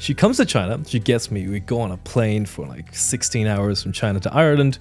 [0.00, 3.46] She comes to China, she gets me, we go on a plane for like 16
[3.46, 4.78] hours from China to Ireland.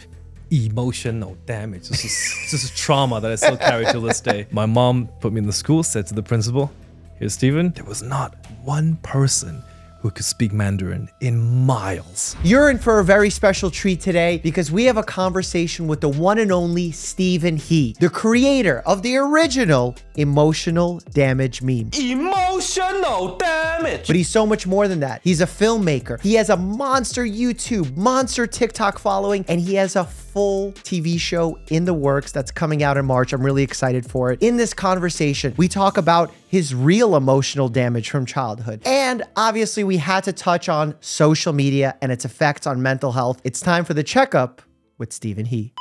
[0.49, 1.87] Emotional damage.
[1.87, 4.47] This is this is trauma that I still carry to this day.
[4.51, 6.71] My mom put me in the school, said to the principal,
[7.19, 7.71] Here's Steven.
[7.71, 9.63] There was not one person
[10.03, 12.35] who could speak Mandarin in miles.
[12.43, 16.09] You're in for a very special treat today because we have a conversation with the
[16.09, 21.89] one and only Steven He, the creator of the original emotional damage meme.
[21.99, 24.07] Emotional damage.
[24.07, 25.21] But he's so much more than that.
[25.23, 26.21] He's a filmmaker.
[26.21, 31.59] He has a monster YouTube, monster TikTok following, and he has a full TV show
[31.69, 33.33] in the works that's coming out in March.
[33.33, 34.41] I'm really excited for it.
[34.41, 38.81] In this conversation, we talk about his real emotional damage from childhood.
[38.85, 43.41] And obviously, we had to touch on social media and its effects on mental health.
[43.43, 44.61] It's time for the checkup
[44.97, 45.73] with Steven He.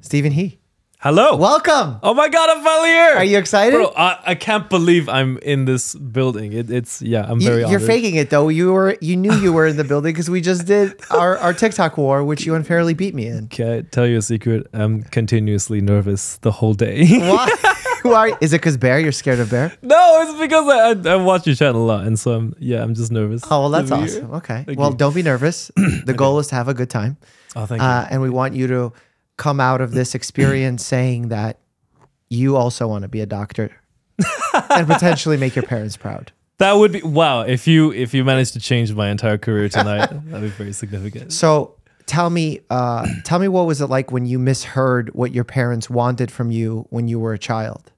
[0.00, 0.60] Steven He,
[1.04, 1.36] Hello.
[1.36, 1.98] welcome.
[2.02, 3.12] Oh my god, I'm finally here.
[3.16, 3.76] Are you excited?
[3.76, 6.54] Bro, I, I can't believe I'm in this building.
[6.54, 7.82] It, it's yeah, I'm You- very you're honored.
[7.82, 8.48] faking it though.
[8.48, 11.52] You were you knew you were in the building because we just did our, our
[11.52, 13.48] TikTok war, which you unfairly beat me in.
[13.48, 14.66] Can I tell you a secret?
[14.72, 17.04] I'm continuously nervous the whole day.
[17.18, 17.50] Why?
[18.02, 18.32] Why?
[18.40, 18.98] Is it because bear?
[18.98, 19.74] You're scared of bear?
[19.82, 20.66] no, it's because
[21.06, 23.42] I, I, I watch your channel a lot, and so I'm yeah, I'm just nervous.
[23.50, 24.26] Oh well, that's awesome.
[24.28, 24.36] here.
[24.36, 24.64] Okay.
[24.64, 24.96] Thank well, you.
[24.96, 25.70] don't be nervous.
[26.06, 27.18] The goal is to have a good time,
[27.54, 28.92] Oh, thank uh, and we want you to
[29.36, 31.58] come out of this experience saying that
[32.30, 33.70] you also want to be a doctor
[34.70, 36.32] and potentially make your parents proud.
[36.58, 37.40] That would be wow.
[37.40, 41.32] If you if you managed to change my entire career tonight, that'd be very significant.
[41.32, 41.74] So
[42.06, 45.90] tell me, uh, tell me what was it like when you misheard what your parents
[45.90, 47.90] wanted from you when you were a child?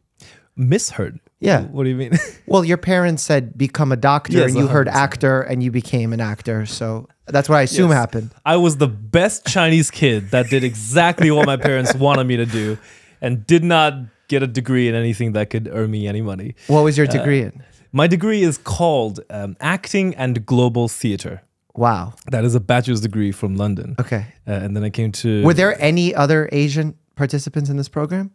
[0.57, 1.21] Misheard.
[1.39, 1.65] Yeah.
[1.65, 2.13] What do you mean?
[2.47, 4.93] Well, your parents said become a doctor, Yes, and you heard 100%.
[4.95, 6.65] actor, and you became an actor.
[6.65, 7.99] So that's what I assume Yes.
[7.99, 8.31] happened.
[8.45, 12.47] I was the best Chinese kid that did exactly what my parents wanted me to
[12.47, 12.79] do,
[13.21, 13.95] and did not
[14.29, 16.55] get a degree in anything that could earn me any money.
[16.67, 17.63] What was Uh, your degree in?
[17.93, 21.43] My degree is called um, Acting and Global Theatre.
[21.75, 22.15] Wow.
[22.31, 23.97] That is a bachelor's degree from London.
[24.01, 24.27] Okay.
[24.47, 25.43] Uh, and then I came to.
[25.45, 28.31] Were there any other Asian participants in this program?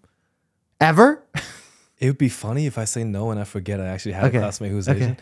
[0.80, 1.24] Ever?
[2.00, 4.38] It would be funny if I say no and I forget I actually had Okay.
[4.38, 4.98] a classmate who's Okay.
[5.04, 5.18] Asian.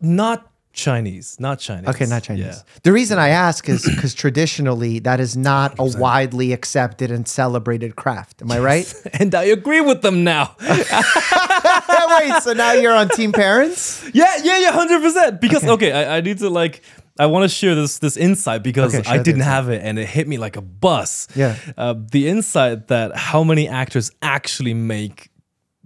[0.00, 1.36] Not Chinese.
[1.38, 1.88] Not Chinese.
[1.88, 2.44] Okay, not Chinese.
[2.44, 2.58] Yeah.
[2.82, 7.94] The reason I ask is because traditionally that is not a widely accepted and celebrated
[7.96, 8.42] craft.
[8.42, 8.92] Am I right?
[9.20, 10.56] And I agree with them now.
[10.60, 14.04] Wait, so now you're on Team Parents?
[14.12, 15.40] yeah, yeah, yeah, hundred percent.
[15.40, 16.82] Because okay, I, I need to like.
[17.18, 20.08] I want to share this this insight because Okay, I didn't have it and it
[20.08, 21.28] hit me like a bus.
[21.36, 21.54] Yeah.
[21.76, 25.30] Uh, the insight that how many actors actually make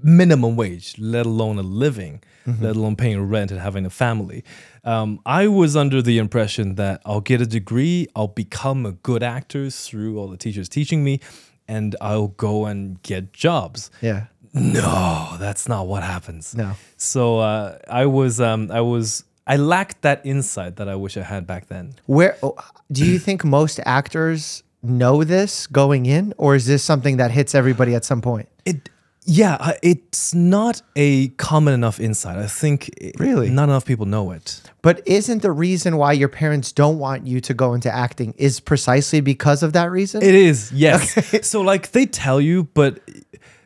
[0.03, 2.65] minimum wage, let alone a living, Mm-hmm.
[2.65, 4.43] let alone paying rent and having a family.
[4.89, 9.23] Um, I was under the impression that I'll get a degree, I'll become a good
[9.23, 11.21] actor through all the teachers teaching me,
[11.69, 13.91] and I'll go and get jobs.
[14.01, 14.29] Yeah.
[14.55, 16.55] No, that's not what happens.
[16.55, 16.73] No.
[16.97, 21.23] So uh, I was, um, I was, I lacked that insight that I wish I
[21.23, 21.93] had back then.
[22.07, 22.57] Where oh,
[22.91, 27.55] do you think most actors know this going in, or is this something that hits
[27.55, 28.49] everybody at some point?
[28.65, 28.89] It,
[29.31, 32.39] yeah, it's not a common enough insight.
[32.39, 33.51] I think Really?
[33.51, 34.63] not enough people know it.
[34.81, 38.59] But isn't the reason why your parents don't want you to go into acting is
[38.59, 40.23] precisely because of that reason?
[40.23, 41.15] It is, yes.
[41.47, 43.01] So like they tell you, but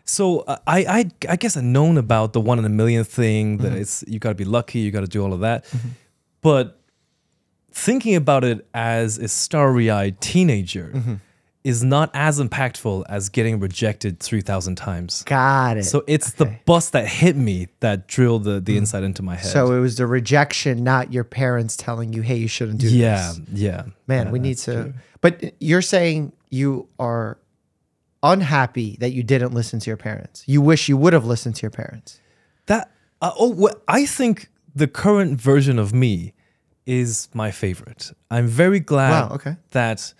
[0.04, 3.58] so uh, I I I guess I've known about the one in a million thing
[3.58, 3.82] that mm-hmm.
[3.82, 5.90] it's you got to be lucky, you got to do all of that, mm-hmm.
[6.40, 6.80] but
[7.70, 11.14] thinking about it as a starry-eyed teenager mm-hmm.
[11.64, 15.22] Is not as impactful as getting rejected three thousand times.
[15.24, 15.84] Got it.
[15.84, 19.52] So it's the bus that hit me that drilled the the insight into my head.
[19.52, 23.32] So it was the rejection, not your parents telling you, "Hey, you shouldn't do yeah,
[23.34, 23.84] this." yeah, Yeah.
[24.06, 24.72] Man, Yeah, we need to.
[24.72, 24.94] true.
[25.20, 27.38] But you're saying you are
[28.22, 30.44] unhappy that you didn't listen to your parents.
[30.46, 32.20] You wish you would have listened to your parents.
[32.66, 32.90] That
[33.20, 36.34] uh, oh, well, I think the current version of me
[36.86, 38.10] is my favorite.
[38.30, 39.56] I'm very glad Wow, okay.
[39.70, 40.12] that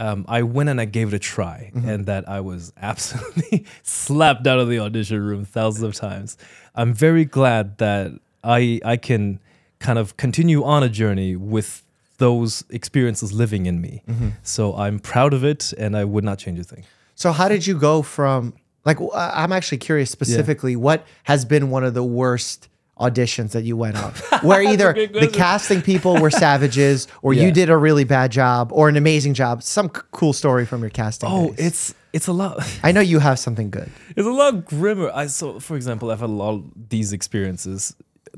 [0.00, 4.46] um, I went and I gave it a try, and that I was absolutely slapped
[4.46, 6.38] out of the audition room thousands of times.
[6.74, 8.12] I'm very glad that
[8.42, 9.40] I I can
[9.78, 11.82] kind of continue on a journey with
[12.16, 14.02] those experiences living in me.
[14.42, 16.84] So I'm proud of it, and I would not change a thing.
[17.14, 18.54] So how did you go from
[18.86, 22.69] like I'm actually curious specifically what has been one of the worst
[23.00, 24.12] auditions that you went on
[24.42, 28.88] where either the casting people were savages or you did a really bad job or
[28.88, 31.66] an amazing job some c- cool story from your casting Oh, days.
[31.66, 32.56] it's it's a lot.
[32.82, 35.10] I know you have something good It's a lot grimmer.
[35.14, 37.94] I so for example, I've had a lot of these experiences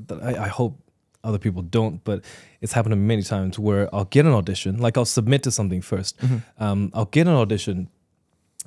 [0.08, 0.78] that I, I hope
[1.24, 2.24] other people don't, but
[2.60, 5.50] it's happened to me many times where I'll get an audition, like I'll submit to
[5.50, 7.88] something 1st Um, I'll get an audition,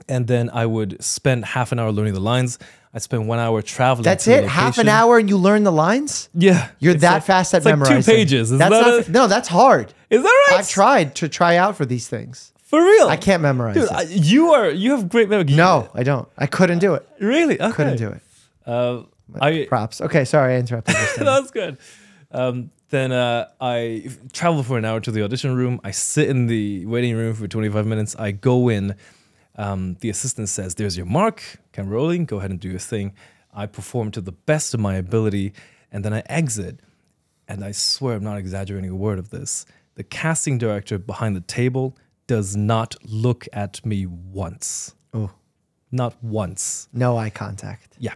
[0.09, 2.57] and then I would spend half an hour learning the lines.
[2.95, 4.05] I'd spend one hour traveling.
[4.05, 4.45] That's it.
[4.45, 6.29] Half an hour and you learn the lines.
[6.33, 8.51] Yeah, You're that like- fast at it's like two pages.
[8.53, 9.93] Is that's that not, a- no, that's hard.
[10.09, 10.59] Is that right?
[10.59, 12.53] I've tried to try out for these things.
[12.63, 13.07] for real.
[13.09, 13.91] I can't memorize Dude, it.
[13.91, 15.53] I, you are you have great memory.
[15.55, 16.27] no, I don't.
[16.37, 17.07] I couldn't do it.
[17.19, 17.59] really?
[17.61, 17.71] Okay.
[17.73, 18.21] Couldn't do it.
[18.65, 19.03] Uh,
[19.41, 19.99] I Props.
[20.01, 20.95] Okay, sorry, I interrupted.
[21.17, 21.77] that's good.
[22.31, 25.81] Um, then uh, I travel for an hour to the audition room.
[25.83, 28.15] I sit in the waiting room for 25 minutes.
[28.17, 28.95] I go in.
[29.57, 31.41] Um, the assistant says, "There's your mark.
[31.75, 32.25] Camera rolling.
[32.25, 33.13] Go ahead and do your thing."
[33.57, 35.53] I perform to the best of my ability,
[35.91, 36.79] and then I exit.
[37.47, 39.65] And I swear I'm not exaggerating a word of this.
[39.95, 41.95] The casting director behind the table
[42.27, 44.95] does not look at me once.
[45.13, 45.31] Oh.
[45.91, 46.89] Not once.
[46.91, 47.95] No eye contact.
[47.99, 48.15] Yeah.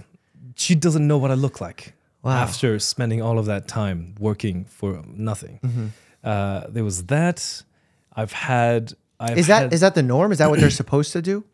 [0.55, 2.31] She doesn't know what I look like Wow.
[2.31, 5.59] after spending all of that time working for nothing.
[5.63, 5.87] Mm-hmm.
[6.23, 7.63] Uh, there was that.
[8.13, 8.93] I've had.
[9.21, 10.31] I've Is that had, is that the norm?
[10.33, 11.45] Is that what they're supposed to do?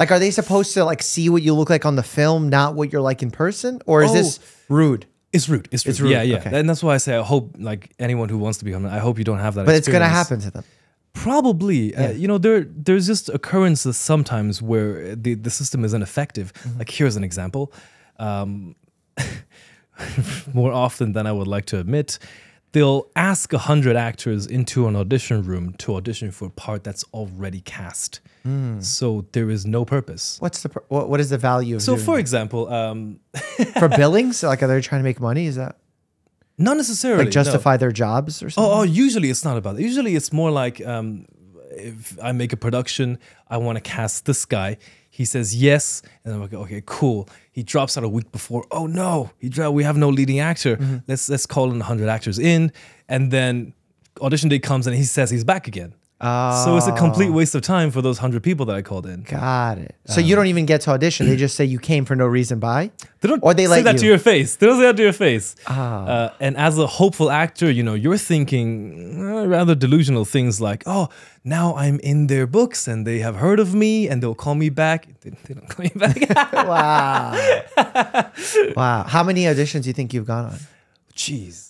[0.00, 2.74] Like, are they supposed to like see what you look like on the film, not
[2.74, 4.14] what you're like in person, or is Oh.
[4.14, 5.06] this rude?
[5.32, 5.68] It's rude.
[5.70, 5.90] It's rude.
[5.90, 6.38] It's rude, Yeah, yeah.
[6.38, 6.58] okay.
[6.58, 8.84] And that's why I say I hope like anyone who wants to become.
[8.86, 9.66] I hope you don't have that.
[9.66, 10.64] But it's gonna happen to them.
[11.12, 16.52] Probably, uh, you know, there there's just occurrences sometimes where the the system is ineffective.
[16.54, 16.78] Mm-hmm.
[16.78, 17.72] Like here's an example.
[18.18, 18.74] Um,
[20.54, 22.18] more often than I would like to admit,
[22.72, 27.04] they'll ask a hundred actors into an audition room to audition for a part that's
[27.12, 28.20] already cast.
[28.42, 28.80] Hmm.
[28.80, 30.36] So there is no purpose.
[30.40, 32.20] What's the pr- what, what is the value of So, for that?
[32.20, 33.20] example, um,
[33.78, 34.42] for billings?
[34.42, 35.46] Like, are they trying to make money?
[35.46, 35.76] Is that
[36.58, 37.30] not necessarily like no.
[37.32, 38.70] justify their jobs or something?
[38.70, 39.82] Oh, oh, usually it's not about that.
[39.82, 41.26] Usually it's more like um,
[41.70, 43.18] if I make a production,
[43.48, 44.78] I want to cast this guy.
[45.10, 47.28] He says yes, and I'm like, okay, cool.
[47.50, 48.64] He drops out a week before.
[48.70, 50.76] Oh no, he dro- we have no leading actor.
[50.76, 50.96] Mm-hmm.
[51.08, 52.72] Let's let's call in hundred actors in,
[53.08, 53.74] and then
[54.22, 55.94] audition day comes and he says he's back again.
[56.20, 59.22] So it's a complete waste of time for those hundred people that I called in.
[59.22, 59.94] Got it.
[60.06, 61.26] So you don't even get to audition.
[61.26, 62.90] They just say you came for no reason by.
[63.20, 64.00] They don't Or they say that you.
[64.00, 64.56] to your face.
[64.56, 65.56] They don't say that to your face.
[65.66, 66.04] Ah.
[66.04, 70.82] Uh, and as a hopeful actor, you know, you're thinking uh, rather delusional things like,
[70.86, 71.08] oh,
[71.44, 74.68] now I'm in their books and they have heard of me and they'll call me
[74.68, 75.08] back.
[75.22, 76.16] They, they don't call me back.
[76.66, 77.32] Wow.
[78.76, 79.04] wow.
[79.04, 80.58] How many auditions do you think you've gone on?
[81.14, 81.69] Jeez.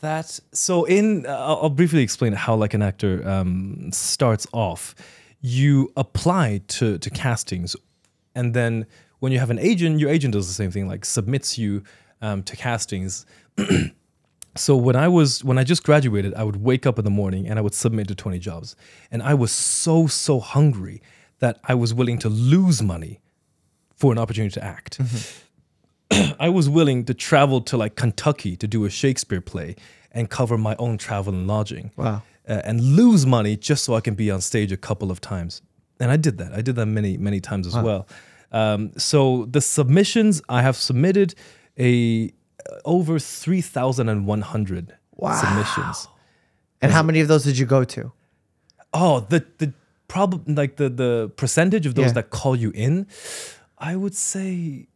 [0.00, 4.94] That so in uh, I'll briefly explain how like an actor um, starts off.
[5.42, 7.76] You apply to to castings,
[8.34, 8.86] and then
[9.18, 11.82] when you have an agent, your agent does the same thing, like submits you
[12.22, 13.26] um, to castings.
[14.56, 17.46] so when I was when I just graduated, I would wake up in the morning
[17.46, 18.76] and I would submit to twenty jobs,
[19.10, 21.02] and I was so so hungry
[21.40, 23.20] that I was willing to lose money
[23.94, 24.98] for an opportunity to act.
[26.40, 29.76] I was willing to travel to like Kentucky to do a Shakespeare play
[30.12, 31.92] and cover my own travel and lodging.
[31.96, 32.22] Wow.
[32.48, 35.62] Uh, and lose money just so I can be on stage a couple of times.
[36.00, 36.52] And I did that.
[36.52, 38.08] I did that many, many times as well.
[38.50, 41.34] Um, so the submissions I have submitted
[41.78, 42.32] a
[42.68, 44.94] uh, over 3,100
[45.40, 46.08] submissions.
[46.82, 48.12] And how many of those did you go to?
[48.92, 49.72] Oh, the the
[50.08, 52.12] problem like the the percentage of those Yeah.
[52.14, 53.06] that call you in,
[53.78, 54.88] I would say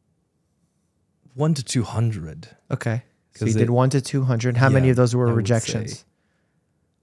[1.35, 2.49] one to two hundred.
[2.71, 3.03] Okay.
[3.35, 4.57] So you 'Cause did one to 200.
[4.59, 6.05] How many of those were I rejections?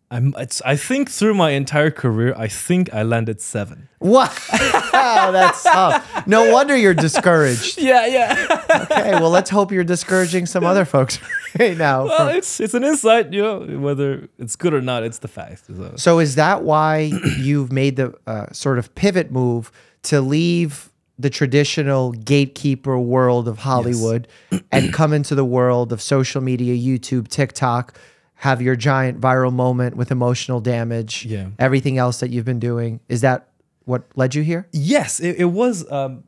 [0.09, 0.33] I'm.
[0.37, 3.87] It's, I think through my entire career, I think I landed seven.
[3.99, 4.29] Wow.
[4.91, 6.27] That's tough.
[6.27, 7.77] No wonder you're discouraged.
[7.81, 8.57] Yeah, yeah.
[8.89, 9.11] Okay.
[9.13, 11.19] Well, let's hope you're discouraging some other folks
[11.59, 12.05] right now.
[12.05, 15.03] well, from- it's it's an insight, you know, whether it's good or not.
[15.03, 15.65] It's the fact.
[15.67, 15.93] So.
[15.97, 19.71] So is that why you've made the uh, sort of pivot move
[20.03, 20.90] to leave
[21.21, 24.27] the traditional gatekeeper world of Hollywood
[24.71, 27.97] and come into the world of social media, YouTube, TikTok,
[28.35, 31.47] have your giant viral moment with emotional damage, Yeah.
[31.59, 32.99] everything else that you've been doing?
[33.07, 33.47] Is that
[33.85, 34.67] what led you here?
[34.71, 35.89] Yes, it, it was.
[35.91, 36.23] Um,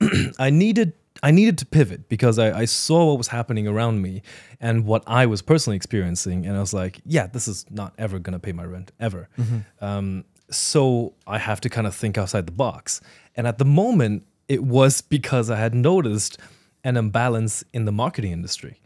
[0.38, 4.20] I needed I needed to pivot because I, I saw what was happening around me
[4.60, 8.18] and what I was personally experiencing, and I was like, yeah, this is not ever
[8.18, 9.28] gonna pay my rent ever.
[9.80, 13.00] Um, so I have to kind of think outside the box.
[13.36, 16.38] And at the moment, it was because I had noticed
[16.86, 18.78] an imbalance in the marketing industry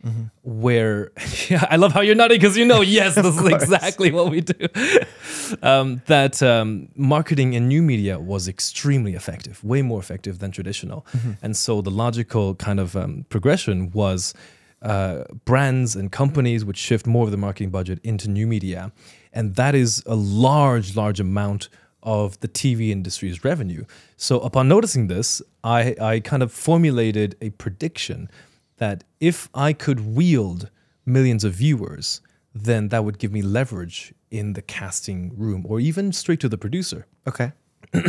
[0.43, 1.11] where
[1.49, 4.41] yeah, I love how you're nodding because you know, yes, this is exactly what we
[4.41, 4.69] do.
[5.63, 11.05] um, that um, marketing in new media was extremely effective, way more effective than traditional.
[11.43, 14.33] And so the logical kind of um, progression was
[14.83, 18.93] uh, brands and companies would shift more of the marketing budget into new media.
[19.33, 21.69] And that is a large, large amount
[22.03, 23.85] of the TV industry's revenue.
[24.17, 28.31] So upon noticing this, I, I kind of formulated a prediction
[28.77, 30.71] that if I could wield
[31.05, 32.21] millions of viewers,
[32.55, 36.59] then that would give me leverage in the casting room or even straight to the
[36.59, 37.07] producer.
[37.27, 37.53] Okay.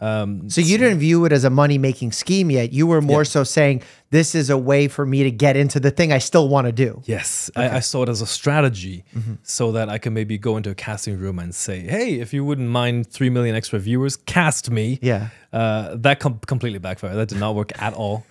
[0.00, 2.72] Um, So you didn't view it as a money making scheme yet.
[2.72, 5.90] You were more so saying this is a way for me to get into the
[5.90, 7.02] thing I still want to do.
[7.06, 9.04] Yes, I, I saw it as a strategy
[9.42, 12.44] so that I can maybe go into a casting room and say, hey, if you
[12.44, 14.98] wouldn't mind 3 million extra viewers, cast me.
[15.02, 15.28] Yeah.
[15.52, 17.16] Uh, that com- completely backfired.
[17.16, 18.24] That did not work at all.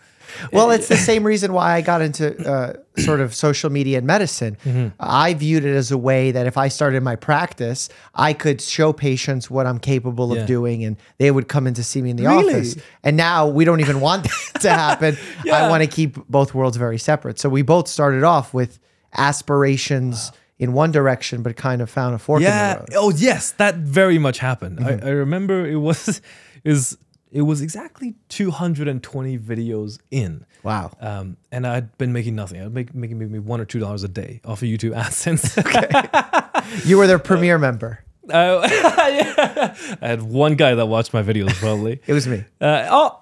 [0.52, 4.08] Well, it's the same reason why I got into uh, sort of social media and
[4.08, 4.58] medicine.
[4.66, 4.88] Mm-hmm.
[5.00, 8.94] I viewed it as a way that if I started my practice, I could show
[8.94, 10.46] patients what I'm capable of Yeah.
[10.46, 12.54] doing, and they would come in to see me in the Really?
[12.54, 12.76] office.
[13.04, 15.18] And now we don't even want that to happen.
[15.52, 17.40] I want to keep both worlds very separate.
[17.40, 18.80] So we both started off with
[19.16, 22.74] aspirations in one direction, but kind of found a fork in Yeah.
[22.74, 22.88] the road.
[22.96, 24.80] Oh, yes, that very much happened.
[24.80, 25.06] Mm-hmm.
[25.06, 26.20] I, I remember it was
[26.64, 26.98] is
[27.38, 30.44] it was exactly 220 videos in.
[30.64, 30.90] Wow.
[31.00, 32.60] Um, and I'd been making nothing.
[32.60, 35.56] I'd make making maybe one or two dollars a day off of YouTube AdSense.
[35.56, 36.80] Okay.
[36.90, 38.04] you were their premier member.
[38.28, 39.76] Uh, yeah.
[40.02, 42.02] I had one guy that watched my videos probably.
[42.08, 42.44] It was me.
[42.60, 43.20] Uh, oh,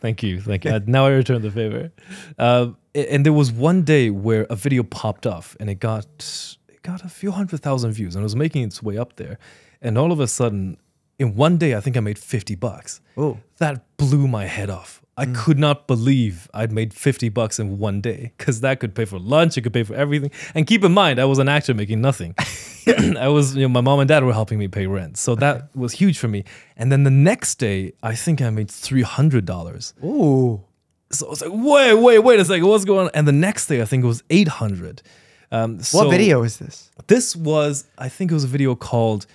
[0.00, 0.70] thank you, thank you.
[0.70, 1.90] Uh, now I return the favor.
[2.38, 6.82] Uh, and there was one day where a video popped off, and it got it
[6.82, 9.40] got a few hundred thousand views, and it was making its way up there.
[9.82, 10.76] And all of a sudden,
[11.18, 13.00] in one day, I think I made fifty bucks.
[13.16, 13.38] Oh.
[13.58, 15.02] That blew my head off.
[15.18, 19.06] I could not believe I'd made 50 bucks in one day because that could pay
[19.06, 20.30] for lunch, it could pay for everything.
[20.54, 22.34] And keep in mind, I was an actor making nothing.
[23.18, 25.16] I was, you know, my mom and dad were helping me pay rent.
[25.16, 26.44] So that was huge for me.
[26.76, 30.04] And then the next day, I think I made $300.
[30.04, 30.62] Ooh.
[31.10, 33.10] So I was like, wait, wait, wait a second, what's going on?
[33.14, 35.02] And the next day, I think it was 800.
[35.50, 36.90] Um, What video is this?
[37.06, 39.26] This was, I think it was a video called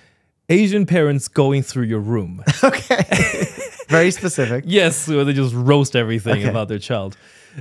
[0.48, 2.42] Asian Parents Going Through Your Room.
[2.64, 3.44] Okay.
[3.88, 4.64] Very specific.
[4.66, 6.48] Yes, where they just roast everything Okay.
[6.48, 7.16] about their child.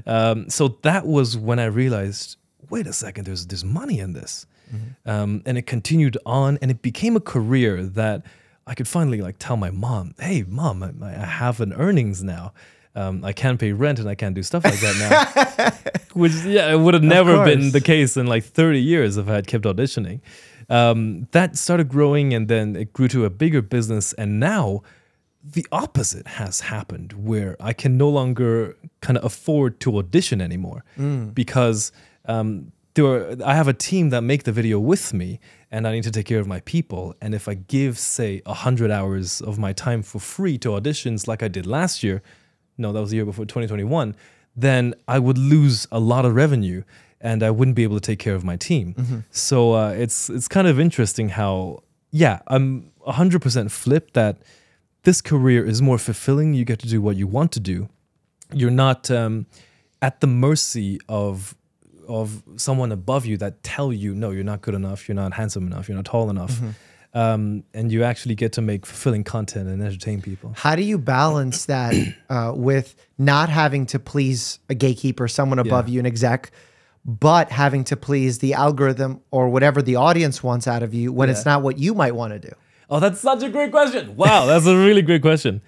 [0.06, 2.38] Um, so that was when I realized,
[2.70, 4.46] wait a second, there's there's money in this,
[5.06, 8.24] um, and it continued on, and it became a career that
[8.66, 12.54] I could finally like tell my mom, hey, mom, I, I have an earnings now.
[12.96, 15.92] Um, I can't pay rent and I can't do stuff like that now.
[16.14, 19.34] Which yeah, it would have never been the case in like 30 years if I
[19.36, 20.22] had kept auditioning.
[20.72, 24.82] Um, that started growing and then it grew to a bigger business, and now
[25.44, 30.84] the opposite has happened where I can no longer kind of afford to audition anymore
[31.34, 31.92] because
[32.26, 35.40] um, there are, I have a team that make the video with me
[35.72, 37.16] and I need to take care of my people.
[37.22, 41.42] And if I give, say, 100 hours of my time for free to auditions like
[41.42, 42.22] I did last year,
[42.78, 44.16] no, that was the year before 2021,
[44.56, 46.84] then I would lose a lot of revenue
[47.24, 49.24] and I wouldn't be able to take care of my team.
[49.32, 54.38] So uh, it's it's kind of interesting how yeah, I'm 100% flipped that
[55.04, 56.54] this career is more fulfilling.
[56.54, 57.88] You get to do what you want to do.
[58.54, 59.46] You're not um,
[60.02, 61.56] at the mercy of
[62.08, 65.66] of someone above you that tell you no, you're not good enough, you're not handsome
[65.68, 66.60] enough, you're not tall enough,
[67.14, 70.52] um, and you actually get to make fulfilling content and entertain people.
[70.56, 71.94] How do you balance that
[72.30, 75.94] uh, with not having to please a gatekeeper, someone above Yeah.
[75.94, 76.52] you, an exec,
[77.04, 81.30] but having to please the algorithm or whatever the audience wants out of you when
[81.30, 82.54] it's not what you might want to do?
[82.90, 84.16] Oh, that's such a great question.
[84.16, 85.62] Wow, that's a really great question.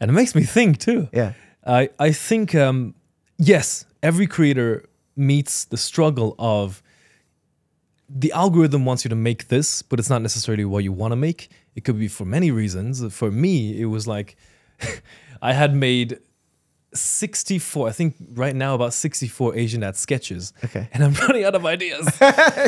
[0.00, 1.08] And it makes me think too.
[1.12, 1.32] Yeah.
[1.66, 2.94] I, I think, um,
[3.36, 6.82] yes, every creator meets the struggle of
[8.08, 11.16] the algorithm wants you to make this, but it's not necessarily what you want to
[11.16, 11.50] make.
[11.74, 13.12] It could be for many reasons.
[13.12, 14.36] For me, it was like
[15.42, 16.18] I had made
[16.94, 20.52] 64, I think right now about 64 Asian dad sketches.
[20.64, 20.88] Okay.
[20.92, 22.08] And I'm running out of ideas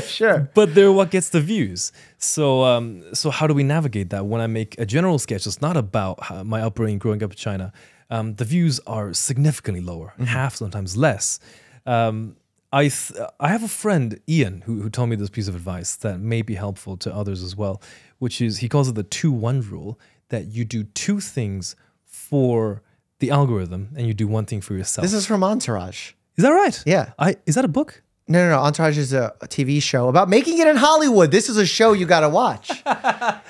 [0.09, 0.51] sure.
[0.55, 1.93] but they're what gets the views.
[2.19, 4.27] So, um, so how do we navigate that?
[4.27, 7.73] When I make a general sketch, it's not about my upbringing growing up in China.
[8.11, 11.39] Um, the views are significantly lower, half sometimes less.
[11.87, 12.37] Um,
[12.73, 15.97] I th- I have a friend Ian who who told me this piece of advice
[15.97, 17.81] that may be helpful to others as well,
[18.19, 19.99] which is he calls it the two one rule
[20.29, 21.75] that you do two things
[22.05, 22.83] for
[23.21, 25.03] the algorithm and you do one thing for yourself.
[25.03, 26.13] This is from Entourage.
[26.37, 26.83] is that right?
[26.87, 27.13] Yeah.
[27.19, 28.03] I is that a book?
[28.29, 28.63] No, no, no.
[28.63, 31.33] Entourage is a, a TV show about making it in Hollywood.
[31.33, 32.71] This is a show you got to watch.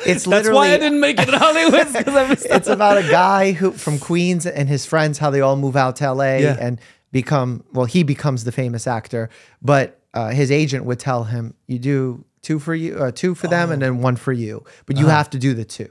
[0.07, 2.97] It's That's literally why I didn't make it in Hollywood because I missed it's about
[2.97, 6.37] a guy who from Queens and his friends how they all move out to LA
[6.37, 6.57] Yeah.
[6.59, 6.81] and
[7.13, 9.29] become well he becomes the famous actor
[9.61, 13.47] but uh, his agent would tell him you do two for you uh, two for
[13.49, 15.91] them and then one for you but you have to do the two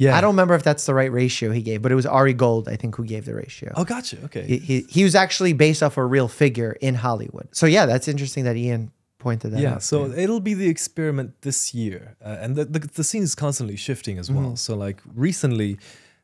[0.00, 0.16] Yeah.
[0.16, 2.68] I don't remember if that's the right ratio he gave but it was Ari Gold
[2.68, 4.16] I think who gave the ratio Oh, gotcha.
[4.24, 4.44] Okay.
[4.46, 8.08] he, he, he was actually based off a real figure in Hollywood so yeah that's
[8.08, 9.74] interesting that Ian pointed that yeah.
[9.74, 13.36] out So it'll be the experiment this year, uh, and the, the the scene is
[13.36, 14.56] constantly shifting as well.
[14.56, 15.78] So like recently,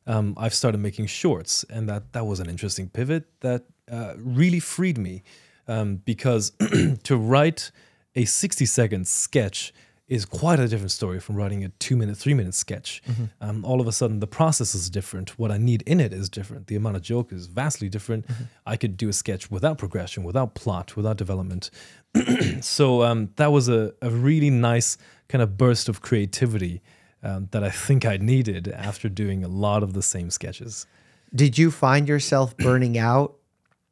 [0.07, 4.61] um, I've started making shorts, and that that was an interesting pivot that uh, really
[4.61, 5.23] freed me
[5.69, 6.53] um, because
[7.05, 7.71] to write
[8.17, 9.73] a sixty second sketch
[10.09, 13.03] is quite a different story from writing a two minute, three minute sketch.
[13.41, 15.39] Um, all of a sudden, the process is different.
[15.39, 16.69] What I need in it is different.
[16.69, 18.25] The amount of joke is vastly different.
[18.65, 21.71] I could do a sketch without progression, without plot, without development.
[22.61, 24.97] so um, that was a, a really nice
[25.29, 26.83] kind of burst of creativity
[27.23, 30.87] um, that I think I needed after doing a lot of the same sketches.
[31.35, 33.35] Did you find yourself burning out?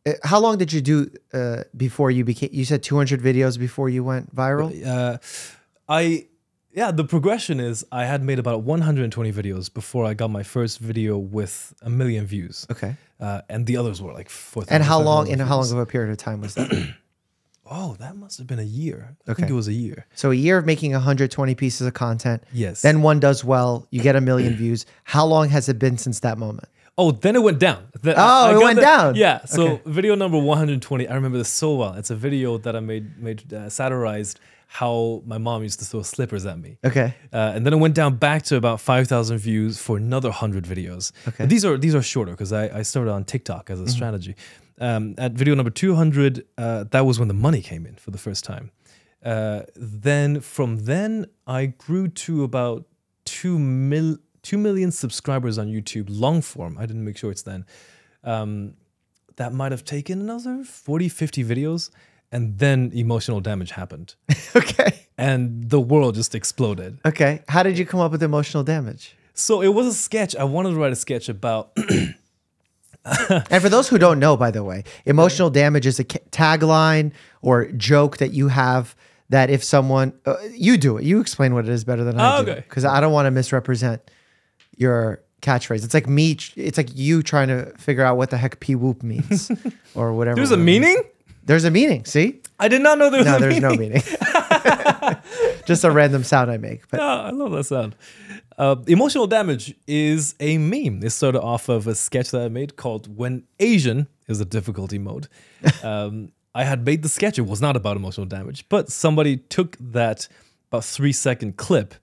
[0.07, 2.51] Uh, How long did you do uh, before you became?
[2.53, 4.71] You said 200 videos before you went viral.
[4.87, 5.19] Uh,
[5.89, 6.27] I
[6.73, 10.81] yeah, the progression is I had made about 120 videos before I got my first
[10.81, 12.67] video with a million views.
[12.71, 12.97] Okay.
[13.21, 14.75] Uh, and the others were like 4,000.
[14.75, 15.27] And how long?
[15.27, 16.71] 5,000 In how long of a period of time was that?
[17.71, 19.17] Oh, that must have been a year.
[19.27, 19.41] I Okay.
[19.41, 20.05] think it was a year.
[20.15, 22.45] so a year of making 120 pieces of content.
[22.53, 22.83] Yes.
[22.83, 23.87] Then one does well.
[23.91, 24.85] You get a million views.
[25.05, 26.69] How long has it been since that moment?
[26.99, 27.87] Oh, then it went down.
[28.03, 29.15] The- Oh, it got went down.
[29.15, 29.47] Yeah.
[29.47, 29.83] So Okay.
[29.87, 31.95] video number 120, I remember this so well.
[31.95, 34.41] It's a video that I made made uh, satirized
[34.75, 36.79] how my mom used to throw slippers at me.
[36.85, 37.15] Okay.
[37.33, 41.13] Uh, and then it went down back to about 5,000 views for another 100 videos.
[41.29, 41.47] Okay.
[41.47, 44.35] These are these are shorter because I, I started on TikTok as a strategy.
[44.81, 48.19] Um, at video number 200, uh, that was when the money came in for the
[48.19, 48.73] first time.
[49.25, 52.85] Uh, then from then, I grew to about
[53.27, 56.77] 2, mil- 2 million subscribers on YouTube, long form.
[56.79, 57.65] I didn't make sure it's then.
[58.25, 58.75] Um,
[59.37, 61.91] that might have taken another 40, 50 videos.
[62.33, 64.15] And then emotional damage happened.
[64.57, 65.01] Okay.
[65.19, 66.99] and the world just exploded.
[67.05, 67.43] Okay.
[67.49, 69.17] How did you come up with emotional damage?
[69.35, 70.37] So it was a sketch.
[70.37, 71.77] I wanted to write a sketch about.
[73.51, 77.13] And for those who don't know, by the way, emotional damage is a tagline
[77.43, 78.97] or joke that you have
[79.29, 82.39] that if someone, uh, you do it, you explain what it is better than I
[82.39, 82.51] Oh, do.
[82.53, 82.61] okay.
[82.67, 84.01] Because I don't want to misrepresent
[84.79, 85.85] your catchphrase.
[85.85, 89.03] It's like me, it's like you trying to figure out what the heck P whoop
[89.03, 89.51] means
[89.95, 90.37] or whatever.
[90.37, 90.97] There's a meaning.
[90.97, 91.05] is.
[91.45, 92.05] There's a meaning.
[92.05, 92.41] See?
[92.59, 93.71] I did not know there was No, a there's meaning.
[93.71, 94.03] no meaning.
[95.67, 96.89] Just a random sound I make.
[96.89, 97.97] But Ah, I love that sound.
[98.57, 101.01] Uh, emotional damage is a meme.
[101.03, 104.45] It's sort of off of a sketch that I made called "When Asian is a
[104.45, 105.29] difficulty mode."
[105.83, 107.37] Um, I had made the sketch.
[107.39, 110.29] It was not about emotional damage, but somebody took that
[110.71, 111.95] about three second clip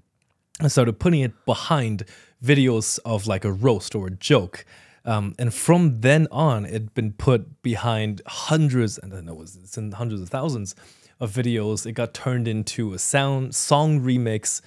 [0.60, 2.04] and started putting it behind
[2.44, 4.66] videos of like a roast or a joke.
[5.04, 9.92] Um, and from then on, it'd been put behind hundreds, and it was it's in
[9.92, 10.76] hundreds of thousands
[11.20, 11.86] of videos.
[11.86, 14.62] It got turned into a sound song remix,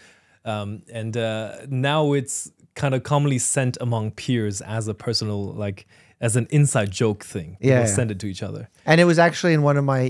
[0.45, 5.87] um, and uh, now it's kind of commonly sent among peers as a personal like
[6.27, 7.57] as an inside joke thing.
[7.61, 7.87] Yeah, yeah.
[7.99, 8.63] send it to each other.
[8.87, 10.03] and it was actually in one of my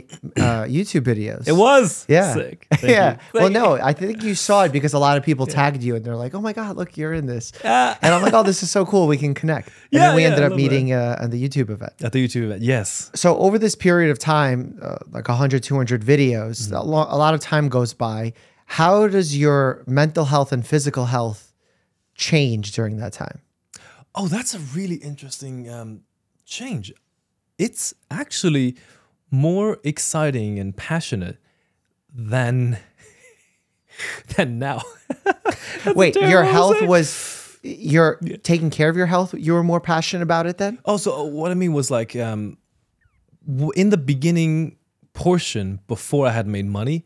[0.46, 1.42] uh, YouTube videos.
[1.52, 2.32] It was Yeah.
[2.38, 2.58] sick.
[2.82, 3.10] Thank yeah.
[3.34, 3.40] you.
[3.40, 6.02] Well, no, I think you saw it because a lot of people tagged you and
[6.04, 7.98] they're like, "Oh my god, look, you're in this." Ah.
[8.02, 9.06] and I'm like, "Oh, this is so cool.
[9.14, 11.68] We can connect." And Yeah, then we yeah, ended up meeting uh, at the YouTube
[11.76, 11.94] event.
[12.06, 13.10] At the YouTube event, yes.
[13.22, 16.74] So over this period of time, uh, like 100, 200 videos, Mm-hmm.
[16.74, 18.32] a, lo- a lot of time goes by.
[18.78, 21.52] How does your mental health and physical health
[22.14, 23.40] change during that time?
[24.14, 26.02] Oh, that's a really interesting um,
[26.44, 26.92] change.
[27.58, 28.76] It's actually
[29.30, 31.38] more exciting and passionate
[32.12, 32.78] than
[34.36, 34.82] than now.
[35.94, 36.88] Wait, your terrible way to health it.
[36.88, 39.34] was you're taking care of your health.
[39.34, 40.78] You were more passionate about it then.
[40.84, 42.58] Oh, so what I mean was like um,
[43.74, 44.76] in the beginning
[45.14, 47.04] portion before I had made money,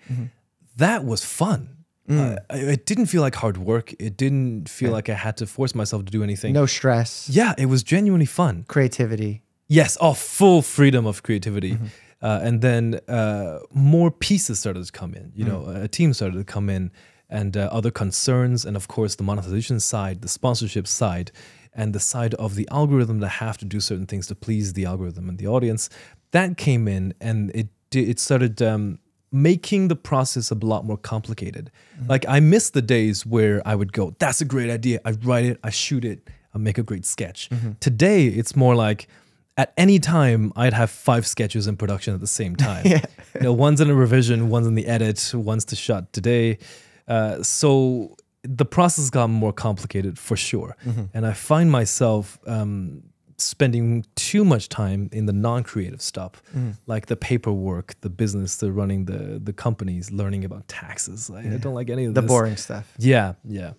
[0.76, 1.77] that was fun.
[2.08, 3.92] Uh, it didn't feel like hard work.
[3.98, 6.52] It didn't feel like I had to force myself to do anything.
[6.54, 8.64] No stress, Yeah, it was genuinely fun.
[8.68, 9.42] creativity.
[9.68, 11.72] Yes, oh, full freedom of creativity.
[11.72, 11.86] Mm-hmm.
[12.22, 15.32] Uh, and then uh, more pieces started to come in.
[15.36, 15.84] You know, Mm.
[15.84, 16.90] a team started to come in,
[17.30, 21.30] and uh, other concerns, and of course the monetization side, the sponsorship side,
[21.74, 24.84] and the side of the algorithm that have to do certain things to please the
[24.86, 25.90] algorithm and the audience.
[26.30, 28.98] That came in, and it it started um,
[29.30, 31.70] making the process a lot more complicated.
[31.96, 32.10] Mm-hmm.
[32.10, 35.44] Like I miss the days where I would go, "That's a great idea." I write
[35.44, 37.50] it, I shoot it, I make a great sketch.
[37.50, 37.72] Mm-hmm.
[37.80, 39.08] Today, it's more like
[39.56, 42.86] at any time I'd have five sketches in production at the same time.
[42.86, 43.00] You
[43.40, 46.58] know, one's in a revision, one's in the edit, one's to shot today.
[47.06, 50.76] Uh, so the process got more complicated for sure,
[51.12, 53.02] and I find myself um,
[53.40, 56.42] spending too much time in the non-creative stuff,
[56.86, 61.30] like the paperwork, the business, the running the the companies, learning about taxes.
[61.30, 62.28] I, I don't like any of The this.
[62.28, 62.92] boring stuff.
[62.98, 63.72] Yeah, yeah.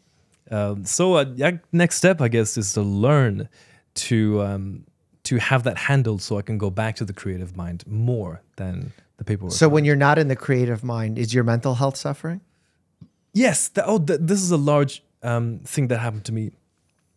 [0.52, 3.50] Um, so uh, yeah, next step, I guess, is to learn
[3.96, 4.86] to um,
[5.24, 8.94] to have that handled, so I can go back to the creative mind more than
[9.18, 9.54] the paperwork.
[9.54, 12.42] So when you're not in the creative mind, is your mental health suffering?
[13.34, 16.52] yes, th- oh, th- this is a large um, thing that happened to me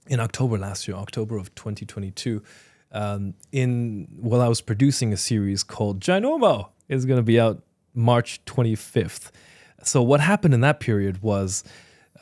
[0.06, 2.42] in October last year, October of 2022.
[2.94, 7.62] Um, in while I was producing a series called Ginormo, is going to be out
[7.94, 9.30] March 25th.
[9.82, 11.64] So what happened in that period was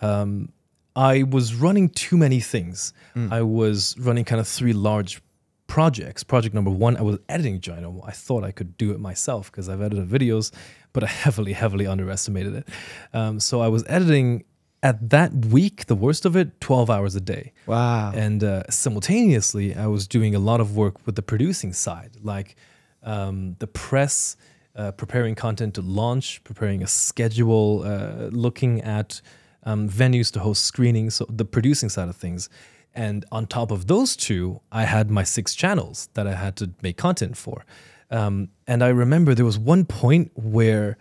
[0.00, 0.50] um,
[0.94, 2.92] I was running too many things.
[3.32, 5.20] I was running kind of three large
[5.66, 6.24] projects.
[6.24, 8.02] Project number one, I was editing Gino.
[8.04, 10.52] I thought I could do it myself because I've edited videos,
[10.92, 12.68] but I heavily, heavily underestimated it.
[13.12, 14.44] Um, so I was editing
[14.82, 17.52] at that week, the worst of it, 12 hours a day.
[17.66, 18.12] Wow.
[18.14, 22.56] And uh, simultaneously, I was doing a lot of work with the producing side, like
[23.02, 24.36] um, the press,
[24.74, 29.20] uh, preparing content to launch, preparing a schedule, uh, looking at
[29.64, 32.48] um, venues to host screenings, so the producing side of things.
[32.94, 36.70] And on top of those two, I had my six channels that I had to
[36.82, 37.64] make content for.
[38.10, 40.96] Um, and I remember there was one point where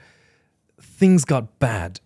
[0.80, 2.00] things got bad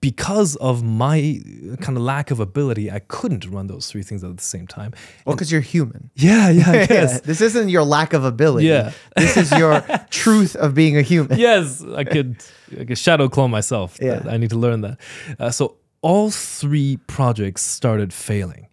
[0.00, 1.40] because of my
[1.80, 2.90] kind of lack of ability.
[2.90, 4.92] I couldn't run those three things at the same time.
[5.24, 6.10] well, because you're human.
[6.16, 7.20] Yeah, yeah, I guess.
[7.22, 8.66] This isn't your lack of ability.
[8.68, 8.92] Yeah.
[9.16, 9.80] This is your
[10.10, 11.38] truth of being a human.
[11.38, 12.36] yes, I could,
[12.78, 13.98] I could shadow clone myself.
[14.00, 14.22] Yeah.
[14.28, 14.98] I need to learn that.
[15.38, 18.68] Uh, so all three projects started failing.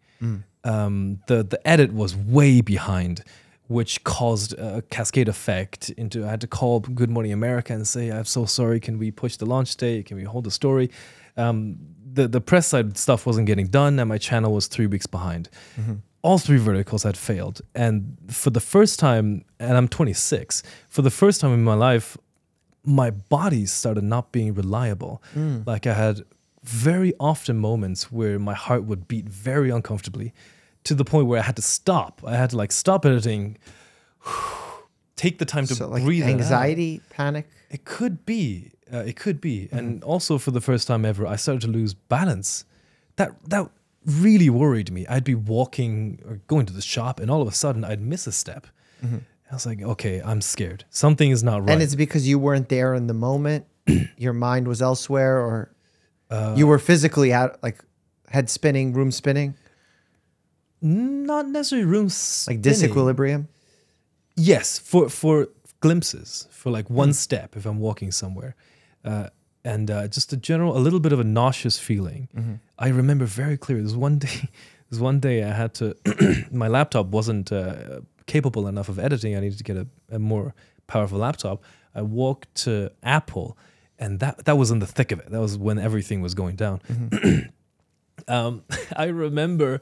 [0.66, 3.22] Um, the the edit was way behind,
[3.68, 5.90] which caused a cascade effect.
[5.92, 8.80] Into I had to call Good Morning America and say, "I'm so sorry.
[8.80, 10.06] Can we push the launch date?
[10.08, 10.90] Can we hold the story?"
[11.38, 11.78] Um,
[12.14, 15.50] the the press side stuff wasn't getting done, and my channel was three weeks behind.
[16.22, 20.64] All three verticals had failed, and for the first time, and I'm 26.
[20.88, 22.18] For the first time in my life,
[22.86, 25.22] my body started not being reliable.
[25.66, 26.22] Like I had
[26.64, 30.32] very often moments where my heart would beat very uncomfortably
[30.86, 32.22] to the point where I had to stop.
[32.26, 33.58] I had to like stop editing,
[35.16, 36.24] take the time to So like breathe.
[36.24, 37.48] anxiety, panic.
[37.70, 38.72] It could be.
[38.92, 39.70] Uh, it could be.
[39.72, 42.66] And also for the first time ever, I started to lose balance.
[43.16, 43.70] That that
[44.06, 45.06] really worried me.
[45.08, 48.28] I'd be walking or going to the shop, and all of a sudden, I'd miss
[48.28, 48.68] a step.
[49.52, 50.86] I was like, okay, I'm scared.
[50.90, 51.70] Something is not right.
[51.72, 53.66] And it's because you weren't there in the moment.
[54.18, 55.70] your mind was elsewhere, or
[56.32, 57.84] Uh, you were physically out, like
[58.30, 59.54] head spinning, room spinning,
[60.84, 62.10] not necessarily room
[62.48, 63.48] like disequilibrium.
[64.36, 65.48] Yes, for for
[65.80, 67.14] glimpses, for like one Hmm.
[67.14, 68.56] step if I'm walking somewhere,
[69.06, 69.28] uh,
[69.64, 72.28] and uh, just a general, a little bit of a nauseous feeling.
[72.36, 72.54] Mm-hmm.
[72.80, 73.84] I remember very clearly.
[73.84, 74.50] There's one day,
[74.90, 75.96] there's one day I had to.
[76.52, 79.36] my laptop wasn't uh, capable enough of editing.
[79.38, 80.54] I needed to get a, a more
[80.88, 81.62] powerful laptop.
[81.96, 83.56] I walked to Apple,
[84.00, 85.30] and that that was in the thick of it.
[85.30, 86.82] That was when everything was going down.
[86.90, 87.40] Mm-hmm.
[88.28, 88.64] um,
[88.96, 89.80] I remember.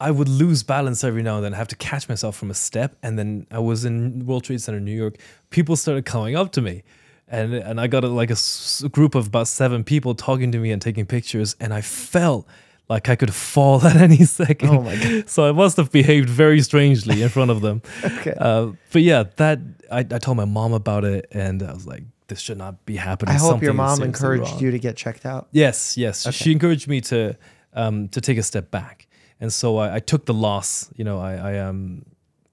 [0.00, 1.54] I would lose balance every now and then.
[1.54, 4.60] I have to catch myself from a step, and then I was in World Trade
[4.62, 5.16] Center, New York.
[5.50, 6.82] People started coming up to me,
[7.28, 10.58] and and I got a, like a s- group of about seven people talking to
[10.58, 12.46] me and taking pictures, and I felt
[12.88, 14.70] like I could fall at any second.
[14.70, 15.28] Oh my God.
[15.28, 17.82] So I must have behaved very strangely in front of them.
[18.04, 18.34] Okay.
[18.38, 19.58] Uh, but yeah, that
[19.92, 22.96] I, I told my mom about it, and I was like, "This should not be
[22.96, 25.48] happening." I hope your Something is mom encouraged wrong." you to get checked out.
[25.52, 26.32] Yes, yes.
[26.34, 27.36] She encouraged me to
[27.74, 29.06] um, to take a step back,
[29.40, 30.90] and so I, I took the loss.
[30.96, 32.04] You know, I, I um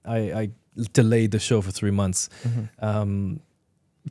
[0.04, 0.50] I, I
[0.92, 2.28] delayed the show for three months.
[2.80, 3.40] Um,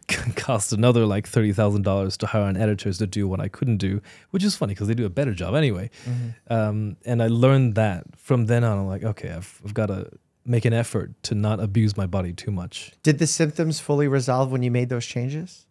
[0.36, 3.78] cost another like thirty thousand dollars to hire on editors to do what I couldn't
[3.78, 5.90] do, which is funny because they do a better job anyway.
[6.50, 8.78] Um, and I learned that from then on.
[8.78, 10.10] I'm like, okay, I've, I've got to
[10.46, 12.92] make an effort to not abuse my body too much.
[13.02, 15.66] Did the symptoms fully resolve when you made those changes?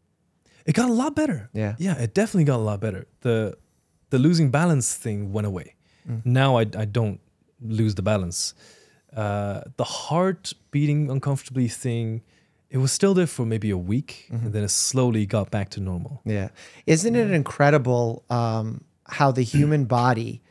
[0.66, 1.48] It got a lot better.
[1.52, 1.76] Yeah.
[1.78, 3.06] Yeah, it definitely got a lot better.
[3.20, 3.56] The
[4.10, 5.75] the losing balance thing went away.
[6.24, 7.20] Now I, I don't
[7.60, 8.54] lose the balance.
[9.14, 12.22] Uh, the heart beating uncomfortably thing,
[12.70, 15.80] it was still there for maybe a week, and then it slowly got back to
[15.80, 16.20] normal.
[16.24, 16.48] Yeah.
[16.86, 20.42] Isn't it incredible um, how the human body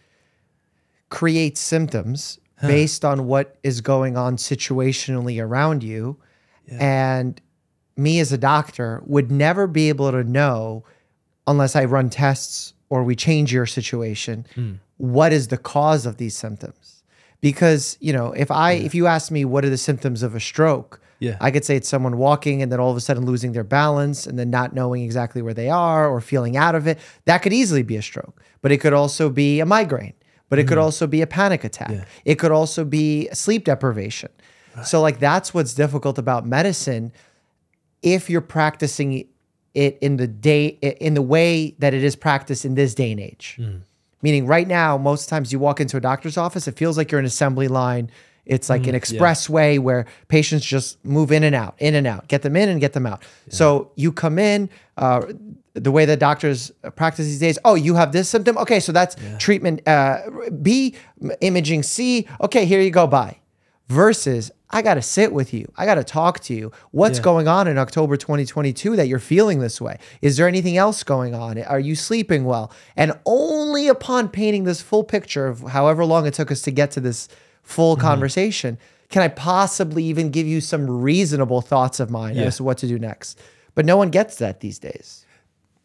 [1.09, 6.17] creates symptoms based on what is going on situationally around you?
[6.67, 7.39] And
[7.95, 10.83] me as a doctor would never be able to know
[11.47, 14.73] unless I run tests or we change your situation hmm.
[14.97, 17.03] what is the cause of these symptoms?
[17.41, 20.39] Because you know if i if you ask me what are the symptoms of a
[20.39, 21.01] stroke?
[21.19, 21.37] Yeah.
[21.39, 24.27] i could say it's someone walking and then all of a sudden losing their balance
[24.27, 26.99] and then not knowing exactly where they are or feeling out of it.
[27.23, 30.13] That could easily be a stroke but it could also be a migraine
[30.49, 30.83] but it could hmm.
[30.83, 31.91] also be a panic attack.
[31.91, 32.05] Yeah.
[32.25, 34.29] it could also be sleep deprivation.
[34.83, 37.13] So like that's what's difficult about medicine.
[38.01, 39.27] If you're practicing
[39.75, 43.19] it in the day in the way that it is practiced in this day and
[43.19, 43.59] age.
[44.21, 47.19] Meaning right now, most times you walk into a doctor's office, it feels like you're
[47.19, 48.09] an assembly line.
[48.45, 52.41] It's like an expressway where patients just move in and out, in and out, get
[52.43, 53.23] them in and get them out.
[53.49, 55.25] So you come in, uh,
[55.73, 57.59] the way that doctors practice these days.
[57.65, 58.57] Oh, you have this symptom.
[58.57, 60.21] Okay, so that's treatment uh,
[60.61, 60.95] B,
[61.41, 62.27] imaging C.
[62.39, 63.07] Okay, here you go.
[63.07, 63.39] Bye.
[63.89, 65.71] Versus I got to sit with you.
[65.77, 66.71] I got to talk to you.
[66.91, 67.23] What's Yeah.
[67.23, 69.99] going on in October 2022 that you're feeling this way?
[70.21, 71.61] Is there anything else going on?
[71.63, 72.71] Are you sleeping well?
[72.97, 76.91] And only upon painting this full picture of however long it took us to get
[76.91, 77.27] to this
[77.61, 78.01] full Mm-hmm.
[78.01, 78.77] conversation,
[79.09, 82.43] can I possibly even give you some reasonable thoughts of mine Yeah.
[82.45, 83.39] as to what to do next?
[83.75, 85.25] But no one gets that these days.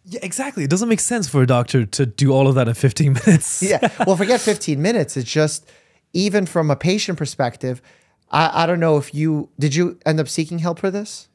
[0.07, 0.65] Yeah, exactly.
[0.65, 3.63] It doesn't make sense for a doctor to do all of that in 15 minutes.
[3.63, 3.91] yeah.
[4.07, 5.19] Well, forget 15 minutes.
[5.19, 5.69] It's just
[6.15, 7.83] even from a patient perspective,
[8.31, 11.27] I, I don't know if you did you end up seeking help for this?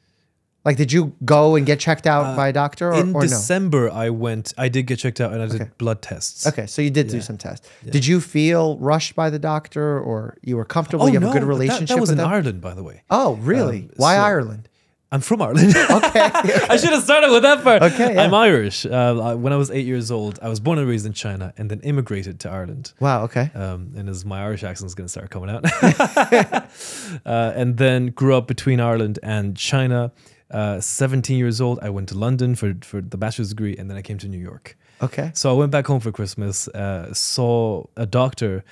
[0.63, 3.21] Like, did you go and get checked out by a doctor or, Uh, in or
[3.21, 3.27] no?
[3.27, 4.51] December, I went.
[4.57, 5.69] I did get checked out, and I did Okay.
[5.77, 6.47] blood tests.
[6.47, 7.69] Okay, so you did do some tests.
[7.87, 11.03] Did you feel rushed by the doctor or you were comfortable?
[11.05, 12.33] Oh you have no, a good that- relationship That, was with in them?
[12.33, 13.03] Ireland, by the way.
[13.11, 13.81] Oh, really?
[13.83, 14.69] Um, Why so- Ireland?
[15.15, 15.73] I'm from Ireland.
[15.85, 16.19] Okay.
[16.69, 17.81] I should have started with that part.
[17.81, 18.23] Okay, yeah.
[18.23, 18.85] I'm Irish.
[18.85, 21.71] Uh, when I was eight years old, I was born and raised in China, and
[21.71, 22.91] then immigrated to Ireland.
[22.99, 23.49] wow, okay.
[23.55, 25.63] Um, and as my Irish accent is going to start coming out,
[27.25, 30.11] uh, and then grew up between Ireland and China.
[30.51, 33.97] Uh, 17 years old, I went to London for for the bachelor's degree, and then
[33.97, 34.77] I came to New York.
[35.01, 35.31] Okay.
[35.33, 38.63] So I went back home for Christmas, uh, saw a doctor.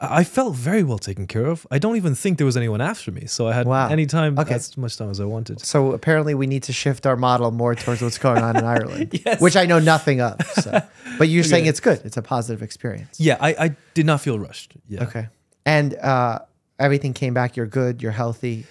[0.00, 1.66] I felt very well taken care of.
[1.72, 3.26] I don't even think there was anyone after me.
[3.26, 3.88] So I had Wow.
[3.88, 4.54] any time, Okay.
[4.54, 5.60] as much time as I wanted.
[5.60, 9.20] So apparently we need to shift our model more towards what's going on in Ireland,
[9.26, 9.40] Yes.
[9.40, 10.40] which I know nothing of.
[10.62, 10.80] So.
[11.18, 12.00] But you're saying it's good.
[12.04, 13.18] It's a positive experience.
[13.18, 14.74] Yeah, I, I did not feel rushed.
[14.88, 15.02] Yeah.
[15.02, 15.26] Okay.
[15.66, 16.38] And uh,
[16.78, 17.56] everything came back.
[17.56, 18.00] You're good.
[18.00, 18.66] You're healthy.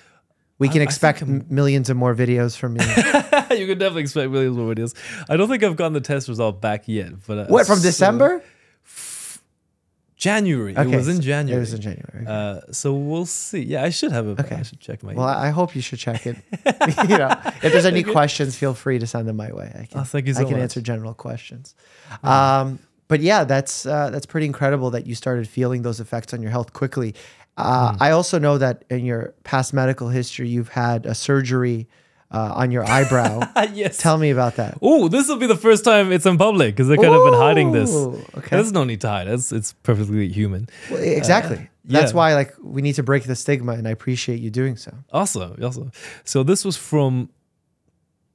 [0.60, 2.86] We can I expect millions of more videos from me.
[3.60, 4.96] you can definitely expect millions more videos.
[5.30, 7.12] I don't think I've gotten the test result back yet.
[7.28, 8.42] But uh, what, from so- December?
[10.18, 10.76] January.
[10.76, 11.58] Okay, It was in January.
[11.58, 12.26] It was in January.
[12.28, 13.60] Uh, so we'll see.
[13.62, 14.32] Yeah, I should have a.
[14.32, 14.56] Okay.
[14.56, 15.14] I should check my.
[15.14, 16.36] Well, I hope you should check it.
[17.10, 17.30] you know,
[17.62, 19.72] if there's any questions, feel free to send them my way.
[19.80, 20.62] I can, Oh, thank you so I can much.
[20.64, 21.76] answer general questions.
[22.24, 26.42] Um, but yeah, that's uh, that's pretty incredible that you started feeling those effects on
[26.42, 27.14] your health quickly.
[27.56, 28.04] Uh, Hmm.
[28.04, 31.88] I also know that in your past medical history, you've had a surgery
[32.32, 33.42] uh, on your eyebrow.
[33.74, 33.98] yes.
[33.98, 34.78] Tell me about that.
[34.82, 37.34] Oh, this will be the first time it's in public because they could have been
[37.34, 37.94] hiding this.
[37.94, 38.50] Okay.
[38.52, 39.28] There's no need to hide.
[39.28, 40.70] It's it's perfectly human.
[40.90, 41.70] Well, exactly.
[41.86, 42.18] That's yeah.
[42.18, 44.94] why like we need to break the stigma, and I appreciate you doing so.
[45.12, 45.92] Awesome, awesome.
[46.26, 47.30] So this was from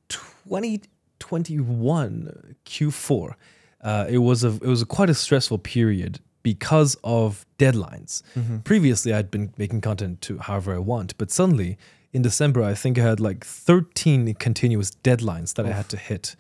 [0.09, 3.35] 2021 Q4.
[3.83, 8.22] Uh, it was a it was a quite a stressful period because of deadlines.
[8.64, 11.76] Previously, I'd been making content to however I want, but suddenly
[12.12, 16.37] in December, I think I had like 13 continuous deadlines that I had to hit.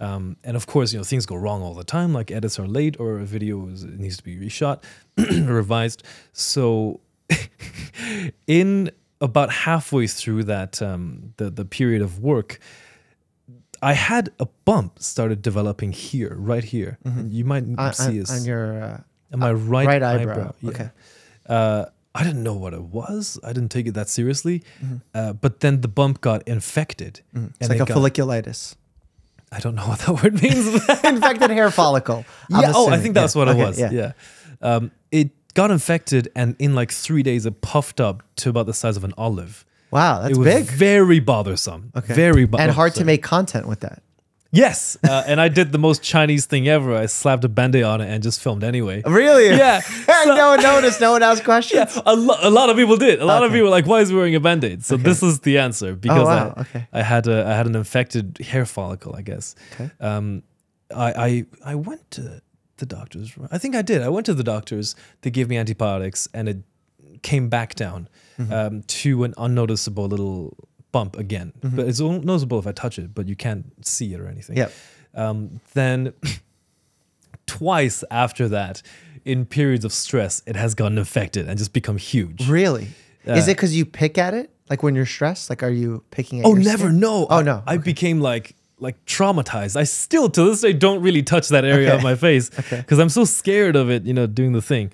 [0.00, 2.12] Um, and of course, you know things go wrong all the time.
[2.12, 4.82] Like edits are late, or a video is, needs to be reshot,
[5.16, 6.02] revised.
[6.32, 7.00] So
[8.48, 12.58] in about halfway through that um, the the period of work,
[13.80, 16.98] I had a bump started developing here, right here.
[17.04, 19.00] And you might see on, is on your uh,
[19.32, 20.32] on my right, right eyebrow.
[20.32, 20.54] eyebrow.
[20.62, 20.70] yeah.
[20.70, 20.90] Okay.
[21.48, 23.38] Uh, I didn't know what it was.
[23.42, 24.62] I didn't take it that seriously.
[24.84, 24.96] Mm-hmm.
[25.14, 27.20] Uh, but then the bump got infected.
[27.34, 28.74] it's and like it a got- folliculitis,
[29.50, 30.66] I don't know what that word means.
[31.04, 32.24] infected hair follicle.
[32.52, 32.72] I'm yeah.
[32.74, 33.38] Oh, I think that's Yeah.
[33.38, 33.80] what Okay, it was.
[33.80, 34.12] Yeah.
[34.60, 38.74] Um, it got infected, and in like three days, it puffed up to about the
[38.74, 39.64] size of an olive.
[39.90, 40.64] Wow, that's it was big.
[40.66, 41.92] very bothersome.
[41.96, 42.14] Okay.
[42.14, 44.02] Very bo- and hard to make content with that.
[44.54, 46.94] Yes, uh, and I did the most Chinese thing ever.
[46.94, 49.02] I slapped a band-aid on it and just filmed anyway.
[49.06, 49.48] Really?
[49.48, 49.80] Yeah.
[50.24, 51.00] So- no one noticed.
[51.00, 51.98] No one asked questions.
[52.06, 53.20] a, lo- a lot of people did.
[53.20, 55.40] A lot of people were like, "Why is he wearing a band-aid?" So this is
[55.40, 56.86] the answer because wow, I, okay.
[56.92, 59.54] I had a I had an infected hair follicle, I guess.
[59.74, 59.90] Okay.
[60.00, 60.42] Um,
[60.94, 62.42] I I I went to
[62.76, 63.32] the doctors.
[63.50, 64.02] I think I did.
[64.02, 64.94] I went to the doctors.
[65.22, 66.58] They gave me antibiotics, and it
[67.22, 68.52] came back down Mm-hmm.
[68.52, 70.56] um, to an unnoticeable little
[70.92, 71.52] bump again.
[71.60, 71.76] Mm-hmm.
[71.76, 74.56] But it's noticeable if I touch it, but you can't see it or anything.
[74.56, 74.72] Yep.
[75.14, 76.12] Um, then
[77.46, 78.82] twice after that,
[79.24, 82.48] in periods of stress, it has gotten affected and just become huge.
[82.48, 82.88] Really?
[83.24, 84.50] Is Uh, it because you pick at it?
[84.68, 85.50] Like when you're stressed?
[85.50, 86.84] Like are you picking at Oh, never.
[86.88, 87.00] skin?
[87.00, 87.26] No.
[87.28, 87.62] Oh, I- no.
[87.66, 87.82] I Okay.
[87.84, 89.76] became like like traumatized.
[89.76, 92.78] I still to this day don't really touch that area of my face Okay.
[92.78, 94.04] because I'm so scared of it.
[94.04, 94.90] You know, doing the thing.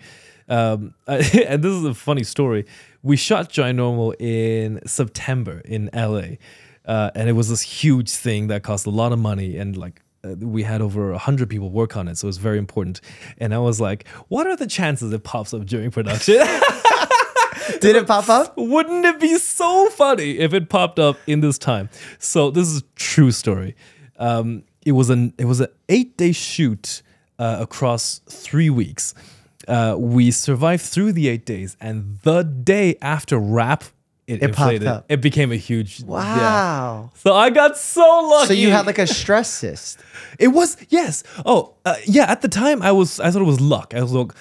[0.47, 1.17] Um, I,
[1.49, 2.67] and this is a funny story.
[3.03, 6.37] We shot Ginormo in September in LA,
[6.85, 10.03] uh, and it was this huge thing that cost a lot of money and like.
[10.25, 13.01] Uh, we had over a hundred people work on it, so it was very important.
[13.39, 16.39] And I was like, "What are the chances it pops up during production?"
[17.81, 18.57] Did it pop up?
[18.57, 21.89] Wouldn't it be so funny if it popped up in this time?
[22.19, 23.77] So this is a true story.
[24.19, 27.03] Um, it was an it was an eight day shoot
[27.39, 29.15] uh, across three weeks.
[29.69, 33.85] Uh, we survived through the eight days, and the day after wrap,
[34.27, 34.87] it, It popped inflated.
[34.89, 35.05] up.
[35.09, 36.01] It became a huge.
[36.01, 36.07] yeah.
[36.07, 37.11] Wow.
[37.15, 38.01] So I got so
[38.31, 38.47] lucky.
[38.49, 39.99] So you had like a stress cyst.
[40.39, 41.25] It was yes.
[41.47, 42.31] Oh, uh, yeah.
[42.31, 43.93] At the time, I was I thought it was luck.
[43.95, 44.33] I was like,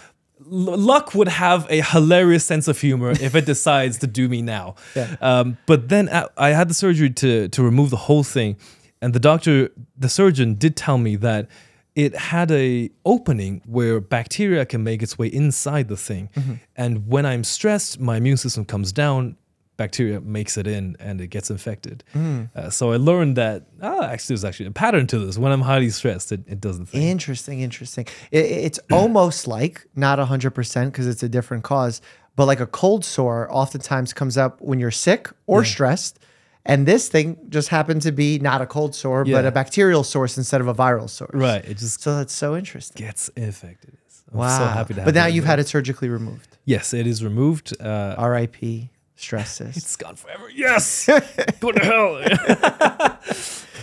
[0.46, 4.42] l- luck would have a hilarious sense of humor if it decides to do me
[4.42, 4.76] now.
[4.96, 5.16] Yeah.
[5.22, 8.58] Um, but then I, I had the surgery to to remove the whole thing,
[9.02, 11.48] and the doctor, the surgeon, did tell me that
[11.98, 16.30] it had a opening where bacteria can make its way inside the thing,
[16.76, 19.36] and when I'm stressed, my immune system comes down.
[19.78, 22.04] Bacteria makes it in and it gets infected.
[22.16, 25.38] Uh, so I learned that ah, actually, there's actually a pattern to this.
[25.38, 26.88] When I'm highly stressed, it, it doesn't.
[26.88, 27.02] thing.
[27.02, 28.06] Interesting, interesting.
[28.32, 32.02] It, it's almost like not 100% because it's a different cause,
[32.36, 36.20] but like a cold sore oftentimes comes up when you're sick or stressed.
[36.68, 40.38] And this thing just happened to be not a cold sore, but a bacterial source
[40.38, 41.32] instead of a viral source.
[41.34, 41.64] Right.
[41.66, 43.06] It just So that's so interesting.
[43.06, 43.98] gets infected.
[44.32, 44.58] I'm Wow.
[44.60, 46.58] so happy to have but now you've had it surgically removed.
[46.66, 47.74] Yes, it is removed.
[47.82, 49.78] Uh, RIP, stress cyst.
[49.78, 50.50] it's gone forever.
[50.54, 51.06] Yes.
[51.62, 52.18] Go to hell.
[52.22, 53.18] I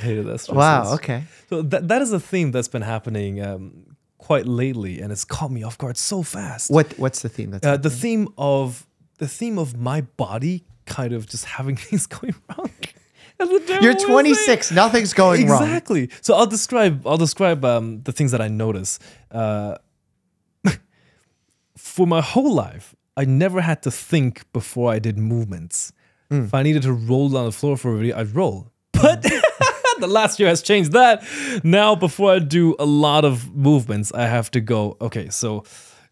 [0.03, 0.40] hated that.
[0.40, 1.25] stress Wow, okay.
[1.49, 5.51] So that, that is a theme that's been happening um, quite lately, and it's caught
[5.51, 6.70] me off guard so fast.
[6.70, 7.51] What What's the theme?
[7.53, 8.87] That's Uh, the theme of
[9.18, 12.70] the theme of my body kind of just having things going wrong.
[13.38, 14.12] That's a terrible You're way to say it.
[14.12, 14.70] 26.
[14.73, 15.62] Nothing's going wrong.
[15.62, 16.11] Exactly.
[16.20, 18.99] So I'll describe I'll describe um, the things that I notice.
[19.31, 19.77] Uh,
[21.77, 25.92] for my whole life, I never had to think before I did movements.
[26.31, 26.44] Hmm.
[26.44, 28.70] If I needed to roll on the floor for a video, I'd roll.
[28.92, 29.23] But
[29.99, 31.25] the last year has changed that.
[31.62, 34.97] Now, before I do a lot of movements, I have to go.
[35.01, 35.64] Okay, so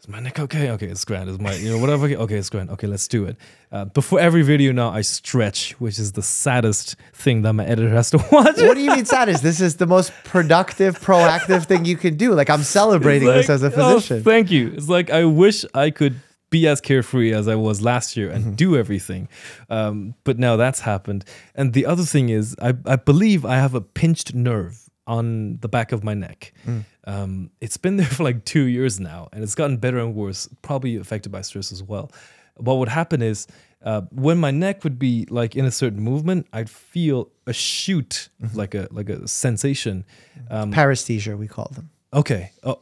[0.02, 0.70] is my neck okay?
[0.70, 1.28] Okay, it's grand.
[1.28, 2.06] Is my you know whatever?
[2.06, 2.70] Okay, okay it's grand.
[2.70, 3.36] Okay, let's do it.
[3.70, 7.90] Uh, before every video now, I stretch, which is the saddest thing that my editor
[7.90, 8.56] has to watch.
[8.58, 9.42] What do you mean saddest?
[9.42, 12.34] this is the most productive, proactive thing you can do?
[12.34, 14.24] Like I'm celebrating It's this as a like, oh, physician.
[14.24, 14.72] thank you.
[14.74, 16.16] It's like I wish I could
[16.50, 18.48] be as carefree as I was last year Mm-hmm.
[18.48, 19.28] and do everything.
[19.70, 21.24] Um, but now that's happened.
[21.54, 25.68] And the other thing is, I, I believe I have a pinched nerve on the
[25.68, 26.52] back of my neck.
[26.66, 26.84] Mm.
[27.04, 30.48] Um, it's been there for like two years now, and it's gotten better and worse,
[30.62, 32.10] probably affected by stress as well.
[32.56, 33.46] What would happen is,
[33.82, 38.28] uh, when my neck would be like in a certain movement, I'd feel a shoot,
[38.42, 38.56] Mm-hmm.
[38.56, 40.04] like a like a sensation.
[40.50, 41.90] Um, Paresthesia, we call them.
[42.12, 42.74] Okay, uh,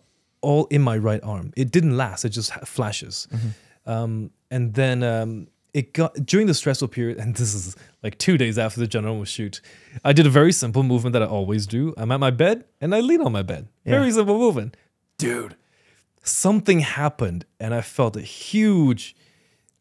[0.42, 1.52] all in my right arm.
[1.56, 2.24] It didn't last.
[2.24, 3.28] It just flashes,
[3.86, 7.18] um, and then um, it got during the stressful period.
[7.18, 9.60] And this is like two days after the general shoot.
[10.04, 11.94] I did a very simple movement that I always do.
[11.96, 13.68] I'm at my bed and I lean on my bed.
[13.84, 14.76] Very simple movement,
[15.18, 15.56] dude.
[16.22, 19.16] Something happened, and I felt a huge.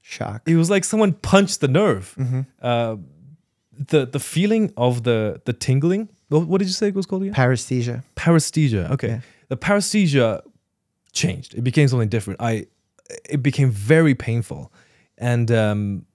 [0.01, 0.41] Shock.
[0.47, 2.15] It was like someone punched the nerve.
[2.17, 2.41] Mm-hmm.
[2.61, 2.95] Uh,
[3.91, 6.09] the the feeling of the the tingling.
[6.29, 7.33] What, what did you say it was called again?
[7.35, 8.03] Paresthesia.
[8.15, 8.89] paresthesia.
[8.91, 9.19] Okay, Yeah.
[9.49, 10.41] the paresthesia
[11.11, 11.53] changed.
[11.55, 12.41] It became something different.
[12.41, 12.65] I
[13.29, 14.71] it became very painful,
[15.19, 16.05] and um,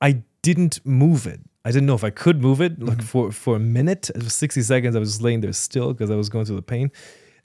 [0.00, 1.40] I didn't move it.
[1.64, 2.80] I didn't know if I could move it.
[2.80, 4.94] Like for for a minute, it was sixty seconds.
[4.94, 6.92] I was just laying there still because I was going through the pain.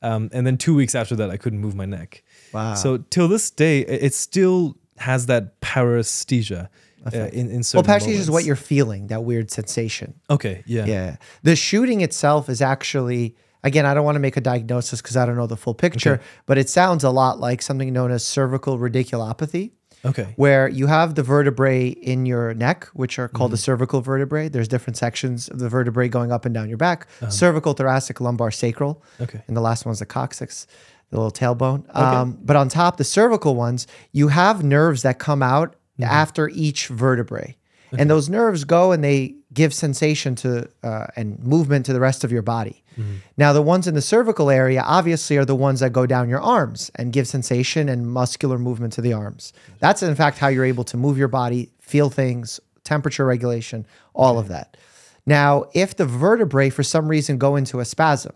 [0.01, 2.23] Um, and then two weeks after that, I couldn't move my neck.
[2.53, 2.75] Wow.
[2.75, 6.67] So till this day, it still has that paresthesia
[7.05, 10.19] uh, in in Well, paresthesia is what you're feeling, that weird sensation.
[10.29, 10.63] Okay.
[10.65, 10.85] Yeah.
[10.85, 11.15] Yeah.
[11.43, 15.25] The shooting itself is actually, again, I don't want to make a diagnosis because I
[15.25, 18.77] don't know the full picture, but it sounds a lot like something known as cervical
[18.77, 19.71] radiculopathy,
[20.05, 20.33] Okay.
[20.35, 23.61] where you have the vertebrae in your neck, which are called the Mm-hmm.
[23.63, 24.49] cervical vertebrae.
[24.49, 27.29] There's different sections of the vertebrae going up and down your back Uh-huh.
[27.31, 29.01] cervical, thoracic, lumbar, sacral.
[29.21, 29.41] Okay.
[29.47, 30.67] And the last one's the coccyx,
[31.09, 31.83] the little tailbone.
[31.95, 36.03] Um, but on top, the cervical ones, you have nerves that come out Mm-hmm.
[36.11, 37.55] after each vertebrae.
[37.99, 42.23] And those nerves go and they give sensation to uh, and movement to the rest
[42.23, 42.83] of your body.
[42.97, 43.15] Mm-hmm.
[43.37, 46.41] Now, the ones in the cervical area obviously are the ones that go down your
[46.41, 49.53] arms and give sensation and muscular movement to the arms.
[49.79, 54.39] That's in fact how you're able to move your body, feel things, temperature regulation, all
[54.39, 54.77] of that.
[55.25, 58.33] Now, if the vertebrae for some reason go into a spasm,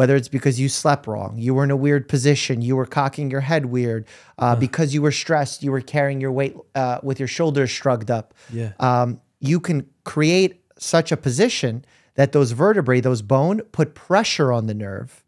[0.00, 3.30] whether it's because you slept wrong, you were in a weird position, you were cocking
[3.30, 4.06] your head weird,
[4.38, 8.10] uh, because you were stressed, you were carrying your weight uh, with your shoulders shrugged
[8.10, 8.32] up.
[8.50, 8.72] Yeah.
[8.80, 11.84] Um, you can create such a position
[12.14, 15.22] that those vertebrae, those bone, put pressure on the nerve,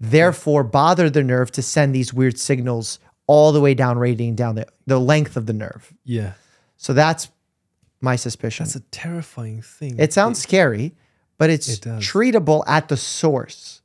[0.00, 4.56] therefore bother the nerve to send these weird signals all the way down, radiating down
[4.56, 5.94] the, the length of the nerve.
[6.04, 6.32] Yeah.
[6.76, 7.28] So that's
[8.00, 8.64] my suspicion.
[8.64, 9.96] That's a terrifying thing.
[9.96, 10.96] It sounds scary,
[11.36, 13.77] but it's It treatable at the source.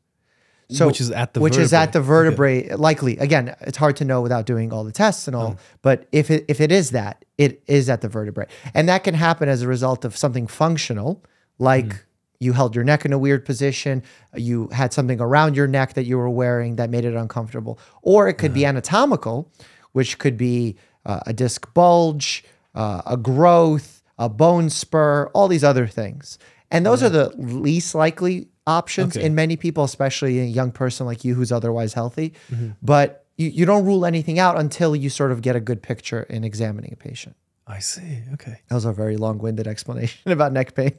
[0.74, 2.62] So Which is at the which is at the vertebrae.
[2.64, 2.76] vertebrae.
[2.78, 5.58] Likely, again, it's hard to know without doing all the tests and all.
[5.82, 9.14] But if it if it is that, it is at the vertebrae, and that can
[9.14, 11.24] happen as a result of something functional,
[11.60, 12.00] like Mm.
[12.40, 14.04] you held your neck in a weird position,
[14.36, 18.28] you had something around your neck that you were wearing that made it uncomfortable, or
[18.28, 18.56] it could Uh-huh.
[18.62, 19.52] be anatomical,
[19.92, 20.76] which could be
[21.06, 22.44] uh, a disc bulge,
[22.76, 26.40] uh, a growth, a bone spur, all these other things.
[26.72, 29.26] And those are the least likely options Okay.
[29.26, 32.34] in many people, especially a young person like you who's otherwise healthy.
[32.52, 32.70] Mm-hmm.
[32.82, 36.24] But you, you don't rule anything out until you sort of get a good picture
[36.24, 37.36] in examining a patient.
[37.68, 38.20] I see.
[38.34, 38.60] Okay.
[38.68, 40.94] That was a very long-winded explanation about neck pain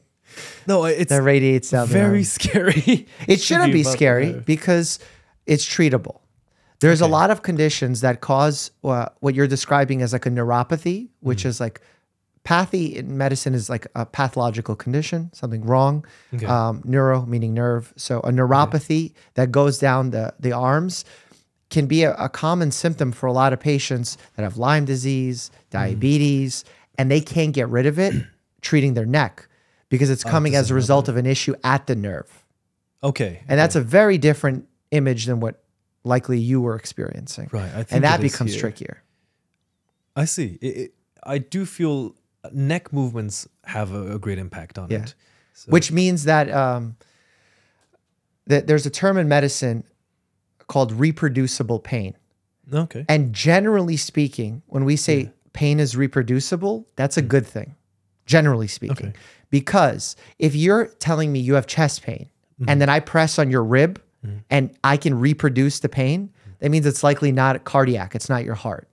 [0.66, 3.06] No, it's that radiates the very scary.
[3.28, 4.98] It shouldn't be scary because
[5.46, 6.20] it's treatable.
[6.80, 11.08] There's a lot of conditions that cause uh, what you're describing as like a neuropathy,
[11.20, 11.46] which Mm.
[11.46, 11.80] is like
[12.44, 16.04] pathy in medicine is like a pathological condition, something wrong.
[16.34, 16.46] Okay.
[16.46, 17.92] Um, neuro meaning nerve.
[17.96, 21.04] So a neuropathy that goes down the, the arms
[21.70, 25.50] can be a, a common symptom for a lot of patients that have Lyme disease,
[25.50, 25.70] Mm.
[25.70, 26.64] diabetes,
[26.98, 28.14] and they can't get rid of it
[28.60, 29.48] treating their neck
[29.88, 32.44] because Oh, it's coming as a result of an issue at the nerve.
[33.02, 33.42] Okay.
[33.48, 35.62] And that's a very different image than what
[36.04, 37.48] likely you were experiencing.
[37.52, 38.60] Right, I think and that becomes here.
[38.60, 39.02] trickier.
[40.14, 40.58] I see.
[40.60, 42.14] It, it, I do feel
[42.52, 45.02] neck movements have a, a great impact on Yeah.
[45.04, 45.14] it.
[45.54, 46.96] So, Which means that um,
[48.46, 49.84] that there's a term in medicine
[50.66, 52.16] called reproducible pain.
[52.72, 53.04] okay.
[53.08, 57.74] And generally speaking, when we say pain is reproducible, that's a good thing,
[58.26, 58.96] generally speaking.
[58.96, 59.10] Mm.
[59.10, 59.18] Okay.
[59.50, 62.28] Because if you're telling me you have chest pain
[62.60, 62.68] Mm-hmm.
[62.70, 64.00] and then I press on your rib
[64.48, 66.30] and I can reproduce the pain,
[66.60, 68.86] that means it's likely not cardiac, it's not your heart.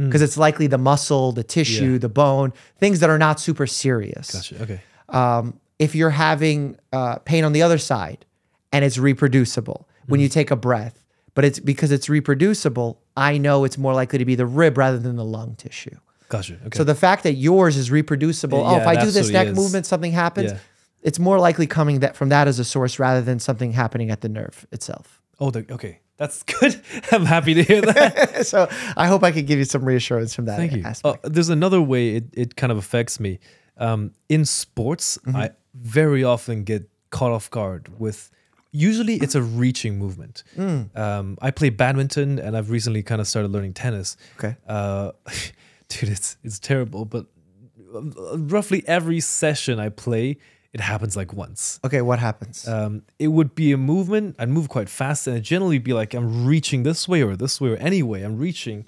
[0.00, 0.06] Mm.
[0.06, 4.32] Because it's likely the muscle, the tissue, the bone, things that are not super serious.
[4.32, 4.62] Gotcha.
[4.62, 4.80] Okay.
[5.10, 8.24] Um, if you're having uh, pain on the other side
[8.72, 10.32] and it's reproducible when you Mm.
[10.32, 14.34] take a breath, but it's because it's reproducible, I know it's more likely to be
[14.36, 15.96] the rib rather than the lung tissue.
[16.28, 16.54] Gotcha.
[16.66, 16.76] Okay.
[16.76, 19.56] So the fact that yours is reproducible, oh, if I do this neck is.
[19.56, 20.52] movement, something happens.
[20.52, 20.58] Yeah.
[21.02, 24.20] It's more likely coming that from that as a source rather than something happening at
[24.20, 25.20] the nerve itself.
[25.40, 26.00] oh, the, okay.
[26.20, 26.78] That's good.
[27.12, 28.44] I'm happy to hear that.
[28.52, 30.84] so I hope I could give you some reassurance from that Thank you.
[31.02, 33.38] Uh, there's another way it, it kind of affects me.
[33.78, 35.36] Um, in sports, Mm-hmm.
[35.36, 38.30] I very often get caught off guard with.
[38.70, 40.44] Usually, it's a reaching movement.
[40.56, 40.96] Mm.
[40.96, 44.16] Um, I play badminton, and I've recently kind of started learning tennis.
[44.38, 44.56] Okay.
[44.68, 45.12] Uh,
[45.88, 47.26] dude, it's it's terrible, but
[47.94, 50.36] uh, roughly every session I play,
[50.72, 51.80] it happens like once.
[51.84, 52.66] okay, what happens?
[52.68, 54.36] Um, it would be a movement.
[54.38, 57.60] I'd move quite fast, and it'd generally be like I'm reaching this way or this
[57.60, 58.86] way or any way I'm reaching.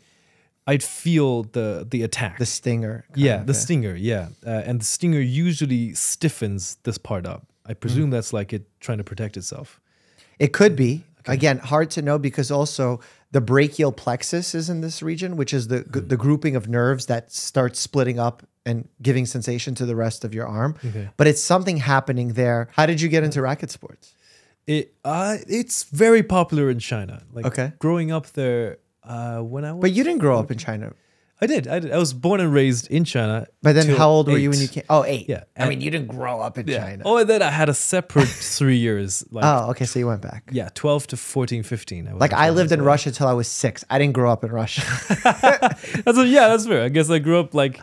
[0.67, 2.39] I'd feel the the attack.
[2.39, 3.05] the stinger.
[3.17, 3.97] yeah, the stinger.
[3.97, 7.47] Yeah, uh, and the stinger usually stiffens this part up.
[7.67, 8.13] I presume Mm.
[8.13, 9.81] that's like it trying to protect itself.
[10.39, 11.03] It could be.
[11.27, 12.99] Again, hard to know because also
[13.31, 16.09] the brachial plexus is in this region, which is the Hmm.
[16.09, 20.33] the grouping of nerves that starts splitting up and giving sensation to the rest of
[20.35, 20.77] your arm.
[20.85, 21.09] Okay.
[21.17, 22.69] But it's something happening there.
[22.73, 24.15] How did you get into racket sports?
[24.67, 27.23] It uh, it's very popular in China.
[27.33, 27.73] Like Okay.
[27.81, 30.93] growing up there, uh, when I was But you didn't grow up in China.
[31.41, 31.67] I did.
[31.67, 31.91] I did.
[31.91, 33.49] I was born and raised in China.
[33.63, 34.85] But then how old were you when you came?
[34.89, 35.29] Oh, eight.
[35.29, 36.79] Yeah, I mean, you didn't grow up in Yeah.
[36.85, 37.03] China.
[37.05, 39.25] Oh, and then I had a separate three years.
[39.33, 39.85] Like Oh, okay.
[39.85, 40.49] So you went back.
[40.53, 42.05] yeah, 12 to 14, 15.
[42.13, 42.81] was Like I lived in.
[42.83, 43.85] Russia until I was six.
[43.91, 44.83] I didn't grow up in Russia.
[46.05, 46.85] That's a, yeah, that's fair.
[46.85, 47.81] I guess I grew up like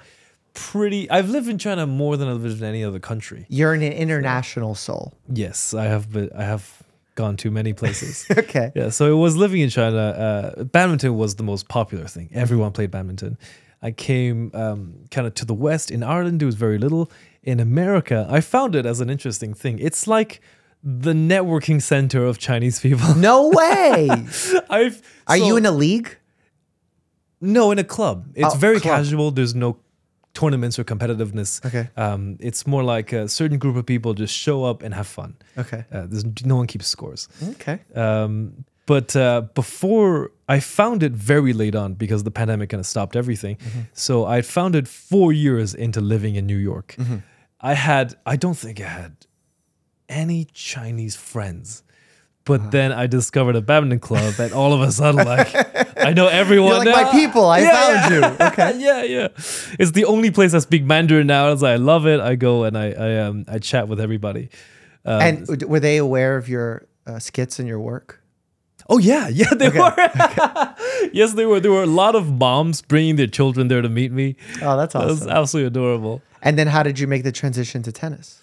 [0.72, 1.10] pretty.
[1.10, 3.46] I've lived in China more than I've lived in any other country.
[3.50, 5.14] You're an international soul.
[5.32, 6.12] Yes, I have.
[6.12, 6.84] Been, I have
[7.16, 8.26] gone to many places.
[8.38, 8.72] Okay.
[8.76, 9.98] yeah, so it was living in China.
[9.98, 12.30] Uh, badminton was the most popular thing.
[12.34, 13.38] Everyone played badminton.
[13.82, 15.92] I came um, kind of to the west.
[15.92, 17.10] In Ireland, it was very little.
[17.44, 19.80] In America, I found it as an interesting thing.
[19.80, 20.42] It's like
[20.84, 23.16] the networking center of Chinese people.
[23.16, 24.10] No way.
[24.70, 26.18] I've Are so- you in a league?
[27.42, 28.28] No, in a club.
[28.36, 28.98] It's Oh, very club.
[28.98, 29.32] casual.
[29.32, 29.78] There's no
[30.40, 31.66] tournaments or competitiveness.
[31.66, 31.90] Okay.
[31.98, 35.36] Um, it's more like a certain group of people just show up and have fun.
[35.58, 35.84] Okay.
[35.92, 37.28] Uh, there's no one keeps scores.
[37.54, 37.80] Okay.
[37.96, 42.88] Um, but uh, before I found it very late on because the pandemic kind of
[42.88, 43.58] stopped everything.
[43.58, 43.82] Mm-hmm.
[43.94, 46.96] So I found it four years into living in New York.
[46.98, 47.18] Mm-hmm.
[47.62, 49.14] I had, I don't think I had
[50.08, 51.84] any Chinese friends.
[52.50, 52.70] But Uh-huh.
[52.72, 55.50] then I discovered a badminton club, and all of a sudden, like,
[55.98, 56.84] I know everyone.
[56.86, 57.46] You're like my people.
[57.46, 58.30] I Yeah, found yeah.
[58.30, 58.36] you.
[58.52, 58.72] Okay.
[58.88, 59.28] yeah, yeah.
[59.80, 61.52] It's the only place I speak Mandarin now.
[61.52, 62.20] It's like, I love it.
[62.20, 64.50] I go and I, I, um, I chat with everybody.
[65.06, 68.20] Um, And were they aware of your uh, skits and your work?
[68.92, 69.94] Oh yeah, yeah, they were.
[71.14, 71.60] yes, they were.
[71.60, 74.36] There were a lot of moms bringing their children there to meet me.
[74.64, 75.30] Oh, that's That was awesome.
[75.38, 76.22] absolutely adorable.
[76.42, 78.39] And then how did you make the transition to tennis?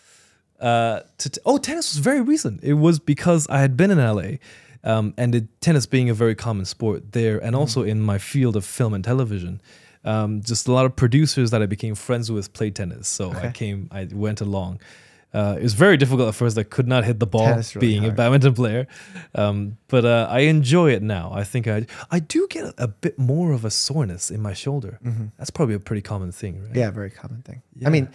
[0.61, 2.62] Uh, to t- oh, tennis was very recent.
[2.62, 4.38] It was because I had been in LA,
[4.84, 8.57] um, and it, tennis being a very common sport there, and also in my field
[8.57, 9.61] of film and television.
[10.04, 13.50] Um, just a lot of producers that I became friends with played tennis, so I
[13.50, 14.80] came, I went along.
[15.34, 16.57] Uh, it was very difficult at first.
[16.57, 18.86] I could not hit the ball really being a badminton player,
[19.34, 21.30] um, but uh, I enjoy it now.
[21.34, 24.98] I think I I do get a, bit more of a soreness in my shoulder.
[25.36, 26.70] That's probably a pretty common thing, right?
[26.70, 26.78] Mm-hmm.
[26.78, 27.62] Yeah, very common thing.
[27.84, 28.09] I mean,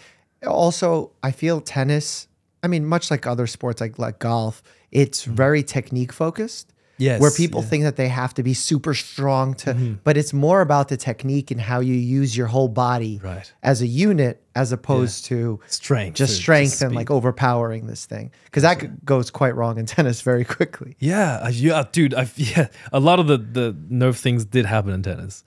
[0.47, 2.27] also, I feel tennis,
[2.63, 5.35] I mean, much like other sports like, like golf, it's Mm-hmm.
[5.35, 6.73] very technique focused.
[6.97, 7.67] Yes, Where people yeah.
[7.69, 9.93] think that they have to be super strong to, Mm-hmm.
[10.03, 13.51] but it's more about the technique and how you use your whole body Right.
[13.63, 18.29] as a unit as opposed to Strength just strength just and like overpowering this thing.
[18.45, 20.95] Because that could- goes quite wrong in tennis very quickly.
[20.99, 22.13] Yeah, yeah, dude.
[22.13, 25.43] I yeah, a lot of the the nerve things did happen in tennis.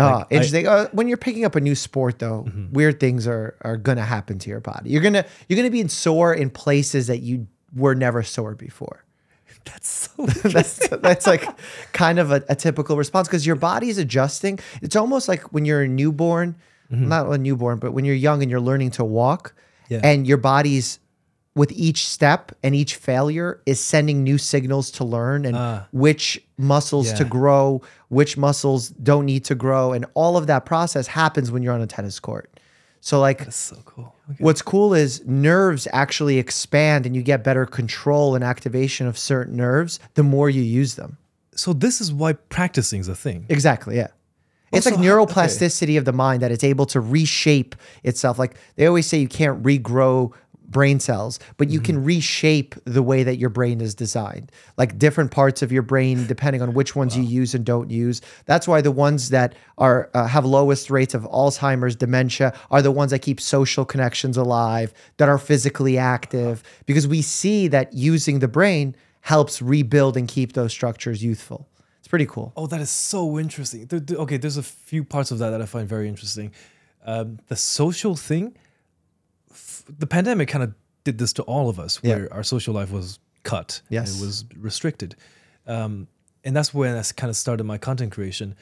[0.00, 0.34] Like, I- Mm-hmm.
[0.34, 0.66] interesting.
[0.66, 4.38] uh, when you're picking up a new sport, though, weird things are are gonna happen
[4.38, 4.90] to your body.
[4.90, 9.04] You're gonna you're gonna be in sore in places that you were never sore before.
[9.64, 10.26] That's so.
[10.48, 11.44] that's that's like
[11.92, 14.58] kind of a, a typical response because your body's adjusting.
[14.80, 16.56] It's almost like when you're a newborn,
[16.88, 19.52] not a newborn, but when you're young and you're learning to walk,
[19.90, 20.00] Yeah.
[20.02, 20.98] and your body's
[21.54, 25.86] with each step and each failure is sending new signals to learn and ah.
[25.92, 31.08] which muscles to grow, which muscles don't need to grow, and all of that process
[31.08, 32.50] happens when you're on a tennis court.
[33.00, 34.14] So like That's so cool.
[34.30, 34.44] Okay.
[34.44, 39.56] What's cool is nerves actually expand and you get better control and activation of certain
[39.56, 41.16] nerves the more you use them.
[41.54, 43.46] So this is why practicing is a thing.
[43.48, 44.08] Exactly, yeah.
[44.72, 47.74] It's Also, like neuroplasticity of the mind that it's able to reshape
[48.04, 48.38] itself.
[48.38, 50.32] Like they always say you can't regrow
[50.70, 54.52] brain cells, but you can reshape the way that your brain is designed.
[54.76, 58.20] Like different parts of your brain depending on which ones you use and don't use.
[58.46, 62.92] That's why the ones that are uh, have lowest rates of Alzheimer's, dementia are the
[62.92, 68.38] ones that keep social connections alive, that are physically active because we see that using
[68.38, 71.68] the brain helps rebuild and keep those structures youthful.
[71.98, 72.52] It's pretty cool.
[72.56, 73.88] Oh, that is so interesting.
[73.92, 76.52] Okay, there's a few parts of that that I find very interesting.
[77.04, 78.56] Um, the social thing,
[79.98, 80.74] the pandemic kind of
[81.04, 82.16] did this to all of us, Yeah.
[82.16, 83.80] where our social life was cut.
[83.88, 84.16] Yes.
[84.20, 85.16] it was restricted,
[85.66, 86.06] um,
[86.44, 88.54] and that's when I kind of started my content creation.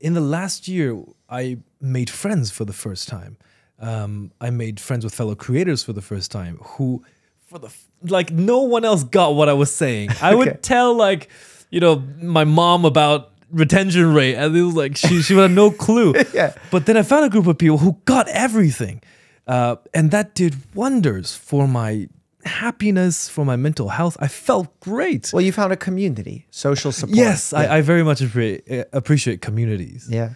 [0.00, 0.98] In the last year,
[1.30, 3.36] I made friends for the first time.
[3.78, 7.02] Um, I made friends with fellow creators for the first time who,
[7.46, 10.10] for the f- like, no one else got what I was saying.
[10.22, 10.36] I Okay.
[10.36, 11.28] would tell like,
[11.70, 15.50] you know, my mom about retention rate, and it was like she she would have
[15.50, 16.14] no clue.
[16.34, 16.54] Yeah.
[16.70, 19.00] But then I found a group of people who got everything,
[19.46, 22.08] uh, and that did wonders for my
[22.44, 24.16] happiness, for my mental health.
[24.20, 25.30] I felt great.
[25.32, 27.16] Well, you found a community, social support.
[27.16, 27.60] yes, Yeah.
[27.60, 30.06] I, I very much appreciate uh, appreciate communities.
[30.10, 30.30] Yeah.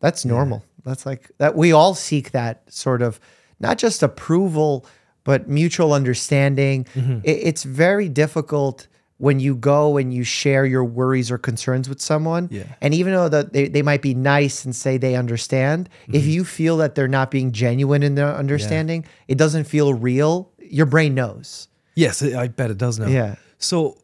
[0.00, 0.64] That's normal.
[0.84, 3.20] That's like that we all seek that sort of
[3.60, 4.84] not just approval
[5.24, 6.84] but mutual understanding.
[6.96, 7.20] Mm-hmm.
[7.22, 8.88] It- it's very difficult
[9.22, 12.48] when you go and you share your worries or concerns with someone.
[12.50, 12.64] Yeah.
[12.80, 16.14] And even though that they, they might be nice and say they understand, Mm-hmm.
[16.16, 20.50] if you feel that they're not being genuine in their understanding, it doesn't feel real,
[20.58, 21.68] your brain knows.
[21.94, 23.06] Yes, I bet it does now.
[23.06, 23.36] Yeah.
[23.58, 23.96] So,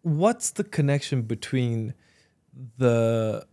[0.00, 1.92] what's the connection between
[2.78, 3.44] the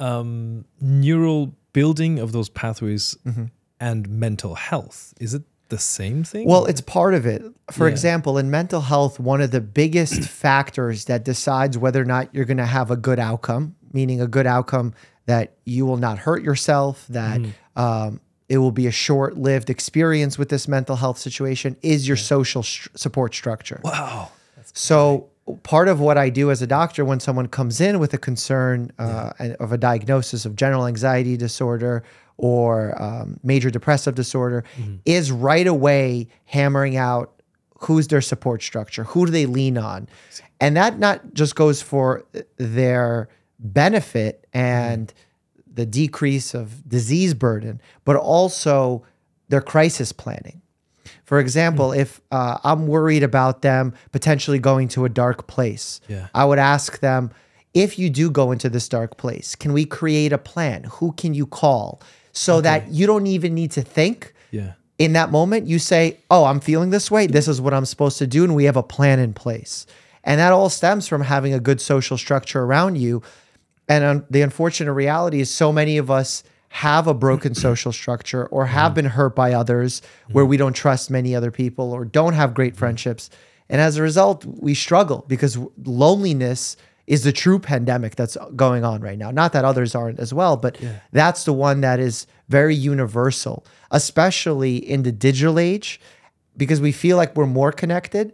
[0.00, 3.44] um, neural building of those pathways Mm-hmm.
[3.78, 5.14] and mental health?
[5.20, 6.46] Is it the same thing?
[6.46, 7.42] Well, it's part of it.
[7.70, 7.92] For Yeah.
[7.92, 12.44] example, in mental health, one of the biggest factors that decides whether or not you're
[12.44, 14.92] going to have a good outcome, meaning a good outcome
[15.26, 17.40] that you will not hurt yourself, that
[17.76, 22.16] um, it will be a short lived experience with this mental health situation, is your
[22.16, 23.80] social str- support structure.
[23.84, 24.30] wow.
[24.72, 25.28] So
[25.64, 28.92] part of what I do as a doctor when someone comes in with a concern
[28.98, 32.02] uh, and- of a diagnosis of general anxiety disorder
[32.40, 34.64] or um, major depressive disorder
[35.04, 37.42] is right away hammering out
[37.80, 40.08] who's their support structure, who do they lean on,
[40.58, 42.24] and that not just goes for
[42.56, 43.28] their
[43.58, 45.12] benefit and
[45.70, 49.04] the decrease of disease burden, but also
[49.50, 50.62] their crisis planning.
[51.24, 56.28] For example, if uh, I'm worried about them potentially going to a dark place, Yeah.
[56.34, 57.30] I would ask them,
[57.74, 60.84] if you do go into this dark place, can we create a plan?
[60.94, 62.00] Who can you call?
[62.32, 64.34] So that you don't even need to think.
[64.50, 64.72] Yeah.
[64.98, 67.26] In that moment, you say, Oh, I'm feeling this way.
[67.26, 68.44] This is what I'm supposed to do.
[68.44, 69.86] And we have a plan in place.
[70.24, 73.22] And that all stems from having a good social structure around you.
[73.88, 78.46] And um, the unfortunate reality is, so many of us have a broken social structure
[78.46, 82.34] or have been hurt by others where we don't trust many other people or don't
[82.34, 83.30] have great friendships.
[83.68, 86.76] And as a result, we struggle because loneliness
[87.10, 89.32] is the true pandemic that's going on right now.
[89.32, 90.78] Not that others aren't as well, but
[91.10, 96.00] that's the one that is very universal, especially in the digital age,
[96.56, 98.32] because we feel like we're more connected,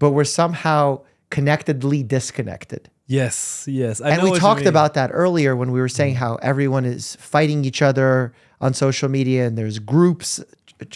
[0.00, 1.00] but we're somehow
[1.30, 2.90] connectedly disconnected.
[3.06, 3.66] Yes.
[3.70, 4.00] Yes.
[4.00, 4.62] I And we talked.
[4.62, 4.66] Mm.
[4.66, 9.08] about that earlier when we were saying how everyone is fighting each other on social
[9.08, 10.42] media and there's groups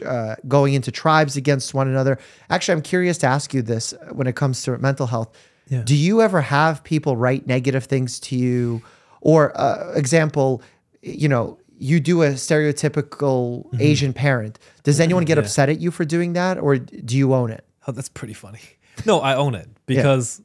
[0.04, 2.18] uh, going into tribes against one another.
[2.50, 5.30] Actually, I'm curious to ask you this when it comes to mental health.
[5.72, 5.82] Yeah.
[5.84, 8.82] Do you ever have people write negative things to you?
[9.20, 10.60] Or, uh, example,
[11.02, 13.80] you know, you do a stereotypical Mm-hmm.
[13.80, 14.58] Asian parent.
[14.82, 17.64] Does anyone get upset at you for doing that or do you own it?
[17.86, 18.60] Oh, that's pretty funny.
[19.06, 20.42] No, I own it because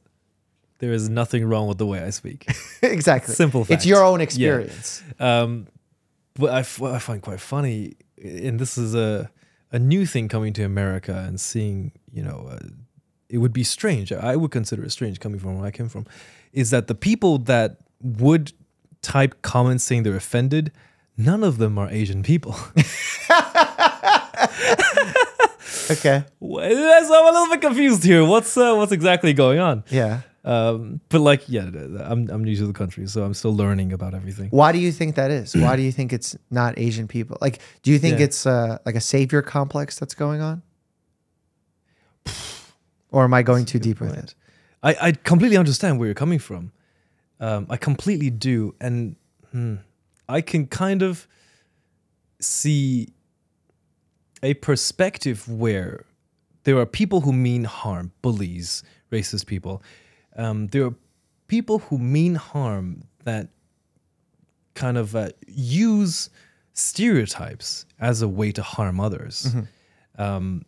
[0.78, 2.46] There is nothing wrong with the way I speak.
[2.82, 3.34] exactly.
[3.34, 3.72] Simple Fact.
[3.72, 4.24] It's your own Yeah.
[4.24, 5.02] experience.
[5.20, 5.66] Um,
[6.36, 9.30] what I, f- I find quite funny, and this is a
[9.70, 12.58] a new thing coming to America and seeing, you know, uh,
[13.28, 14.12] it would be strange.
[14.12, 16.06] I would consider it strange coming from where I came from,
[16.52, 18.52] is that the people that would
[19.02, 20.72] type comments saying they're offended,
[21.16, 22.56] none of them are Asian people.
[25.90, 26.22] Okay.
[26.40, 28.22] Well, so I'm a little bit confused here.
[28.24, 29.84] What's uh, what's exactly going on?
[29.88, 30.20] Yeah.
[30.44, 34.12] Um, but like, yeah, I'm I'm new to the country, so I'm still learning about
[34.14, 34.48] everything.
[34.50, 35.56] Why do you think that is?
[35.56, 37.38] Why do you think it's not Asian people?
[37.40, 38.26] Like, do you think Yeah.
[38.26, 40.62] it's uh, like a savior complex that's going on?
[43.10, 44.34] Or am I going too deep with it?
[44.82, 46.72] I, I completely understand where you're coming from.
[47.40, 49.16] Um, I completely do, and
[49.52, 49.76] hmm,
[50.28, 51.26] I can kind of
[52.40, 53.08] see
[54.42, 56.04] a perspective where
[56.64, 59.82] there are people who mean harm, bullies, racist people.
[60.36, 60.94] Um, there are
[61.46, 63.48] people who mean harm that
[64.74, 66.30] kind of uh, use
[66.74, 69.54] stereotypes as a way to harm others.
[70.18, 70.64] Um,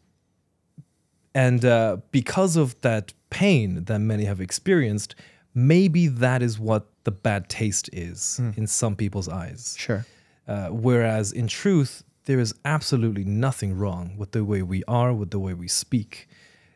[1.35, 5.14] and uh, because of that pain that many have experienced,
[5.55, 9.76] maybe that is what the bad taste is in some people's eyes.
[9.78, 10.05] Sure.
[10.47, 15.31] Uh, whereas in truth, there is absolutely nothing wrong with the way we are, with
[15.31, 16.28] the way we speak.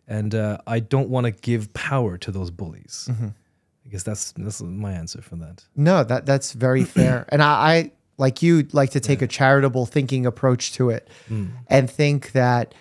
[0.07, 3.09] And uh, I don't want to give power to those bullies.
[3.85, 5.65] I guess that's that's my answer for that.
[5.77, 7.27] No, that that's very fair.
[7.31, 11.09] And I, I like you like to take a charitable thinking approach to it
[11.69, 12.75] and think that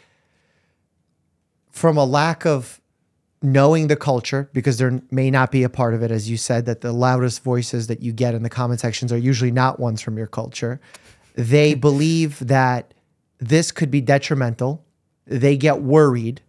[1.73, 2.79] from a lack of
[3.41, 6.65] knowing the culture, because there may not be a part of it, as you said,
[6.65, 10.01] that the loudest voices that you get in the comment sections are usually not ones
[10.01, 10.79] from your culture.
[11.35, 12.93] They believe that
[13.39, 14.85] this could be detrimental.
[15.25, 16.41] They get worried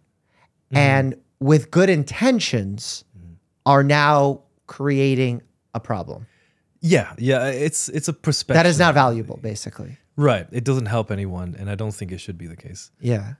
[0.71, 0.77] mm-hmm.
[0.77, 3.33] and with good intentions mm-hmm.
[3.65, 5.41] are now creating
[5.73, 6.27] a problem.
[6.81, 8.61] Yeah, yeah, uh, it's it's a perspective.
[8.61, 9.97] That is not valuable, basically.
[10.15, 10.45] right.
[10.51, 12.91] It doesn't help anyone, and I don't think it should be the case.
[13.01, 13.33] Yeah.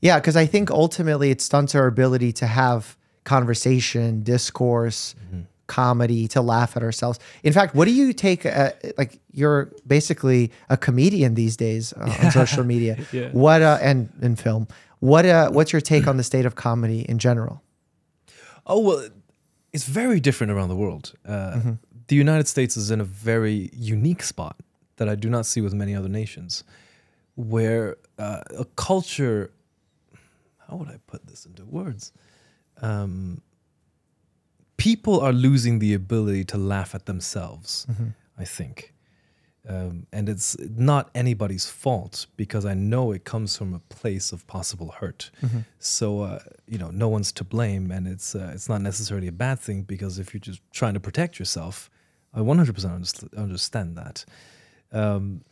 [0.00, 5.14] Yeah, because I think ultimately it stunts our ability to have conversation, discourse,
[5.66, 7.18] comedy, to laugh at ourselves.
[7.42, 8.44] In fact, what do you take?
[8.46, 12.98] Uh, like you're basically a comedian these days uh, on social media.
[13.12, 13.28] Yeah.
[13.32, 14.66] What uh, and in film?
[15.00, 17.62] What uh, what's your take on the state of comedy in general?
[18.66, 19.08] Oh well,
[19.72, 21.12] it's very different around the world.
[21.26, 21.60] Uh,
[22.08, 24.56] The United States is in a very unique spot
[24.96, 26.64] that I do not see with many other nations,
[27.36, 29.50] where uh, a culture.
[30.70, 32.12] How would I put this into words?
[32.80, 33.42] Um,
[34.76, 37.86] people are losing the ability to laugh at themselves.
[38.38, 38.94] I think.
[39.68, 44.46] Um, and it's not anybody's fault because I know it comes from a place of
[44.46, 45.30] possible hurt.
[45.78, 49.32] So uh, you know, no one's to blame, and it's uh, it's not necessarily a
[49.32, 51.90] bad thing because if you're just trying to protect yourself,
[52.32, 54.24] I 100% understand that.
[54.92, 55.42] Um,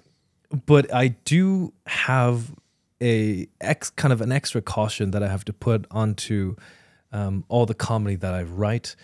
[0.65, 2.55] but I do have
[3.03, 6.57] a ex kind of an extra caution that I have to put onto
[7.13, 8.97] um, all the comedy that I write,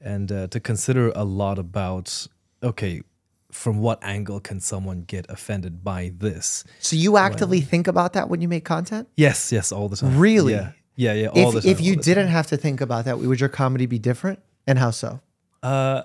[0.00, 2.26] and uh, to consider a lot about
[2.62, 3.02] okay,
[3.50, 6.64] from what angle can someone get offended by this?
[6.80, 9.08] So you actively think about that when you make content?
[9.16, 10.18] Yes, yes, all the time.
[10.18, 10.52] Really?
[10.54, 11.70] Yeah, yeah, yeah all If the time.
[11.70, 14.40] if you didn't have to think about that, would your comedy be different?
[14.66, 15.20] And how so?
[15.62, 16.02] uh,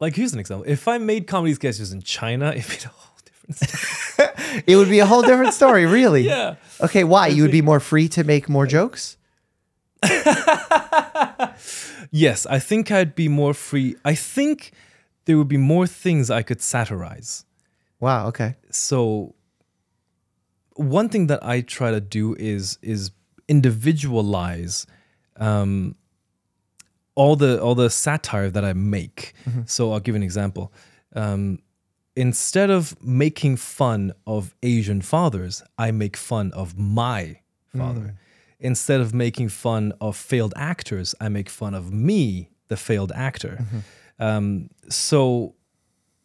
[0.00, 0.64] like here's an example.
[0.68, 3.15] If I made comedy sketches in China, it'd be a whole
[3.48, 3.88] different
[4.38, 4.62] story.
[4.66, 6.22] It would be a whole different story, really.
[6.22, 6.56] yeah.
[6.80, 7.28] Okay, why?
[7.28, 9.16] You would be more free to make more jokes?
[12.10, 13.96] Yes, I think I'd be more free.
[14.04, 14.72] I think
[15.24, 17.44] there would be more things I could satirize.
[18.00, 18.54] Wow, okay.
[18.70, 19.34] So
[20.74, 23.10] one thing that I try to do is is
[23.48, 24.86] individualize
[25.36, 25.96] um,
[27.16, 29.34] all the all the satire that I make.
[29.66, 30.72] So I'll give an example.
[31.14, 31.58] Um,
[32.16, 37.40] instead of making fun of Asian fathers, I make fun of my
[37.76, 38.14] father.
[38.58, 43.64] Instead of making fun of failed actors, I make fun of me, the failed actor.
[44.18, 45.54] Um, so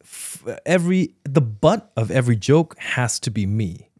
[0.02, 3.90] f- every the butt of every joke has to be me.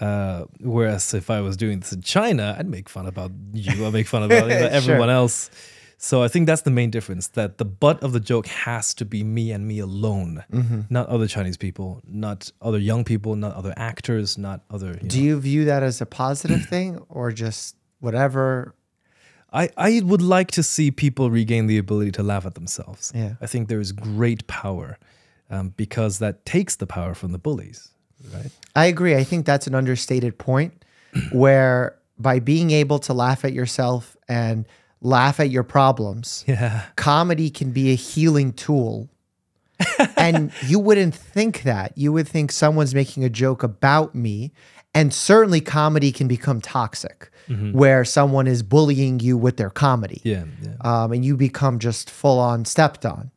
[0.00, 3.84] Uh, whereas if I was doing this in China, I'd make fun about you.
[3.84, 5.50] I'd make fun about everyone else.
[6.00, 7.26] So I think that's the main difference.
[7.28, 10.44] That the butt of the joke has to be me and me alone,
[10.88, 14.96] not other Chinese people, not other young people, not other actors, not other.
[15.02, 15.24] You Do know.
[15.24, 18.74] you view that as a positive thing or just whatever?
[19.52, 23.10] I, I would like to see people regain the ability to laugh at themselves.
[23.14, 23.34] Yeah.
[23.40, 24.98] I think there is great power
[25.50, 27.90] um, because that takes the power from the bullies,
[28.32, 28.50] right?
[28.76, 29.16] I agree.
[29.16, 30.84] I think that's an understated point
[31.32, 34.66] where by being able to laugh at yourself and
[35.00, 36.44] laugh at your problems.
[36.46, 36.84] Yeah.
[36.96, 39.08] Comedy can be a healing tool.
[40.16, 41.96] and you wouldn't think that.
[41.96, 44.52] You would think someone's making a joke about me.
[44.94, 47.30] And certainly comedy can become toxic
[47.72, 50.44] where someone is bullying you with their comedy Yeah.
[50.62, 50.74] Yeah.
[50.82, 53.30] um, and you become just full on stepped on.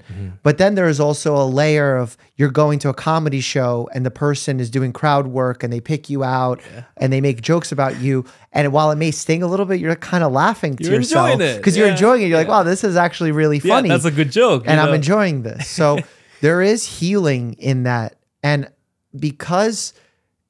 [0.44, 4.12] But then there's also a layer of you're going to a comedy show and the
[4.12, 6.60] person is doing crowd work and they pick you out
[6.98, 8.26] and they make jokes about you.
[8.52, 11.32] And while it may sting a little bit, you're kind of laughing to You're yourself
[11.32, 11.58] enjoying it.
[11.58, 12.28] because you're enjoying it.
[12.28, 13.90] You're like, wow, this is actually really Yeah, funny.
[13.90, 14.64] that's a good joke.
[14.68, 15.70] and you I'm enjoying this.
[15.70, 16.00] So
[16.42, 18.16] there is healing in that.
[18.44, 18.70] And
[19.18, 19.94] because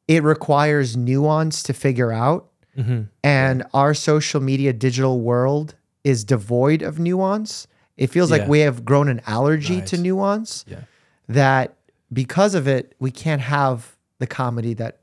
[0.07, 2.47] it requires nuance to figure out,
[2.78, 3.01] Mm-hmm.
[3.24, 7.67] and our social media digital world is devoid of nuance,
[7.97, 10.82] it feels like we have grown an allergy to nuance Yeah.
[11.28, 11.76] that
[12.13, 14.99] because of it, we can't have the comedy that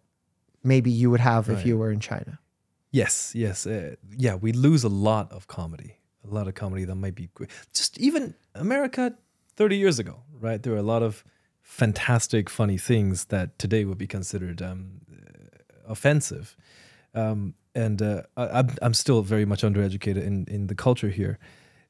[0.64, 2.38] maybe you would have if you were in China.
[2.90, 3.66] Yes, yes.
[3.66, 5.98] Uh, yeah, we lose a lot of comedy.
[6.28, 7.50] A lot of comedy that might be great.
[7.74, 9.14] Just even America
[9.56, 10.62] 30 years ago, right?
[10.62, 11.22] There were a lot of
[11.62, 15.02] fantastic, funny things that today would be considered um,
[15.86, 16.56] offensive.
[17.14, 21.38] Um, and uh, I, I'm, I'm still very much undereducated in, in the culture here.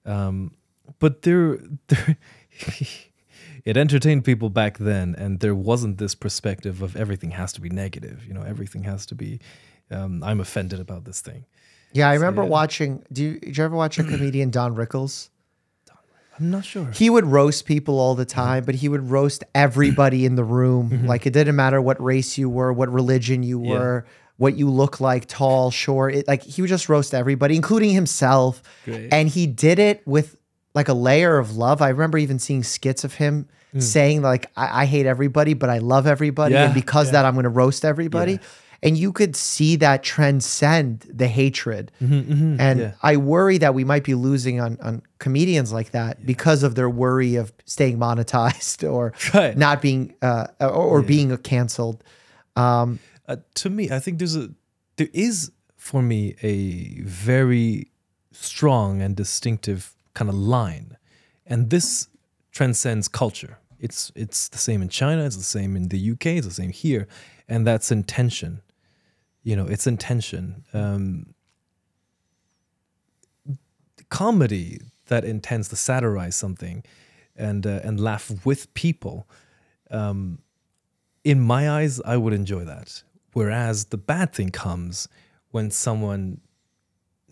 [0.05, 0.55] Um,
[0.99, 1.59] but there,
[1.89, 2.17] there
[3.65, 7.69] it entertained people back then, and there wasn't this perspective of everything has to be
[7.69, 8.25] negative.
[8.27, 9.41] You know, everything has to be.
[9.91, 11.45] Um, I'm offended about this thing.
[11.93, 12.49] Yeah, I remember yeah.
[12.49, 13.05] watching.
[13.13, 15.31] Do you, did you ever watch a comedian, Don Rickles?
[16.39, 16.87] I'm not sure.
[16.93, 20.89] He would roast people all the time, but he would roast everybody in the room.
[21.09, 24.03] Like it didn't matter what race you were, what religion you Yeah.
[24.39, 26.15] What you look like, tall, short.
[26.15, 28.63] It, like he would just roast everybody, including himself.
[28.85, 29.13] Great.
[29.13, 30.37] And he did it with
[30.75, 31.83] like a layer of love.
[31.83, 35.79] I remember even seeing skits of him saying like, I, I hate everybody, but I
[35.79, 36.55] love everybody.
[36.55, 37.13] Yeah, and because yeah.
[37.13, 38.33] that, I'm going to roast everybody.
[38.33, 38.39] Yeah.
[38.81, 41.91] And you could see that transcend the hatred.
[41.99, 42.93] And yeah.
[43.03, 46.89] I worry that we might be losing on, on comedians like that because of their
[46.89, 49.57] worry of staying monetized or Right.
[49.57, 52.05] not being uh, or, or being canceled.
[52.55, 54.51] Um, uh, to me, I think there's a
[54.97, 57.91] there is for me a very
[58.33, 60.97] strong and distinctive kind of line,
[61.47, 62.09] and this
[62.51, 63.59] transcends culture.
[63.79, 65.25] It's it's the same in China.
[65.25, 66.27] It's the same in the UK.
[66.27, 67.07] It's the same here,
[67.47, 68.63] and that's intention.
[69.43, 70.65] You know, it's intention.
[70.73, 71.35] Um,
[74.09, 76.83] comedy that intends to satirize something
[77.37, 79.29] and uh, and laugh with people.
[79.91, 80.39] Um,
[81.25, 83.03] in my eyes, I would enjoy that.
[83.39, 85.09] Whereas the bad thing comes
[85.53, 86.41] when someone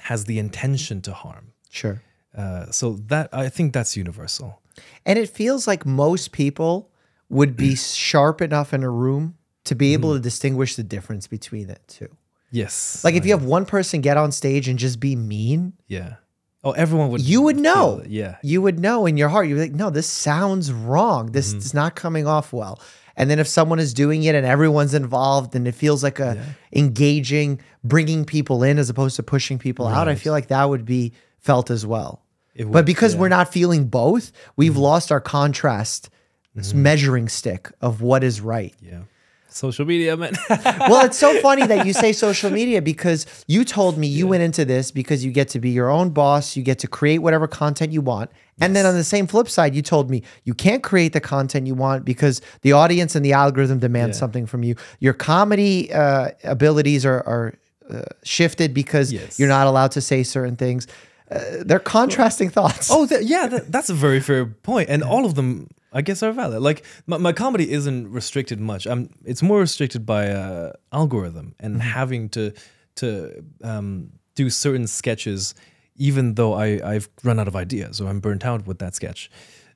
[0.01, 1.53] has the intention to harm.
[1.71, 2.03] sure.
[2.37, 4.61] Uh, so that I think that's universal.
[5.07, 6.91] And it feels like most people
[7.31, 7.75] would be
[8.11, 12.11] sharp enough in a room to be able to distinguish the difference between the two.
[12.51, 13.03] Yes.
[13.05, 16.17] Like if you have one person get on stage and just be mean, yeah.
[16.63, 17.23] Oh, everyone would.
[17.23, 18.03] you would know.
[18.07, 18.37] Yeah.
[18.43, 19.47] You would know in your heart.
[19.49, 21.33] You're like, no, this sounds wrong.
[21.33, 21.59] This Mm-hmm.
[21.59, 22.81] is not coming off well.
[23.17, 26.39] And then if someone is doing it and everyone's involved and it feels like a
[26.73, 30.85] engaging, bringing people in as opposed to pushing people out, I feel like that would
[30.85, 32.23] be felt as well.
[32.55, 33.17] It but because yeah.
[33.17, 33.21] Mm-hmm.
[33.23, 36.11] we're not feeling both, we've lost our contrast
[36.57, 38.75] this measuring stick of what is right.
[38.81, 39.03] Yeah.
[39.49, 40.33] Social media, man.
[40.51, 44.43] well, it's so funny that you say social media because you told me you went
[44.43, 47.47] into this because you get to be your own boss, you get to create whatever
[47.47, 48.31] content you want.
[48.61, 51.67] And then on the same flip side, you told me you can't create the content
[51.67, 54.19] you want because the audience and the algorithm demand Yeah.
[54.19, 54.77] something from you.
[54.99, 57.55] Your comedy uh, abilities are, are
[57.91, 59.39] uh, shifted because Yes.
[59.39, 60.87] you're not allowed to say certain things.
[61.31, 62.89] Uh, they're contrasting thoughts.
[62.91, 66.23] Oh, that, yeah, that, that's a very fair point, and all of them, I guess,
[66.23, 66.63] are valid.
[66.63, 68.87] Like my, my comedy isn't restricted much.
[68.87, 69.11] I'm.
[69.25, 72.53] It's more restricted by uh, algorithm and having to
[72.97, 75.55] to um, do certain sketches,
[75.97, 79.31] even though I I've run out of ideas or I'm burnt out with that sketch.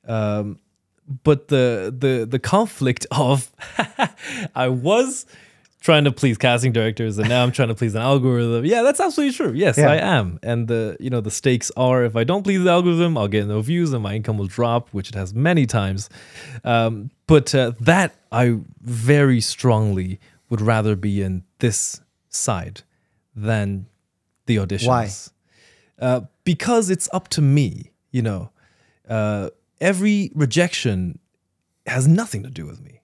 [0.06, 0.58] Um,
[1.24, 3.50] but the the the conflict of
[4.54, 5.26] I was
[5.80, 8.66] trying to please casting directors and now I'm trying to please an algorithm.
[8.66, 9.52] Yeah, that's absolutely true.
[9.54, 9.90] Yes, Yeah.
[9.90, 10.38] I am.
[10.42, 13.46] And the you know the stakes are if I don't please the algorithm, I'll get
[13.46, 16.10] no views and my income will drop, which it has many times.
[16.64, 22.82] Um, but uh, that I very strongly would rather be in this side
[23.34, 23.86] than
[24.46, 24.86] the auditions.
[24.88, 25.08] Why?
[26.00, 27.92] Uh, because it's up to me.
[28.10, 28.50] You know,
[29.08, 31.18] uh, every rejection
[31.86, 33.00] has nothing to do with me.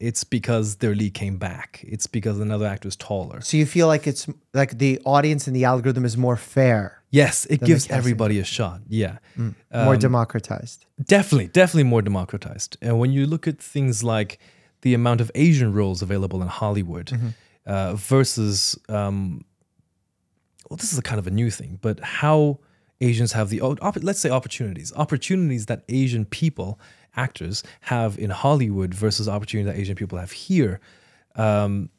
[0.00, 1.84] It's because their lead came back.
[1.86, 3.40] It's because another actor is taller.
[3.40, 7.46] So you feel like it's like the audience and the algorithm is more fair, Yes,
[7.46, 8.80] it gives everybody a shot.
[8.88, 9.18] Yeah.
[9.72, 10.84] more democratized.
[11.00, 12.76] Definitely, definitely more democratized.
[12.82, 14.40] And when you look at things like
[14.82, 17.12] the amount of Asian roles available in Hollywood
[17.66, 19.44] uh, versus, um,
[20.68, 22.58] well, this is a kind of a new thing, but how
[23.00, 26.78] Asians have the let's say opportunities, opportunities that Asian people
[27.16, 30.80] actors have in Hollywood versus opportunity that Asian people have here.
[31.36, 31.90] Um,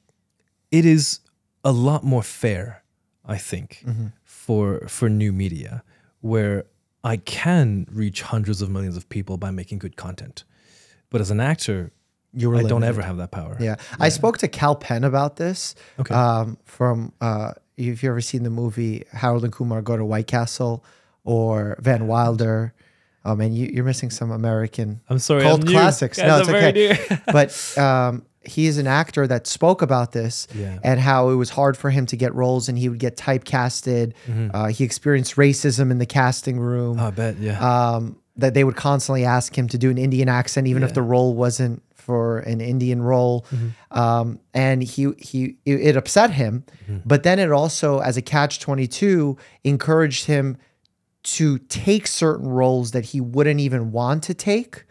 [0.71, 1.19] it is
[1.63, 2.83] a lot more fair,
[3.25, 3.85] I think,
[4.23, 5.83] for for new media,
[6.21, 6.65] where
[7.03, 10.43] I can reach hundreds of millions of people by making good content.
[11.09, 11.91] But as an actor,
[12.33, 13.57] You were I don't ever have that power.
[13.59, 13.75] Yeah.
[13.99, 15.75] I spoke to Kal Penn about this.
[15.99, 16.13] Okay.
[16.13, 20.27] Um, from uh, if you ever seen the movie Harold and Kumar Go to White
[20.27, 20.83] Castle
[21.23, 22.73] or Van Wilder.
[23.27, 26.17] Oh man, you, you're missing some American I'm sorry, cult I'm classics.
[26.19, 26.99] No, it's I'm okay.
[27.25, 30.77] but um, he's an actor that spoke about this Yeah.
[30.83, 34.13] and how it was hard for him to get roles and he would get typecasted.
[34.27, 34.49] Mm-hmm.
[34.53, 37.57] Uh, he experienced racism in the casting room I bet, yeah.
[37.95, 41.01] um, that they would constantly ask him to do an Indian accent, even if the
[41.01, 43.45] role wasn't for an Indian role.
[43.91, 46.63] Um, and he he it, upset him,
[47.05, 50.57] but then it also, as a catch twenty two, encouraged him
[51.23, 54.85] to take certain roles that he wouldn't even want to take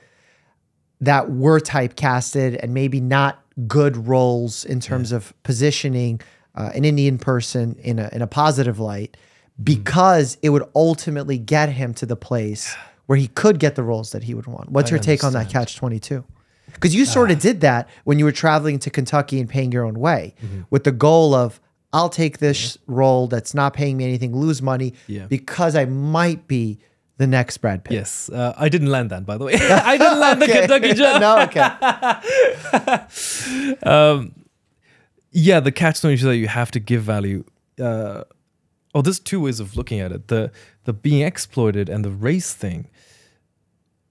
[1.01, 6.21] that were typecasted and maybe not good roles in terms of positioning
[6.57, 9.17] uh, an Indian person in a in a positive light
[9.63, 12.75] because it would ultimately get him to the place
[13.07, 14.71] where he could get the roles that he would want.
[14.71, 16.25] What's I your take on that catch 22?
[16.73, 19.85] Because you sort of did that when you were traveling to Kentucky and paying your
[19.85, 20.35] own way
[20.71, 21.61] with the goal of
[21.93, 25.27] I'll take this role that's not paying me anything, lose money Yeah.
[25.29, 26.79] because I might be
[27.19, 27.93] the next Brad Pitt.
[27.95, 29.53] yes, uh, I didn't land that, by the way.
[29.61, 31.21] I didn't land the Kentucky job.
[31.21, 31.69] no, okay.
[35.31, 37.45] yeah, the catch twenty two that you have to give value.
[37.81, 38.25] Uh,
[38.95, 40.51] oh, there's two ways of looking at it: the
[40.85, 42.89] the being exploited and the race thing.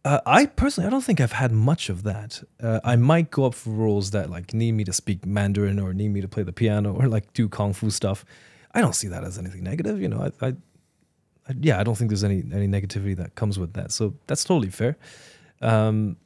[0.06, 2.44] Uh, I personally, I don't think I've had much of that.
[2.62, 5.94] Uh, I might go up for roles that like need me to speak Mandarin or
[5.94, 8.26] need me to play the piano or like do kung fu stuff.
[8.74, 10.02] I don't see that as anything negative.
[10.02, 10.50] You know, I, I,
[11.48, 13.94] I yeah, I don't think there's any any negativity that comes with that.
[13.94, 14.98] So that's totally fair.
[15.62, 16.18] Um,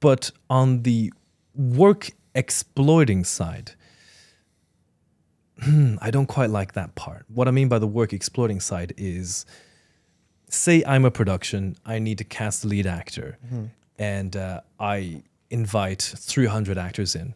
[0.00, 1.10] but on the
[1.54, 3.72] work exploiting side,
[6.02, 7.24] I don't quite like that part.
[7.28, 9.46] What I mean by the work exploiting side is
[10.48, 13.38] say I'm a production, I need to cast the lead actor,
[13.98, 17.34] and uh, I invite 300 actors in.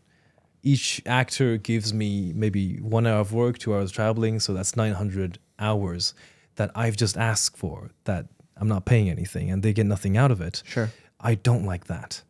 [0.63, 5.39] Each actor gives me maybe one hour of work, two hours traveling, so that's 900
[5.59, 6.15] hours
[6.57, 10.31] that I've just asked for that I'm not paying anything and they get nothing out
[10.31, 10.63] of it.
[10.67, 10.91] Sure.
[11.19, 12.23] I don't like that.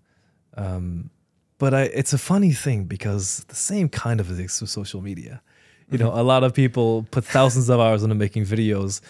[0.56, 1.10] Um,
[1.58, 5.42] but I, it's a funny thing because the same kind of exists with social media.
[5.90, 9.00] You know, a lot of people put thousands of hours into making videos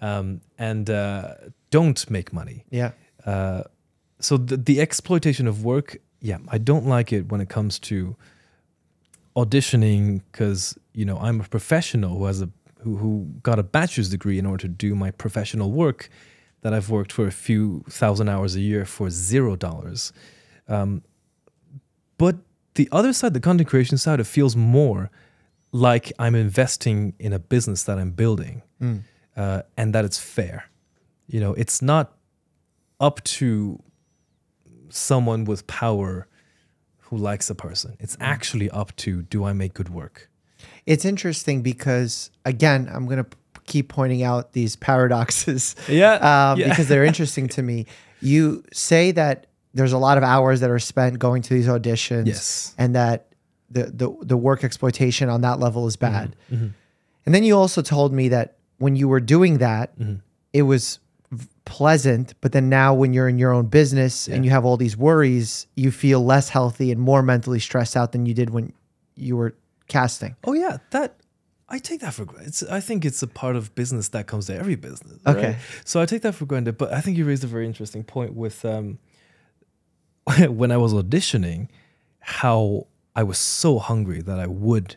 [0.00, 1.34] um, and uh,
[1.70, 2.64] don't make money.
[2.70, 2.92] Yeah.
[3.24, 3.64] Uh,
[4.20, 8.16] so the, the exploitation of work, yeah, I don't like it when it comes to
[9.36, 14.08] auditioning because you know I'm a professional who has a who, who got a bachelor's
[14.08, 16.10] degree in order to do my professional work
[16.62, 20.12] that I've worked for a few thousand hours a year for zero dollars.
[20.68, 21.02] Um,
[22.18, 22.36] but
[22.74, 25.10] the other side, the content creation side, it feels more
[25.72, 28.62] like I'm investing in a business that I'm building
[29.38, 30.64] uh, and that it's fair.
[31.28, 32.12] You know, it's not
[33.00, 33.80] up to
[34.90, 36.26] someone with power
[36.98, 37.96] who likes a person.
[38.00, 40.28] It's actually up to do I make good work?
[40.86, 43.36] It's interesting because again, I'm gonna p-
[43.66, 45.74] keep pointing out these paradoxes.
[45.88, 46.14] Yeah,
[46.52, 46.68] um, yeah.
[46.68, 47.86] because they're interesting to me.
[48.20, 52.26] You say that there's a lot of hours that are spent going to these auditions,
[52.26, 52.74] Yes.
[52.76, 53.28] and that
[53.70, 56.34] the the the work exploitation on that level is bad.
[56.50, 56.68] Mm-hmm.
[57.26, 60.14] And then you also told me that when you were doing that, Mm-hmm.
[60.52, 60.98] it was
[61.64, 64.96] pleasant, but then now when you're in your own business and you have all these
[64.96, 68.72] worries, you feel less healthy and more mentally stressed out than you did when
[69.16, 69.54] you were
[69.88, 70.34] casting.
[70.44, 71.16] Oh yeah, that
[71.68, 72.68] I take that for granted.
[72.70, 75.18] I think it's a part of business that comes to every business.
[75.26, 75.36] right?
[75.36, 75.56] Okay.
[75.84, 76.78] So I take that for granted.
[76.78, 78.98] But I think you raised a very interesting point with um,
[80.48, 81.68] when I was auditioning,
[82.20, 84.96] how I was so hungry that I would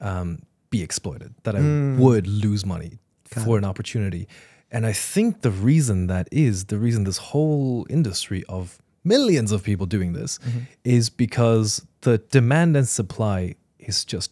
[0.00, 1.60] um, be exploited, that I
[2.00, 2.98] would lose money
[3.44, 4.26] for an opportunity.
[4.70, 9.62] And I think the reason that is the reason this whole industry of millions of
[9.64, 10.38] people doing this
[10.84, 14.30] is because the demand and supply is just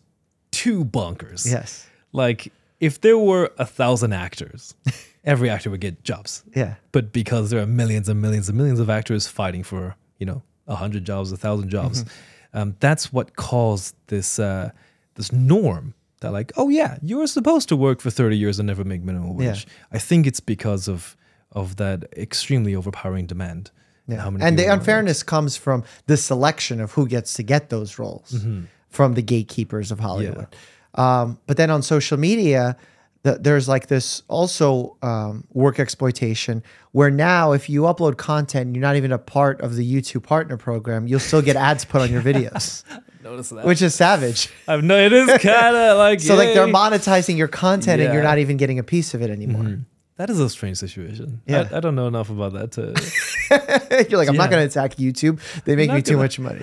[0.51, 1.51] too bonkers.
[1.51, 1.87] Yes.
[2.13, 4.75] Like if there were a thousand actors,
[5.25, 6.45] every actor would get jobs.
[6.55, 6.75] Yeah.
[6.93, 10.43] But because there are millions and millions and millions of actors fighting for, you know,
[10.67, 12.59] a hundred jobs, a thousand jobs, Mm-hmm.
[12.59, 14.71] um, that's what caused this uh,
[15.15, 18.85] this norm that like, oh yeah, you're supposed to work for 30 years and never
[18.85, 19.51] make minimum Yeah.
[19.53, 19.67] wage.
[19.93, 21.17] I think it's because of
[21.53, 23.71] of that extremely overpowering demand.
[24.07, 24.21] Yeah.
[24.23, 27.99] how many And the unfairness comes from the selection of who gets to get those
[27.99, 28.65] roles Mm-hmm.
[28.91, 30.47] from the gatekeepers of Hollywood.
[30.95, 32.77] Um, but then on social media,
[33.23, 36.63] that there's like this also um, work exploitation
[36.93, 40.23] where now if you upload content and you're not even a part of the YouTube
[40.23, 42.85] partner program, you'll still get ads put on your videos,
[43.23, 43.65] Notice that.
[43.65, 44.49] which is savage.
[44.69, 48.23] I've no, it is kind of like So like they're monetizing your content and you're
[48.23, 48.29] Yeah.
[48.29, 48.29] Mm-hmm.
[48.29, 49.79] not even getting a piece of it anymore.
[50.17, 51.41] That is a strange situation.
[51.47, 51.69] Yeah.
[51.73, 54.07] I, I don't know enough about that to.
[54.11, 54.57] you're like, I'm not Yeah.
[54.57, 55.41] going to attack YouTube.
[55.65, 56.63] They make not me too gonna- much money.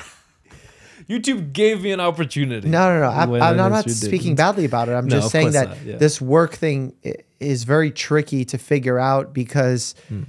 [1.09, 2.67] YouTube gave me an opportunity.
[2.67, 3.09] No, no, no.
[3.09, 4.37] I, when I'm, I'm not you speaking didn't.
[4.37, 4.93] badly about it.
[4.93, 5.95] I'm No, just of saying course that not, yeah.
[5.97, 10.23] this work thing i- is very tricky to figure out because Hmm.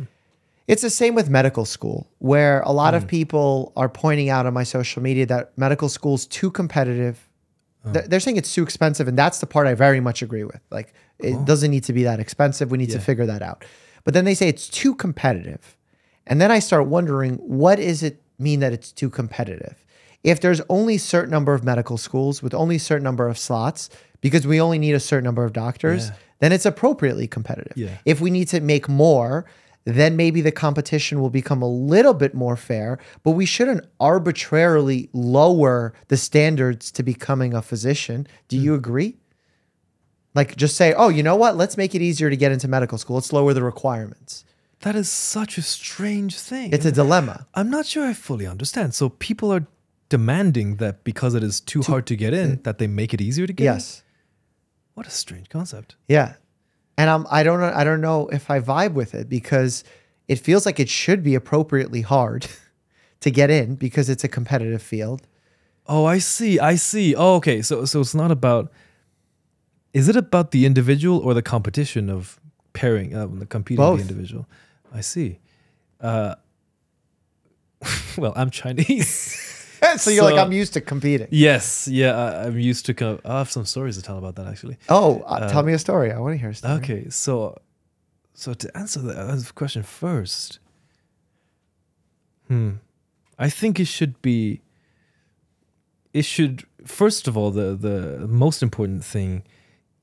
[0.69, 2.99] It's the same with medical school, where a lot Hmm.
[2.99, 7.29] of people are pointing out on my social media that medical school's too competitive.
[7.85, 7.93] Oh.
[7.93, 10.61] They're- saying it's too expensive, and that's the part I very much agree with.
[10.71, 12.71] Like, it doesn't need to be that expensive.
[12.71, 13.65] We need to figure that out.
[14.05, 15.77] But then they say it's too competitive.
[16.27, 19.85] And then I start wondering, what does it mean that it's too competitive?
[20.25, 23.39] If there's only a certain number of medical schools with only a certain number of
[23.39, 23.89] slots,
[24.21, 26.15] because we only need a certain number of doctors, Yeah.
[26.41, 27.77] then it's appropriately competitive.
[27.77, 27.91] Yeah.
[28.05, 29.45] If we need to make more,
[29.87, 35.09] then maybe the competition will become a little bit more fair, but we shouldn't arbitrarily
[35.13, 38.27] lower the standards to becoming a physician.
[38.49, 38.65] Do Hmm.
[38.65, 39.17] you agree?
[40.35, 41.57] Like just say, oh, you know what?
[41.57, 43.17] Let's make it easier to get into medical school.
[43.17, 44.45] Let's lower the requirements.
[44.81, 46.73] That is such a strange thing.
[46.73, 47.47] It's a dilemma.
[47.55, 48.95] I'm not sure I fully understand.
[48.95, 49.67] So people are
[50.11, 53.47] demanding that because it is too hard to get in, that they make it easier
[53.47, 53.73] to get in.
[53.75, 54.03] Yes.
[54.95, 55.97] What a strange concept.
[56.09, 56.35] Yeah.
[56.99, 59.85] And I'm I don't know I don't know if I vibe with it because
[60.29, 62.47] it feels like it should be appropriately hard
[63.21, 65.27] to get in because it's a competitive field.
[65.87, 66.59] Oh, I see.
[66.59, 67.15] I see.
[67.15, 67.63] Oh, okay.
[67.63, 68.73] So so it's not about
[69.93, 72.41] is it about the individual or the competition of
[72.73, 73.99] pairing uh, the competing Both.
[73.99, 74.47] the individual?
[74.93, 75.39] I see.
[76.01, 76.37] Uh
[78.19, 79.43] well, I'm Chinese.
[79.97, 81.29] so you're like I'm used to competing.
[81.31, 84.47] yes, yeah, I, I'm used to co- I have some stories to tell about that
[84.47, 84.77] actually.
[84.89, 86.13] Oh, uh, tell me a story.
[86.13, 86.75] I want to hear a story.
[86.75, 87.57] Okay, so
[88.35, 90.59] so to answer the question first,
[92.49, 92.73] hmm,
[93.39, 94.61] I think it should be.
[96.13, 99.43] It should first of all the the most important thing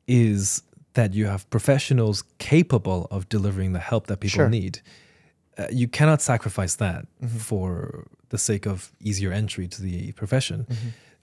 [0.08, 0.62] is
[0.94, 4.50] that you have professionals capable of delivering the help that people Sure.
[4.50, 4.82] need.
[5.58, 7.06] Uh, you cannot sacrifice that
[7.40, 10.66] for the sake of easier entry to the profession.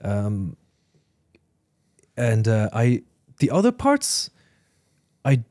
[0.01, 0.57] Um,
[2.17, 3.03] and uh, I,
[3.41, 4.31] the other parts,
[5.25, 5.43] I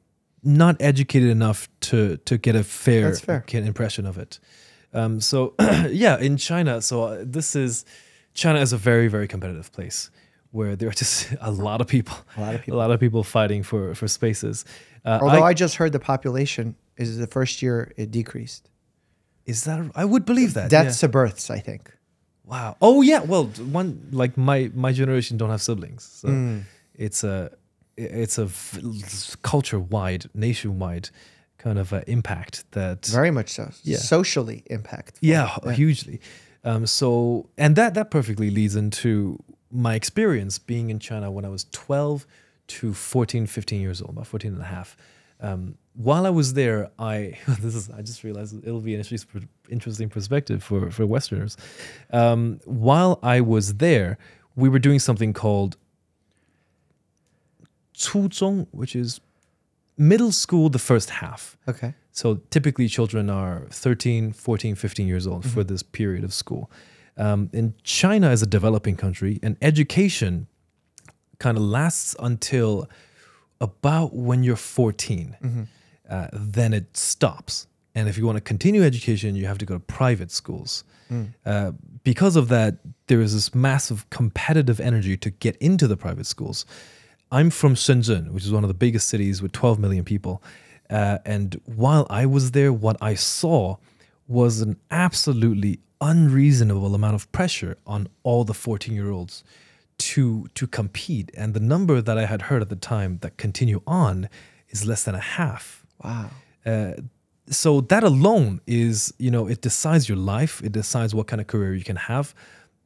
[0.41, 3.43] not educated enough to to get a fair, fair.
[3.45, 4.39] get impression of it.
[4.93, 5.53] Um, so
[5.89, 7.84] yeah, in China, so uh, this is
[8.34, 10.10] China is a very very competitive place
[10.51, 13.24] where there are just a lot of people, A lot of a lot of people
[13.24, 14.64] fighting for for spaces.
[15.03, 18.68] Uh, Although I, I, just heard the population is the first year it decreased.
[19.46, 21.92] Is that I would believe that Deaths to births, I think.
[22.46, 22.76] Wow.
[22.82, 23.22] Oh yeah.
[23.22, 26.64] Well, one like my my generation don't have siblings, so Mm.
[26.96, 27.52] it's a
[27.98, 28.48] it's a
[29.42, 31.10] culture wide, nationwide
[31.58, 33.70] kind of uh, impact that Very much so.
[33.84, 33.98] Yeah.
[33.98, 35.18] Socially impact.
[35.22, 36.22] yeah, hu- hugely
[36.64, 39.38] um, so and that that perfectly leads into
[39.72, 42.26] my experience being in china when i was 12
[42.68, 44.98] to 14 15 years old about 14 and a half
[45.42, 49.04] um, while i was there i this is i just realized it'll be an
[49.70, 51.58] interesting, perspective for for westerners
[52.12, 54.18] um, while i was there
[54.56, 55.78] we were doing something called
[57.94, 59.20] 初中 which is
[59.98, 61.94] middle school the first half Okay.
[62.12, 66.70] so typically children are 13, 14, 15 years old for this period of school.
[67.18, 70.48] Um, in China is a developing country, and education
[71.38, 72.88] kind of lasts until
[73.60, 75.36] about when you're 14.
[76.10, 77.68] Uh, then it stops.
[77.95, 80.84] And if you want to continue education, you have to go to private schools.
[81.45, 81.72] Uh,
[82.03, 86.66] because of that, there is this massive competitive energy to get into the private schools.
[87.32, 90.43] I'm from Shenzhen, which is one of the biggest cities with 12 million people.
[90.89, 93.78] Uh, and while I was there, what I saw
[94.28, 99.43] was an absolutely unreasonable amount of pressure on all the 14 year olds
[99.97, 101.30] to to compete.
[101.36, 104.30] And the number that I had heard at the time that continue on
[104.70, 105.78] is less than a half.
[106.04, 106.30] Wow.
[106.66, 106.93] Uh,
[107.50, 110.62] so that alone is, you know, it decides your life.
[110.64, 112.36] It decides what kind of career you can have.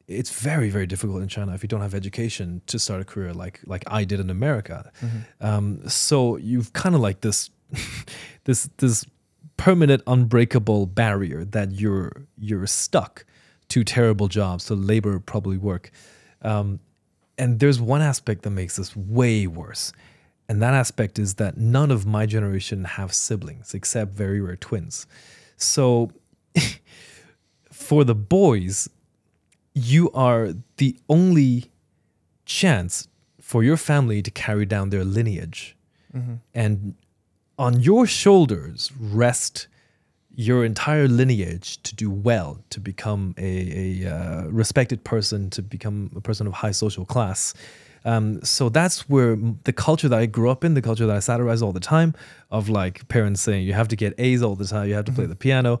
[0.06, 3.32] It's very, very difficult in China if you don't have education to start a career
[3.32, 4.90] like like I did in America.
[5.40, 7.50] Um, so you've kind of like this,
[8.44, 9.06] this this
[9.56, 13.24] permanent, unbreakable barrier that you're you're stuck
[13.68, 15.90] to terrible jobs, to labor probably work.
[16.42, 16.80] Um,
[17.38, 19.92] and there's one aspect that makes this way worse.
[20.48, 25.06] And that aspect is that none of my generation have siblings except very rare twins.
[25.56, 26.12] So
[27.72, 28.88] for the boys,
[29.74, 31.70] you are the only
[32.44, 33.08] chance
[33.40, 35.76] for your family to carry down their lineage.
[36.54, 36.94] and
[37.58, 39.68] on your shoulders rest
[40.34, 46.10] your entire lineage to do well, to become a, a uh, respected person, to become
[46.16, 47.54] a person of high social class.
[48.04, 51.20] Um, so that's where the culture that I grew up in, the culture that I
[51.20, 52.14] satirize all the time,
[52.50, 55.12] of like parents saying you have to get A's all the time, you have to
[55.12, 55.80] play the piano.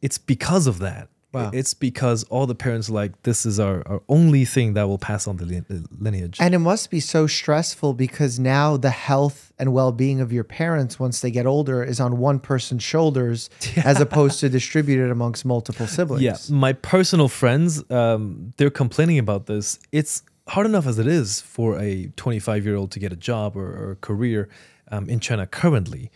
[0.00, 1.08] It's because of that.
[1.32, 1.50] Wow.
[1.54, 4.98] It's because all the parents are like this is our, our only thing that will
[4.98, 5.64] pass on the
[5.98, 6.36] lineage.
[6.38, 10.44] And it must be so stressful because now the health and well being of your
[10.44, 13.48] parents, once they get older, is on one person's shoulders
[13.82, 16.22] as opposed to distributed amongst multiple siblings.
[16.22, 19.78] Yeah, my personal friends, um, they're complaining about this.
[19.90, 23.56] It's hard enough as it is for a 25 year old to get a job
[23.56, 24.48] or, or a career
[24.90, 26.10] um, in China currently.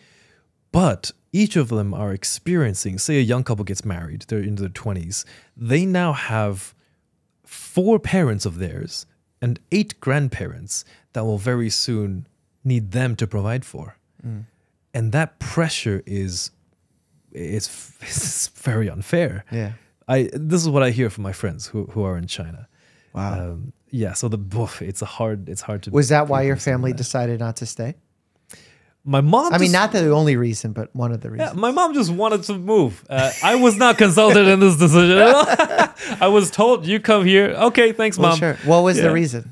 [0.72, 4.68] But each of them are experiencing, say, a young couple gets married, they're in their
[4.68, 5.24] 20s,
[5.56, 6.74] they now have
[7.44, 9.06] four parents of theirs
[9.40, 12.26] and eight grandparents that will very soon
[12.64, 13.96] need them to provide for.
[14.92, 16.50] And that pressure is
[17.32, 19.44] it's, it's very unfair.
[19.50, 19.72] Yeah.
[20.08, 22.68] I this is what I hear from my friends who who are in China.
[23.16, 23.52] Wow.
[23.52, 26.56] Um, yeah, so the oof, it's a hard it's hard to Was that why your
[26.56, 26.98] family that.
[26.98, 27.94] decided not to stay?
[29.08, 31.60] My mom I mean, just- not the only reason, but one of the Yeah, reasons.
[31.60, 33.04] my mom just wanted to move.
[33.08, 35.46] Uh, I was not consulted in this decision at all.
[36.20, 37.50] I was told you come here.
[37.68, 38.38] Okay, thanks, well, mom.
[38.38, 38.54] sure.
[38.64, 39.04] What was Yeah.
[39.04, 39.50] the reason?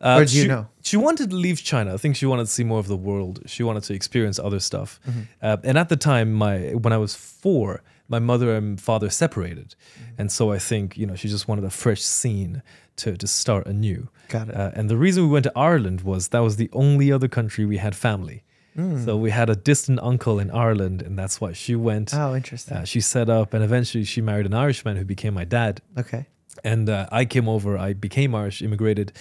[0.00, 0.66] Uh, Or do you she, know?
[0.82, 1.94] She wanted to leave China.
[1.94, 3.42] I think she wanted to see more of the world.
[3.46, 4.98] She wanted to experience other stuff.
[5.08, 5.20] Mm-hmm.
[5.40, 9.74] Uh, and at the time, my when I was four, my mother and father separated,
[9.74, 10.20] Mm-hmm.
[10.20, 12.62] and so I think you know she just wanted a fresh scene
[12.96, 14.08] to to start anew.
[14.28, 14.54] Got it.
[14.56, 17.64] Uh, and the reason we went to Ireland was that was the only other country
[17.66, 18.42] we had family.
[18.76, 19.04] Mm.
[19.04, 22.12] So we had a distant uncle in Ireland, and that's why she went.
[22.14, 22.76] Oh, interesting.
[22.76, 25.80] Uh, she set up, and eventually she married an Irishman who became my dad.
[25.98, 26.26] okay.
[26.64, 27.76] And uh, I came over.
[27.78, 29.12] I became Irish, immigrated,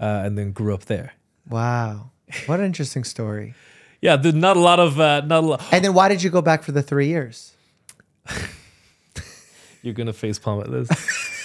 [0.00, 1.12] uh, and then grew up there.
[1.50, 2.10] Wow.
[2.46, 3.54] What an interesting story.
[4.00, 5.62] Yeah, there's not a lot of uh, not a lot.
[5.72, 7.52] And then why did you go back for the three years?
[9.82, 10.88] You're gonna face palm at this.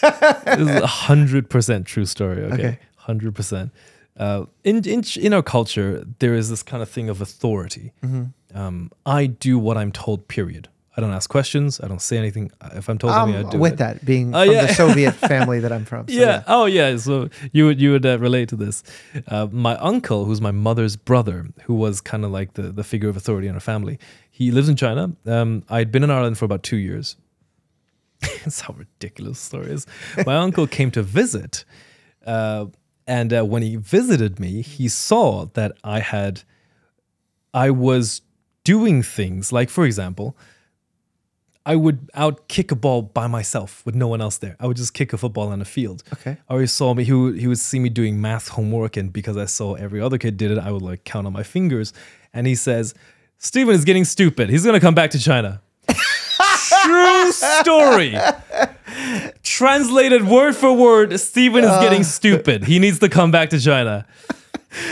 [0.01, 2.43] this is a hundred percent true story.
[2.43, 2.80] Okay, Okay.
[2.95, 3.71] hundred percent.
[4.17, 7.91] Uh, in in in our culture, there is this kind of thing of authority.
[8.03, 8.57] Mm-hmm.
[8.57, 10.27] Um, I do what I'm told.
[10.27, 10.69] Period.
[11.00, 11.80] I don't ask questions.
[11.82, 12.52] I don't say anything.
[12.76, 13.78] If I'm told Um, something, I do with it.
[13.80, 14.66] that being Oh, from yeah.
[14.68, 16.08] the Soviet family that I'm from.
[16.08, 16.43] So, yeah.
[16.47, 16.97] Oh, yeah.
[16.97, 18.84] So you would you would uh, relate to this.
[19.28, 23.10] Uh, my uncle, who's my mother's brother, who was kind of like the the figure
[23.10, 23.97] of authority in our family.
[24.30, 25.04] He lives in China.
[25.26, 27.16] Um, I'd been in Ireland for about two years.
[28.22, 29.88] That's how ridiculous the story is.
[30.26, 31.66] My uncle came to visit,
[32.26, 32.66] uh,
[33.08, 36.43] and uh, when he visited me, he saw that I had,
[37.54, 38.22] I was
[38.64, 40.36] doing things like, for example,
[41.66, 44.55] I would out kick a ball by myself with no one else there.
[44.60, 46.03] I would just kick a football on a field.
[46.14, 46.38] Okay.
[46.49, 49.38] Or he saw me, he would, he would see me doing math homework, and because
[49.38, 51.93] I saw every other kid did it, I would like count on my fingers.
[52.34, 52.93] And he says,
[53.38, 54.49] Steven is getting stupid.
[54.49, 55.62] He's gonna come back to China.
[56.84, 58.16] True story.
[59.43, 62.03] Translated word for word, Steven is getting uh.
[62.03, 62.64] stupid.
[62.64, 64.05] He needs to come back to China.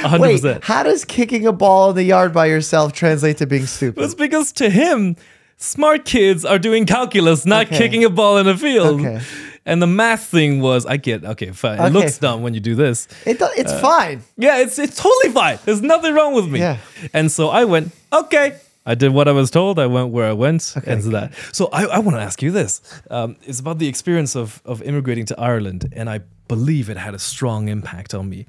[0.02, 0.20] 100%.
[0.44, 4.04] Wait, how does kicking a ball in the yard by yourself translate to being stupid?
[4.04, 5.16] It's because to him,
[5.58, 7.78] smart kids are doing calculus, not Okay.
[7.78, 9.02] kicking a ball in a field.
[9.02, 9.22] Okay.
[9.66, 11.78] And the math thing was, I get okay, fine.
[11.78, 13.08] It Okay, looks dumb when you do this.
[13.26, 14.24] It do, it's fine.
[14.38, 15.60] Yeah, it's it's totally fine.
[15.66, 16.60] There's nothing wrong with me.
[16.60, 16.78] Yeah.
[17.14, 18.60] And so I went, okay.
[18.86, 19.78] I did what I was told.
[19.80, 21.34] I went where I went, Okay, and so that.
[21.52, 22.80] So I, I want to ask you this.
[23.12, 27.14] Um, it's about the experience of of immigrating to Ireland, and I believe it had
[27.14, 28.46] a strong impact on me.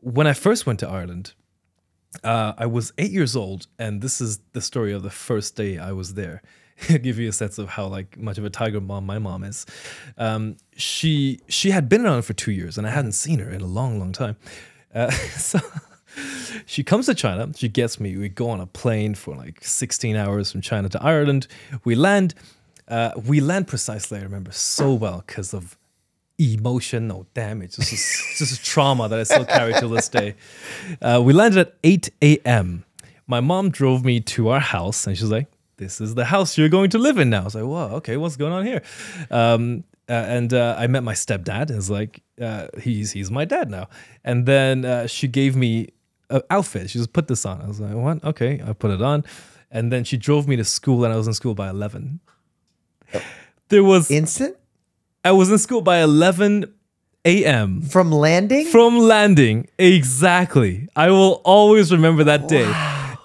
[0.00, 1.34] When I first went to Ireland,
[2.22, 5.78] uh, I was eight years old, and this is the story of the first day
[5.78, 6.42] I was there.
[6.88, 9.66] Give you a sense of how like much of a tiger mom my mom is.
[10.18, 13.60] Um, she she had been around for two years, and I hadn't seen her in
[13.60, 14.36] a long, long time.
[14.94, 15.60] Uh, so
[16.66, 17.50] she comes to China.
[17.56, 18.16] She gets me.
[18.16, 21.46] We go on a plane for like 16 hours from China to Ireland.
[21.84, 22.34] We land.
[22.86, 24.18] Uh, we land precisely.
[24.18, 25.76] I remember so well because of
[26.38, 27.76] emotional damage.
[27.76, 30.34] This is this is trauma that I still carry till this day.
[31.00, 32.84] Uh, we landed at 8 a.m.
[33.26, 35.46] My mom drove me to our house, and she's like,
[35.76, 38.16] "This is the house you're going to live in now." I was like, "Wow, okay,
[38.16, 38.82] what's going on here?"
[39.30, 41.70] Um, uh, and uh, I met my stepdad.
[41.70, 43.88] And it's like uh, he's he's my dad now.
[44.24, 45.88] And then uh, she gave me
[46.30, 46.90] an outfit.
[46.90, 47.62] She just put this on.
[47.62, 49.24] I was like, "What?" Okay, I put it on.
[49.70, 52.20] And then she drove me to school, and I was in school by 11.
[53.70, 54.56] There was Instant
[55.24, 56.72] I was in school by 11
[57.24, 57.80] a.m.
[57.82, 58.66] from landing.
[58.66, 59.68] from landing.
[59.78, 60.88] Exactly.
[60.94, 62.70] I will always remember that day.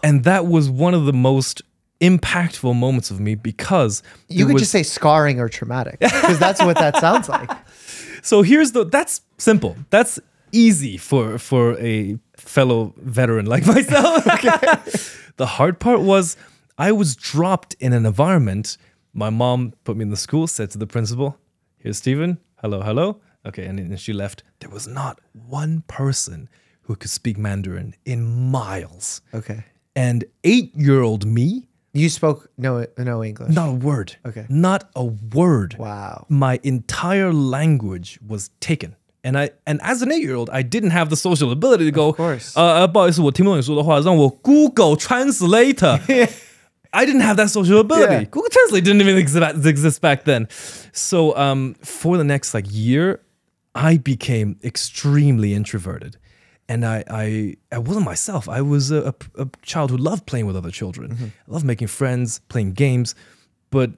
[0.02, 1.62] And that was one of the most
[2.00, 6.62] impactful moments of me because you could was- just say scarring or traumatic because that's
[6.62, 7.52] what that sounds like.
[8.22, 9.76] so here's the that's simple.
[9.90, 10.18] That's
[10.54, 14.24] easy for for a fellow veteran like myself.
[15.36, 16.38] the hard part was
[16.78, 18.78] I was dropped in an environment.
[19.14, 21.38] My mom put me in the school, said to the principal,
[21.80, 22.38] here's Steven.
[22.62, 23.20] Hello, hello.
[23.46, 24.44] Okay, and then she left.
[24.60, 26.50] There was not one person
[26.84, 29.22] who could speak Mandarin in miles.
[29.34, 29.64] Okay.
[29.96, 31.68] And eight year old me.
[31.94, 33.54] You spoke no no English.
[33.56, 34.16] Not a word.
[34.26, 34.46] Okay.
[34.50, 35.76] Not a word.
[35.80, 36.26] Wow.
[36.30, 38.96] My entire language was taken.
[39.24, 41.92] And I and as an eight year old, I didn't have the social ability to
[41.92, 42.10] go.
[42.10, 42.56] Of course.
[42.56, 46.00] Uh, uh 不好意思，我听不懂你说的话，让我 Google Translator
[46.94, 48.14] I didn't have that social ability.
[48.14, 48.24] Yeah.
[48.24, 50.48] Google Translate didn't even exist, exist back then.
[50.92, 53.22] So um, for the next like year,
[53.76, 56.18] I became extremely introverted,
[56.68, 58.50] and I I, I wasn't myself.
[58.50, 61.34] I was a, a, a child who loved playing with other children.
[61.48, 63.14] I loved making friends, playing games,
[63.70, 63.92] but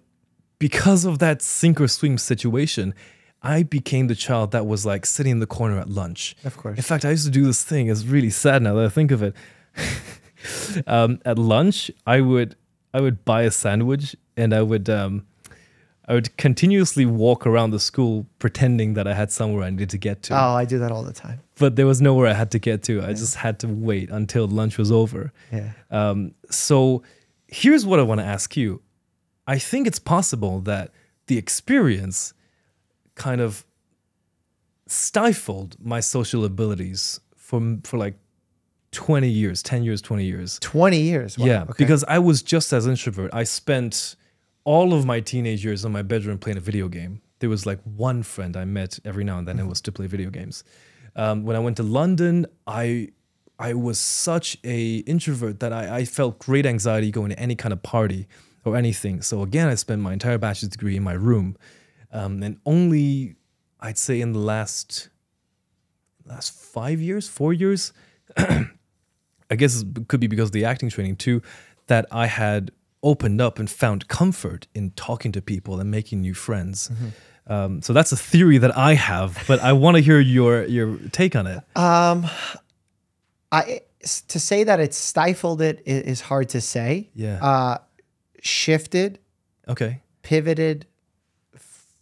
[0.60, 2.94] because of that sink or swim situation,
[3.42, 6.36] I became the child that was like sitting in the corner at lunch.
[6.44, 6.78] Of course.
[6.78, 7.88] In fact, I used to do this thing.
[7.88, 9.36] It's really sad now that I think of it.
[10.88, 12.56] um, at lunch, I would
[12.94, 15.26] I would buy a sandwich and I would um,
[16.08, 19.98] I would continuously walk around the school pretending that I had somewhere I needed to
[19.98, 20.34] get to.
[20.34, 21.42] Oh, I do that all the time.
[21.58, 23.02] But there was nowhere I had to get to.
[23.02, 25.32] I just had to wait until lunch was over.
[25.52, 25.72] Yeah.
[25.90, 27.04] Um, so
[27.48, 28.82] here's what I want to ask you.
[29.48, 30.92] I think it's possible that
[31.28, 32.34] the experience
[33.16, 33.66] kind of
[34.88, 38.16] stifled my social abilities for for like
[38.92, 40.60] 20 years, 10 years, 20 years.
[40.60, 41.38] 20 years.
[41.38, 41.46] Wow.
[41.46, 41.74] yeah, Okay.
[41.78, 43.32] because I was just as introvert.
[43.34, 44.16] I spent
[44.64, 47.22] all of my teenage years in my bedroom playing a video game.
[47.40, 49.60] There was like one friend I met every now and then.
[49.60, 50.64] It was to play video games.
[51.16, 53.10] Um, when I went to London, I
[53.58, 57.72] I was such a introvert that I, I felt great anxiety going to any kind
[57.74, 58.28] of party
[58.66, 59.22] or anything.
[59.22, 61.58] So again, I spent my entire bachelor's degree in my room,
[62.12, 63.36] um, and only
[63.80, 65.10] I'd say in the last
[66.26, 67.94] last five years, four years,
[69.52, 71.42] I guess it could be because of the acting training too,
[71.88, 72.72] that I had
[73.04, 76.90] opened up and found comfort in talking to people and making new friends.
[77.48, 80.98] Um, so that's a theory that I have, but I want to hear your your
[81.12, 81.58] take on it.
[81.76, 82.28] Um,
[83.52, 83.82] I
[84.30, 87.10] to say that it stifled it is hard to say.
[87.14, 87.44] Yeah.
[87.44, 87.78] Uh,
[88.42, 89.20] shifted,
[89.68, 90.02] okay.
[90.24, 90.86] pivoted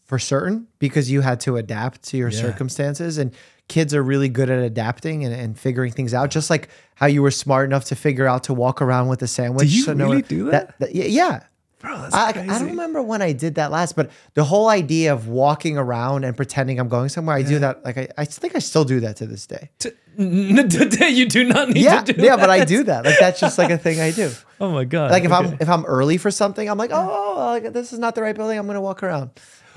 [0.06, 2.42] for certain because you had to adapt to your Yeah.
[2.42, 3.34] circumstances and
[3.70, 7.22] kids are really good at adapting and, and figuring things out just like how you
[7.22, 10.18] were smart enough to figure out to walk around with a sandwich you so really
[10.18, 10.76] one- do that?
[10.82, 11.44] y- yeah
[11.82, 15.14] Bro, that's I, I don't remember when I did that last, but the whole idea
[15.14, 17.86] of walking around and pretending I'm going somewhere, I do that.
[17.86, 19.70] Like I, I think I still do that to this day.
[19.80, 23.06] T- n- today you do not need Yeah, to do yeah, but I do that.
[23.06, 24.30] Like that's just like a thing I do.
[24.62, 25.10] Oh my god.
[25.12, 28.22] Like if I'm if I'm early for something, I'm like, oh, this is not the
[28.24, 28.60] right building.
[28.60, 29.30] I'm gonna walk around.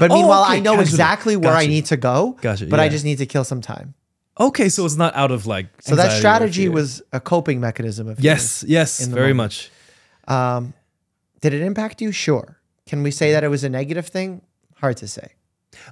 [0.02, 0.90] But Oh, meanwhile, okay, I know casually.
[0.90, 2.36] exactly where I need to go.
[2.40, 3.94] Gotcha, But I just need to kill some time.
[4.36, 5.66] okay, so it's not out of like.
[5.80, 8.18] So that strategy was a coping mechanism of.
[8.18, 9.70] Yes, yes, very moment.
[10.26, 10.34] much.
[10.36, 10.74] Um,
[11.40, 12.10] did it impact you?
[12.10, 12.58] Sure.
[12.84, 14.42] Can we say that it was a negative thing?
[14.74, 15.28] Hard to say.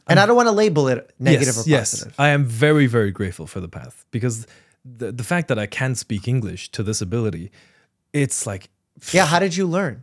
[0.09, 1.91] And I don't want to label it negative yes, or yes.
[1.93, 2.15] positive.
[2.19, 4.45] I am very, very grateful for the path because
[4.85, 7.53] the the fact that I can speak English to this ability,
[8.12, 8.70] it's like
[9.12, 9.27] Yeah.
[9.27, 10.03] How did you learn?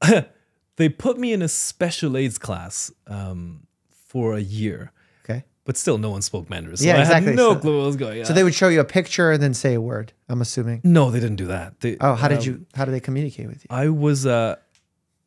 [0.78, 4.92] they put me in a special aids class um, for a year,
[5.24, 5.44] Okay.
[5.64, 6.76] but still no one spoke Mandarin.
[6.76, 7.26] So Yeah, I exactly.
[7.32, 8.24] had no So- clue what was going on.
[8.26, 10.12] So they would show you a picture and then say a word.
[10.28, 10.80] I'm assuming.
[10.84, 11.80] no, they didn't do that.
[11.80, 12.66] They, Oh, how did um, you?
[12.74, 13.68] How did they communicate with you?
[13.70, 14.56] I was uh,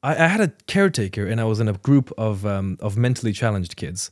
[0.04, 3.34] I, I had a caretaker, and I was in a group of um, of mentally
[3.34, 4.10] challenged kids,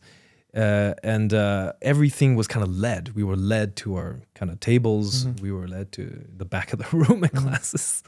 [0.56, 3.16] uh, and uh, everything was kind of led.
[3.16, 5.26] We were led to our kind of tables.
[5.42, 6.04] We were led to
[6.38, 8.04] the back of the room in classes,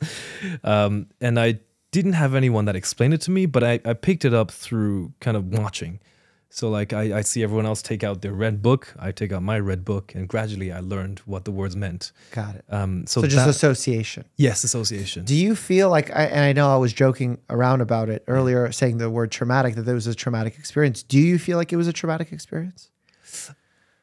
[0.63, 1.59] um, and I
[1.91, 5.13] didn't have anyone that explained it to me, but I, I picked it up through
[5.19, 5.99] kind of watching.
[6.53, 9.41] So like I, I see everyone else take out their red book, I take out
[9.41, 12.11] my red book, and gradually I learned what the words meant.
[12.31, 12.65] Got it.
[12.69, 14.25] Um, so So just that- association.
[14.35, 15.23] yes, association.
[15.23, 18.69] Do you feel like, I, and I know I was joking around about it earlier,
[18.73, 21.03] saying the word traumatic, that there was a traumatic experience.
[21.03, 22.89] Do you feel like it was a traumatic experience?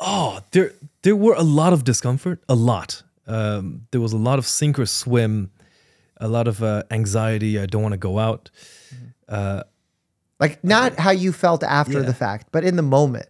[0.01, 3.02] Oh, there there were a lot of discomfort, a lot.
[3.27, 5.51] Um, there was a lot of sink or swim,
[6.20, 7.59] a lot of uh, anxiety.
[7.59, 8.51] I don't want to go out.
[10.40, 12.07] Like not how you felt after Yeah.
[12.07, 13.27] the fact, but in the moment.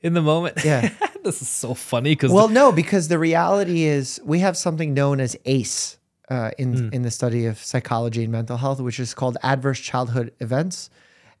[0.00, 0.90] In the moment, Yeah.
[1.24, 5.20] this is so funny because Well, no, because the reality is we have something known
[5.20, 6.88] as ACE uh, in Hmm.
[6.92, 10.90] in the study of psychology and mental health, which is called adverse childhood events,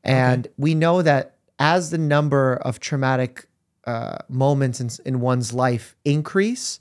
[0.04, 3.46] and we know that as the number of traumatic
[3.86, 6.78] uh, moments in, in one's life increase,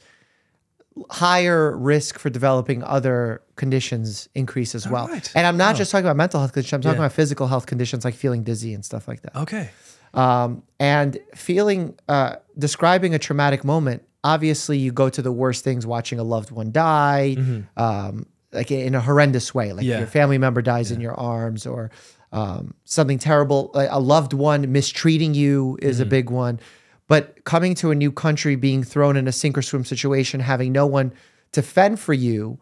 [1.10, 5.07] higher risk for developing other conditions increase as well.
[5.07, 5.32] right.
[5.36, 7.06] And I'm not just talking about mental health conditions, I'm talking Yeah.
[7.07, 9.36] about physical health conditions like feeling dizzy and stuff like that.
[9.36, 9.70] Okay.
[10.14, 15.88] Um, and feeling, uh, describing a traumatic moment, obviously you go to the worst things,
[15.88, 17.36] watching a loved one die,
[17.78, 19.90] um, like in a horrendous way, like Mm-hmm.
[19.90, 19.98] Yeah.
[19.99, 21.90] your family member dies in your arms or
[22.32, 26.03] um, something terrible, like a loved one mistreating you is Mm-hmm.
[26.03, 26.60] a big one.
[27.07, 30.71] But coming to a new country, being thrown in a sink or swim situation, having
[30.71, 31.13] no one
[31.51, 32.59] to fend for you,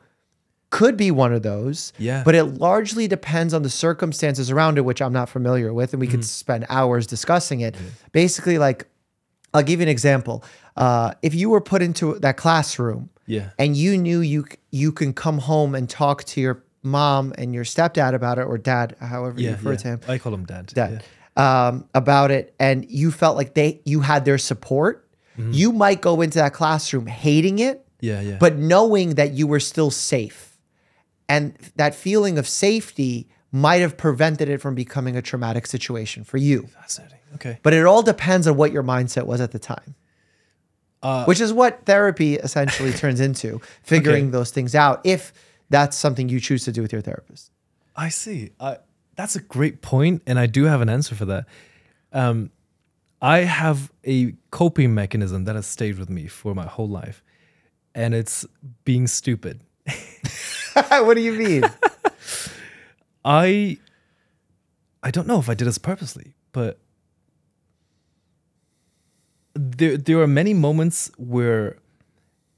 [0.71, 1.91] could be one of those.
[1.97, 2.23] Yeah.
[2.23, 5.93] But it largely depends on the circumstances around it, which I'm not familiar with.
[5.93, 6.15] And we Mm-hmm.
[6.17, 7.75] could spend hours discussing it.
[8.13, 8.87] Basically, like,
[9.53, 10.43] I'll give you an example.
[10.77, 13.49] Uh, if you were put into that classroom Yeah.
[13.59, 17.65] and you knew you you can come home and talk to your mom and your
[17.65, 19.51] stepdad about it, or dad, however you Yeah.
[19.55, 19.77] refer yeah.
[19.77, 20.67] to him, I call him dad.
[20.67, 21.03] dad,
[21.37, 26.21] um, about it, and you felt like they you had their support, you might go
[26.21, 28.21] into that classroom hating it, Yeah.
[28.21, 28.29] Yeah.
[28.31, 28.37] yeah.
[28.39, 30.57] but knowing that you were still safe.
[31.27, 36.37] And that feeling of safety might have prevented it from becoming a traumatic situation for
[36.37, 36.67] you.
[36.67, 37.17] fascinating.
[37.35, 37.57] Okay.
[37.63, 39.95] But it all depends on what your mindset was at the time.
[41.01, 44.31] Uh, Which is what therapy essentially turns into, figuring Okay.
[44.31, 45.33] those things out if
[45.69, 47.49] that's something you choose to do with your therapist.
[47.95, 48.51] I see.
[48.59, 48.77] I,
[49.21, 51.45] that's a great point, and I do have an answer for that.
[52.11, 52.49] Um,
[53.21, 57.23] I have a coping mechanism that has stayed with me for my whole life,
[57.93, 58.47] and it's
[58.83, 59.61] being stupid.
[60.73, 61.63] what do you mean?
[63.25, 63.77] I
[65.03, 66.79] I don't know if I did this purposely, but
[69.53, 71.77] there there are many moments where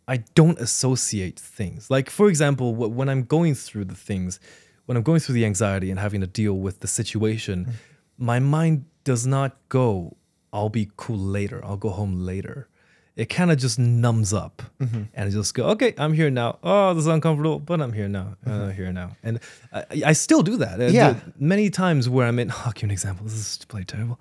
[0.07, 1.91] I don't associate things.
[1.91, 4.40] Like for example, when I'm going through the things,
[4.85, 7.73] when I'm going through the anxiety and having to deal with the situation,
[8.18, 10.18] my mind does not go,
[10.51, 11.64] I'll be cool later.
[11.64, 12.68] I'll go home later.
[13.15, 16.57] It kind of just numbs up and it just go, okay, I'm here now.
[16.64, 18.35] Oh, this is uncomfortable, but I'm here now.
[18.45, 19.15] Uh, I'm here now.
[19.22, 19.39] And
[19.72, 20.80] I, I still do that.
[20.81, 21.15] Uh, Yeah.
[21.38, 23.23] Many times where I'm in, I'll give you an example.
[23.26, 24.19] This is play terrible.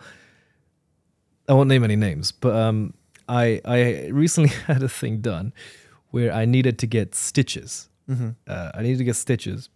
[1.49, 2.95] I won't name any names, but um,
[3.29, 5.53] I I recently had a thing done
[6.11, 7.89] where I needed to get stitches.
[8.47, 9.71] Uh, I needed to get stitches,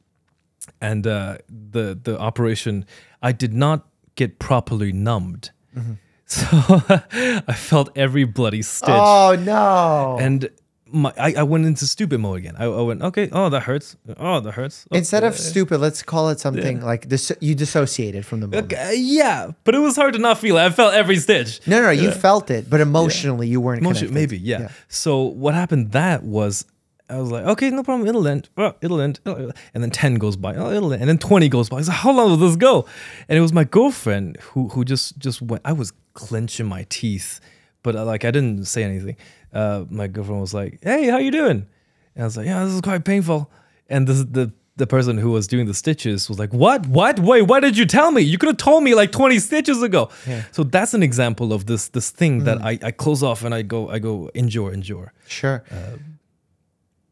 [0.80, 2.84] and uh, the the operation
[3.22, 5.50] I did not get properly numbed,
[6.26, 10.18] so I felt every bloody stitch Oh no.
[10.20, 10.48] and
[10.88, 12.54] my I, I went into stupid mode again.
[12.56, 13.28] I, I went okay.
[13.32, 13.96] Oh, that hurts.
[14.18, 14.86] Oh, that hurts.
[14.90, 17.32] Oh, Instead of stupid, let's call it something like this.
[17.40, 18.72] You dissociated from the moment.
[18.72, 20.62] okay, yeah, but it was hard to not feel it.
[20.64, 21.60] I felt every stitch.
[21.66, 23.80] No, no, no, you felt it, but emotionally you weren't.
[23.82, 24.68] Emotion, maybe, yeah.
[24.88, 25.90] So what happened?
[25.92, 26.64] That was
[27.08, 28.08] I was like, okay, no problem.
[28.08, 28.48] It'll end.
[28.56, 29.20] Oh, it'll end.
[29.24, 30.54] And then ten goes by.
[30.56, 31.02] Oh, it'll end.
[31.02, 31.76] And then twenty goes by.
[31.76, 32.86] I was like, how long will this go?
[33.28, 35.62] And it was my girlfriend who who just just went.
[35.64, 37.40] I was clenching my teeth,
[37.82, 39.16] but uh, like I didn't say anything.
[39.52, 41.66] Uh, my girlfriend was like, hey, how you doing?
[42.14, 43.50] And I was like, yeah, this is quite painful.
[43.88, 46.86] And this the the person who was doing the stitches was like, what?
[46.86, 47.18] What?
[47.20, 48.20] Wait, why did you tell me?
[48.22, 50.10] You could have told me like 20 stitches ago.
[50.26, 50.42] Yeah.
[50.52, 53.62] So that's an example of this this thing that I, I close off and I
[53.62, 55.12] go I go endure endure.
[55.26, 55.64] Sure.
[55.70, 56.15] Um,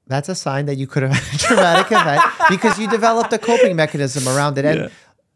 [0.07, 3.39] That's a sign that you could have had a traumatic event because you developed a
[3.39, 4.65] coping mechanism around it.
[4.65, 4.89] And Yeah.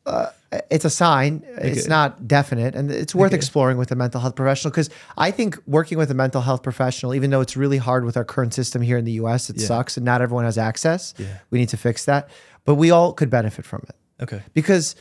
[0.04, 0.26] uh,
[0.70, 1.42] it's a sign.
[1.58, 2.74] It's not definite.
[2.74, 6.14] And it's worth exploring with a mental health professional because I think working with a
[6.14, 9.12] mental health professional, even though it's really hard with our current system here in the
[9.12, 9.66] US, it Yeah.
[9.66, 11.14] sucks and not everyone has access.
[11.18, 11.26] Yeah.
[11.50, 12.28] We need to fix that.
[12.64, 14.42] But we all could benefit from it Okay.
[14.54, 14.96] because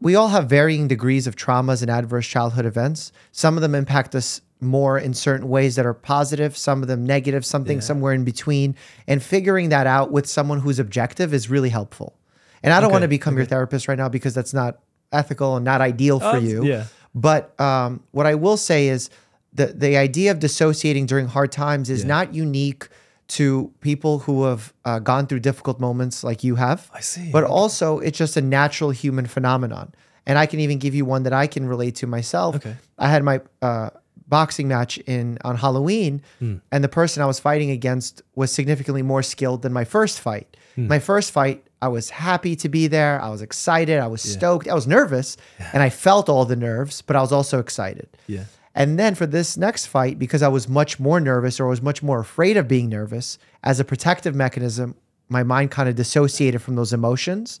[0.00, 3.12] we all have varying degrees of traumas and adverse childhood events.
[3.32, 7.04] Some of them impact us more in certain ways that are positive, some of them
[7.04, 8.74] negative, something somewhere in between.
[9.06, 12.16] And figuring that out with someone who's objective is really helpful.
[12.62, 14.78] And I don't Okay, want to become your therapist right now because that's not
[15.12, 16.64] ethical and not ideal for Oh, you.
[16.64, 16.84] yeah.
[17.14, 19.10] But um, what I will say is
[19.52, 22.88] the the idea of dissociating during hard times is not unique
[23.26, 26.90] to people who have uh, gone through difficult moments like you have.
[26.92, 27.30] I see.
[27.30, 29.94] But also, it's just a natural human phenomenon.
[30.26, 32.56] And I can even give you one that I can relate to myself.
[32.56, 32.76] Okay.
[32.98, 33.90] I had my uh,
[34.28, 36.56] boxing match in on Halloween, Hmm.
[36.72, 40.56] and the person I was fighting against was significantly more skilled than my first fight.
[40.74, 40.88] Hmm.
[40.88, 43.20] My first fight, I was happy to be there.
[43.20, 43.98] I was excited.
[44.00, 44.66] I was stoked.
[44.68, 45.36] I was nervous,
[45.72, 48.08] and I felt all the nerves, but I was also excited.
[48.26, 48.44] Yeah.
[48.74, 52.02] And then for this next fight, because I was much more nervous or was much
[52.02, 54.96] more afraid of being nervous, as a protective mechanism,
[55.28, 57.60] my mind kind of dissociated from those emotions.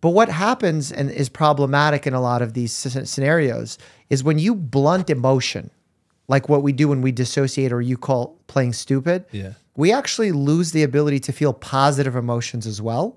[0.00, 3.78] But what happens and is problematic in a lot of these scenarios
[4.10, 5.70] is when you blunt emotion,
[6.28, 9.54] like what we do when we dissociate or you call playing stupid, Yeah.
[9.76, 13.16] we actually lose the ability to feel positive emotions as well.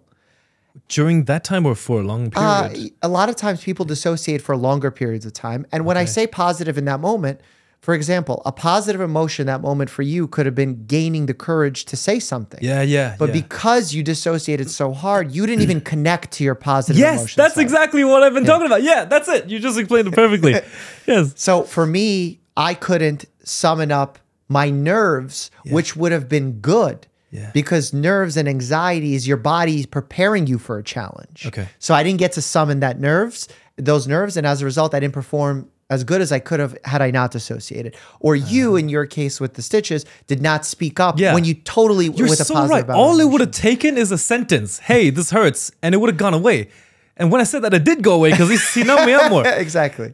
[0.88, 2.94] During that time or for a long period?
[3.04, 5.66] Uh, a lot of times people dissociate for longer periods of time.
[5.72, 7.42] And when I say positive in that moment,
[7.82, 11.86] For example, a positive emotion that moment for you could have been gaining the courage
[11.86, 12.60] to say something.
[12.62, 13.16] Yeah, yeah.
[13.18, 13.42] But yeah.
[13.42, 17.36] because you dissociated so hard, you didn't even connect to your positive yes, emotions.
[17.36, 17.62] that's side.
[17.62, 18.84] exactly what I've been talking about.
[18.84, 19.50] Yeah, that's it.
[19.50, 20.62] You just explained it perfectly.
[21.08, 21.34] yes.
[21.38, 27.08] So for me, I couldn't summon up my nerves, which would have been good.
[27.32, 27.50] Yeah.
[27.52, 31.46] Because nerves and anxiety is your body preparing you for a challenge.
[31.48, 31.68] Okay.
[31.80, 33.48] So I didn't get to summon that nerves,
[33.78, 36.76] those nerves, and as a result, I didn't perform as good as I could have
[36.86, 37.96] had I not dissociated.
[38.20, 41.34] Or you, in your case with the stitches, did not speak up Yeah.
[41.36, 42.96] when you totally You're with a so positive right.
[42.96, 44.80] All it would have taken is a sentence.
[44.80, 46.70] Hey, this hurts, and it would have gone away.
[47.18, 49.30] And when I said that, it did go away because he, he numbed me out
[49.30, 49.46] more.
[49.66, 50.14] exactly.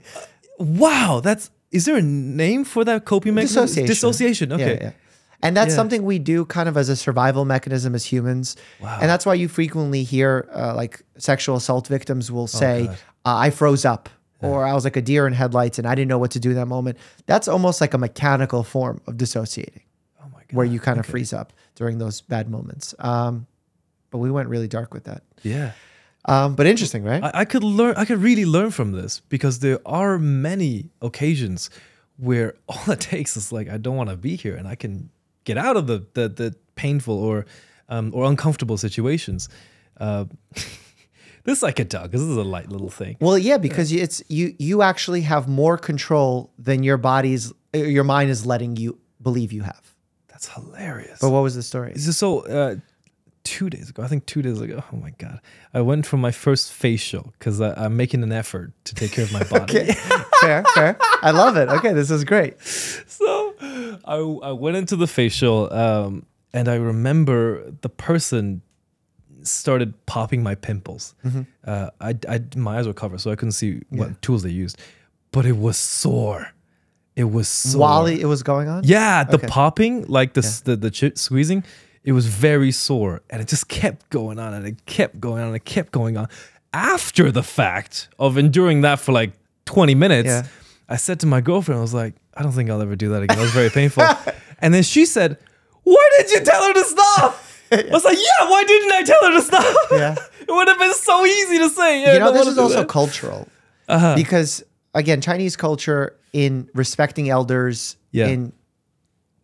[0.59, 1.49] Wow, that's.
[1.71, 3.63] Is there a name for that coping mechanism?
[3.65, 3.87] Dissociation.
[3.87, 4.53] Dissociation.
[4.53, 4.73] Okay.
[4.75, 4.91] Yeah, yeah.
[5.43, 5.75] And that's Yeah.
[5.75, 8.55] something we do kind of as a survival mechanism as humans.
[8.81, 8.97] Wow.
[8.99, 12.97] And that's why you frequently hear uh, like sexual assault victims will say, God.
[13.25, 14.09] uh, I froze up
[14.41, 16.49] or I was like a deer in headlights and I didn't know what to do
[16.51, 16.97] in that moment.
[17.25, 19.81] That's almost like a mechanical form of dissociating
[20.21, 20.43] Oh god.
[20.51, 22.93] where you kind of freeze up during those bad moments.
[22.99, 23.47] Um,
[24.11, 25.23] but we went really dark with that.
[25.43, 25.71] Yeah.
[26.25, 27.23] Um, but interesting, right?
[27.23, 27.95] I, I could learn.
[27.97, 31.69] I could really learn from this because there are many occasions
[32.17, 35.09] where all it takes is like I don't want to be here, and I can
[35.45, 37.45] get out of the the, the painful or
[37.89, 39.47] um, or uncomfortable situations.
[39.99, 40.25] Uh,
[41.47, 42.11] this I could talk.
[42.11, 43.17] This is a light little thing.
[43.19, 47.79] Well, yeah, because you- it's you you actually have more control than your body's uh,
[47.79, 49.95] your mind is letting you believe you have.
[50.27, 51.19] That's hilarious.
[51.19, 51.93] But what was the story?
[51.93, 52.41] This is so.
[52.45, 52.75] Uh,
[53.43, 54.83] two days ago, I think two days ago.
[54.91, 55.39] Oh my god!
[55.73, 59.31] I went for my first facial because I'm making an effort to take care of
[59.31, 59.85] my body.
[60.41, 60.97] fair, fair.
[61.23, 61.69] I love it.
[61.69, 62.59] Okay, this is great.
[63.07, 63.55] so
[64.05, 64.17] I,
[64.49, 68.61] I went into the facial um, and I remember the person
[69.49, 71.15] started popping my pimples.
[71.65, 74.77] Uh, I, I, my eyes were covered, so I couldn't see what tools they used,
[75.31, 76.51] but it was sore.
[77.15, 77.81] It was sore.
[77.81, 78.83] While it was going on?
[78.85, 79.47] yeah, the Okay.
[79.47, 81.63] popping, like the s the the chi- squeezing,
[82.03, 85.47] it was very sore, and it just kept going on, and it kept going on,
[85.47, 86.27] and it kept going on.
[86.73, 89.31] After the fact of enduring that for like
[89.65, 90.45] twenty minutes, Yeah.
[90.89, 93.23] I said to my girlfriend, I was like, I don't think I'll ever do that
[93.23, 93.37] again.
[93.39, 94.03] It was very painful.
[94.61, 95.37] and then she said,
[95.83, 97.35] Why did you tell her to stop?
[97.71, 99.75] I was like, Yeah, why didn't I tell her to stop?
[99.91, 100.15] Yeah.
[100.41, 102.01] it would have been so easy to say.
[102.01, 102.87] Yeah, You know, this is also that." Uh-huh.
[102.87, 103.47] cultural.
[104.15, 104.63] Because
[104.93, 108.27] again, Chinese culture in respecting elders, Yeah.
[108.27, 108.53] in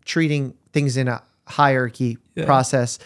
[0.05, 2.45] treating things in a hierarchy Yeah.
[2.45, 2.99] process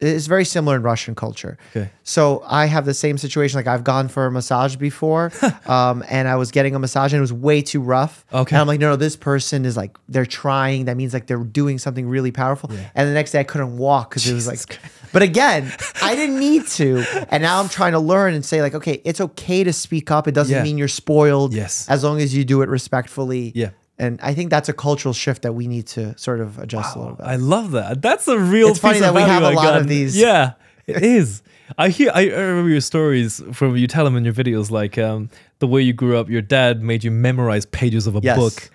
[0.00, 1.58] is very similar in Russian culture.
[1.76, 1.90] Okay.
[2.04, 3.58] So I have the same situation.
[3.58, 5.30] Like I've gone for a massage before,
[5.66, 8.24] um, and I was getting a massage and it was way too rough.
[8.32, 8.56] Okay.
[8.56, 10.86] And I'm like, no, no, this person is like they're trying.
[10.86, 12.70] That means like they're doing something really powerful.
[12.72, 12.90] Yeah.
[12.94, 14.78] And the next day I couldn't walk because it was like.
[15.12, 15.72] But again,
[16.02, 19.20] I didn't need to, and now I'm trying to learn and say like, okay, it's
[19.20, 20.28] okay to speak up.
[20.28, 20.62] It doesn't Yeah.
[20.62, 21.52] mean you're spoiled.
[21.52, 21.88] Yes.
[21.88, 23.50] As long as you do it respectfully.
[23.54, 23.70] Yeah.
[24.00, 26.98] And I think that's a cultural shift that we need to sort of adjust a
[26.98, 27.26] little bit.
[27.26, 28.00] I love that.
[28.00, 28.68] That's a real.
[28.68, 30.16] It's funny that we have a lot of these.
[30.16, 30.52] Yeah,
[30.86, 31.42] it is.
[31.76, 32.10] I hear.
[32.14, 35.28] I remember your stories from you tell them in your videos, like um,
[35.58, 36.30] the way you grew up.
[36.30, 38.38] Your dad made you memorize pages of a Yes.
[38.38, 38.70] book.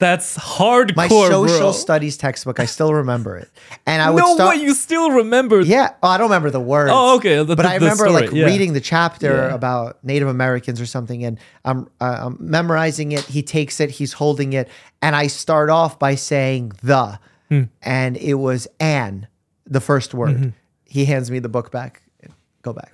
[0.00, 1.72] That's hardcore, My social bro.
[1.72, 3.48] studies textbook, I still remember it.
[3.86, 4.56] And I would no start.
[4.56, 5.60] way, you still remember.
[5.60, 6.90] Yeah, oh, I don't remember the words.
[6.92, 8.44] Oh, okay, the- but the- I remember story, like yeah.
[8.46, 9.54] reading the chapter Yeah.
[9.54, 13.20] about Native Americans or something, and I'm, uh, I'm memorizing it.
[13.26, 14.68] He takes it, he's holding it,
[15.00, 17.18] and I start off by saying the,
[17.48, 17.62] Hmm.
[17.82, 19.28] and it was an,
[19.64, 20.36] the first word.
[20.36, 20.48] Mm-hmm.
[20.86, 22.02] He hands me the book back.
[22.62, 22.90] Go back.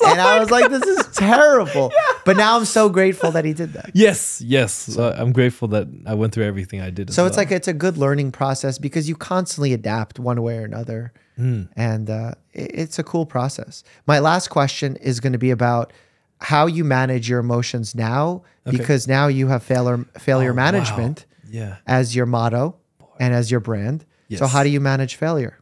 [0.06, 1.92] and I was like, this is terrible.
[2.24, 3.90] But now I'm so grateful that he did that.
[3.94, 4.96] Yes, yes.
[4.96, 7.10] Uh, I'm grateful that I went through everything I did.
[7.10, 7.44] as So it's well.
[7.44, 11.62] like it's a good learning process because you constantly adapt one way or another, Hmm.
[11.76, 13.82] and uh, i- it's a cool process.
[14.06, 15.92] My last question is going to be about
[16.40, 20.70] how you manage your emotions now, because now you have failure failure Oh, wow.
[20.70, 21.76] management Yeah.
[21.86, 22.76] as your motto
[23.20, 24.04] and as your brand.
[24.36, 25.58] So how do you manage failure?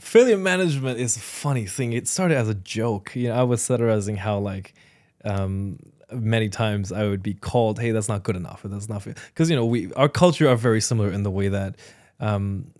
[0.00, 1.92] Failure management is a funny thing.
[1.92, 3.14] It started as a joke.
[3.14, 4.74] You know, I was satirizing how like
[5.24, 5.78] um,
[6.12, 9.50] many times I would be called, "Hey, that's not good enough," or "That's not," because
[9.50, 11.76] you know we our culture are very similar in the way that
[12.20, 12.72] um,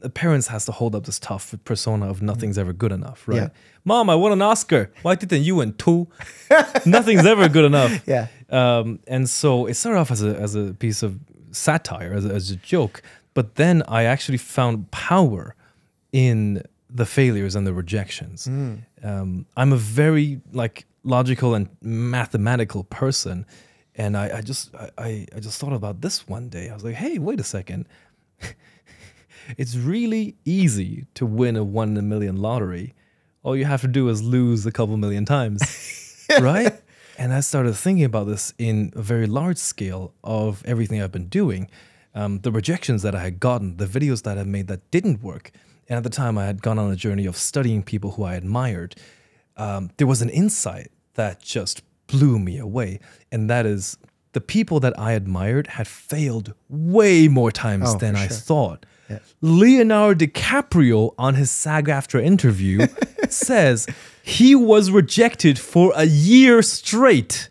[0.00, 3.36] the parents has to hold up this tough persona of nothing's ever good enough, right?
[3.36, 3.48] Yeah.
[3.84, 4.92] Mom, I won an Oscar.
[5.02, 6.08] Why didn't you win two?
[6.86, 8.02] Nothing's ever good enough.
[8.06, 8.28] Yeah.
[8.50, 11.18] Um, and so it started off as a as a piece of
[11.52, 13.02] satire, as a, as a joke.
[13.34, 15.54] But then I actually found power
[16.12, 18.46] in the failures and the rejections.
[19.02, 23.46] Um, I'm a very like logical and mathematical person,
[23.94, 26.68] and I, I just I, I I just thought about this one day.
[26.68, 27.88] I was like, hey, wait a second.
[29.56, 32.94] it's really easy to win a one in a million lottery.
[33.42, 36.72] All you have to do is lose a couple million times, right?
[37.18, 41.28] And I started thinking about this in a very large scale of everything I've been
[41.28, 41.68] doing,
[42.14, 45.50] um, the rejections that I had gotten, the videos that I made that didn't work.
[45.92, 48.34] And at the time, I had gone on a journey of studying people who I
[48.34, 48.94] admired.
[49.58, 52.98] Um, there was an insight that just blew me away.
[53.30, 53.98] And that is
[54.32, 58.36] the people that I admired had failed way more times Oh, than I sure.
[58.38, 58.86] thought.
[59.42, 62.86] Leonardo DiCaprio on his SAG-AFTRA interview
[63.28, 63.86] says
[64.22, 67.50] he was rejected for a year straight.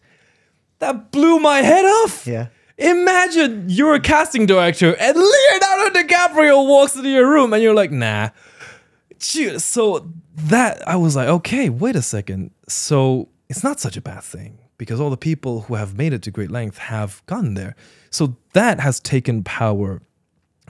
[0.79, 2.25] That blew my head off.
[2.25, 2.47] Yeah.
[2.81, 7.91] Imagine you're a casting director and Leonardo DiCaprio walks into your room and you're like,
[7.91, 8.29] nah.
[9.19, 12.51] Gee, So that I was like, okay, wait a second.
[12.67, 16.23] So it's not such a bad thing because all the people who have made it
[16.23, 17.75] to great length have gone there.
[18.09, 20.01] So that has taken power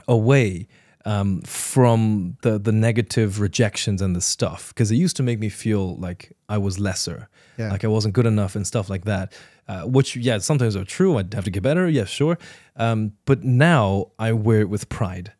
[0.06, 0.68] away
[1.04, 5.48] um, from the the negative rejections and the stuff because it used to make me
[5.48, 7.28] feel like I was lesser,
[7.58, 7.70] Yeah.
[7.70, 9.32] like I wasn't good enough and stuff like that.
[9.68, 11.18] Uh, which yeah, sometimes are true.
[11.18, 11.88] I'd have to get better.
[11.88, 12.38] Yeah, sure.
[12.76, 15.32] Um, but now I wear it with pride.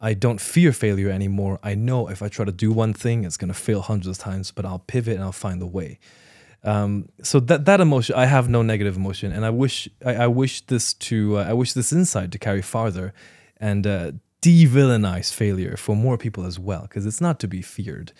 [0.00, 1.58] I don't fear failure anymore.
[1.60, 4.52] I know if I try to do one thing, it's gonna fail hundreds of times,
[4.52, 5.98] but I'll pivot and I'll find the way.
[6.62, 10.26] Um, so that that emotion, I have no negative emotion, and I wish I, I
[10.28, 13.12] wish this to uh, I wish this insight to carry farther,
[13.56, 18.12] and uh, de-villainize failure for more people as well, because it's not to be feared.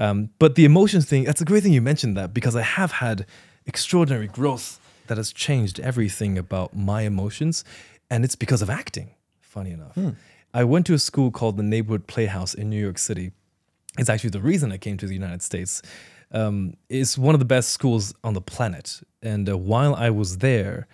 [0.00, 2.90] Um, but the emotions thing, that's a great thing you mentioned that because I have
[2.92, 3.26] had
[3.66, 7.64] extraordinary growth that has changed everything about my emotions,
[8.10, 9.10] and it's because of acting.
[9.40, 9.96] Funny enough,
[10.52, 13.32] I went to a school called the Neighborhood Playhouse in New York City
[13.98, 15.82] it's actually the reason I came to the United States.
[16.32, 19.00] Um, it's one of the best schools on the planet.
[19.22, 20.86] And uh, while I was there,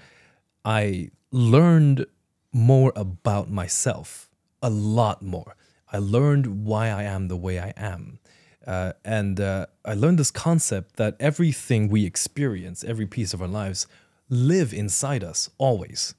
[0.64, 2.06] I learned
[2.52, 4.30] more about myself,
[4.62, 5.56] a lot more.
[5.92, 8.18] I learned why I am the way I am.
[8.66, 13.48] Uh, and uh, I learned this concept that everything we experience, every piece of our
[13.48, 13.86] lives,
[14.28, 16.14] live inside us always.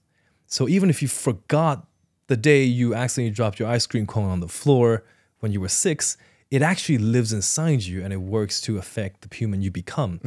[0.45, 1.87] So even if you forgot
[2.27, 5.03] the day you accidentally dropped your ice cream cone on the floor
[5.39, 6.17] when you were six,
[6.49, 10.21] it actually lives inside you and it works to affect the human you become.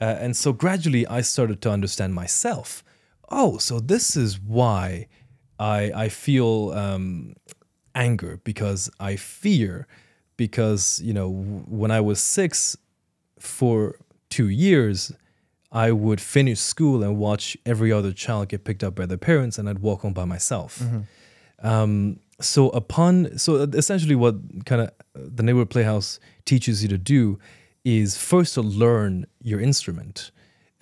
[0.00, 2.82] Uh, and so gradually I started to understand myself.
[3.28, 5.08] Oh, so this is why
[5.58, 7.34] I, I feel um,
[7.94, 9.86] anger because I fear.
[10.36, 12.76] Because, you know, when I was six,
[13.38, 13.96] for
[14.30, 15.12] two years,
[15.72, 19.58] I would finish school and watch every other child get picked up by their parents,
[19.58, 20.82] and I'd walk home by myself.
[21.62, 24.36] Um, so upon so essentially, what
[24.66, 27.38] kind of the neighborhood playhouse teaches you to do
[27.84, 30.30] is first to learn your instrument,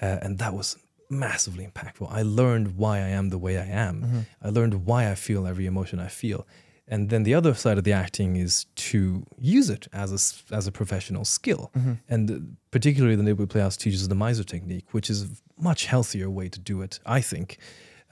[0.02, 0.76] uh, and that was
[1.10, 2.10] massively impactful.
[2.10, 4.26] I learned why I am the way I am.
[4.42, 6.46] I learned why I feel every emotion I feel.
[6.86, 10.66] And then the other side of the acting is to use it as a, as
[10.66, 11.70] a professional skill.
[12.08, 12.38] And uh,
[12.70, 15.28] particularly the neighborhood playhouse teaches the Meisner technique, which is a
[15.58, 17.58] much healthier way to do it, I think,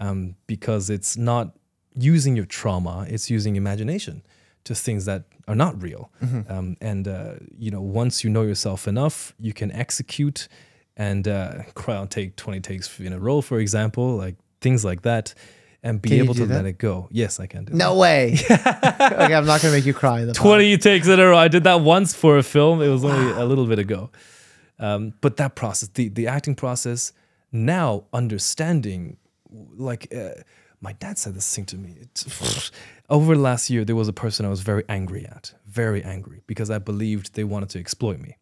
[0.01, 1.55] um, because it's not
[1.95, 4.23] using your trauma, it's using imagination
[4.65, 6.11] to things that are not real.
[6.49, 10.49] Um, and, uh, you know, once you know yourself enough, you can execute
[10.97, 15.03] and uh, cry on take 20 takes in a row, for example, like things like
[15.03, 15.35] that,
[15.83, 16.55] and be Can able to that?
[16.55, 17.09] let it go.
[17.11, 17.77] Yes, I can do that.
[17.77, 18.39] No way.
[18.51, 20.21] okay, I'm not gonna make you cry.
[20.21, 20.43] In the pod.
[20.43, 21.37] 20 takes in a row.
[21.37, 22.81] I did that once for a film.
[22.81, 24.11] It was only a little bit ago.
[24.79, 27.13] Um, but that process, the, the acting process,
[27.53, 29.17] now understanding,
[29.51, 30.31] like, uh,
[30.81, 31.97] my dad said this thing to me.
[32.01, 32.71] It,
[33.11, 36.43] over the last year, there was a person I was very angry at, very angry,
[36.47, 38.37] because I believed they wanted to exploit me.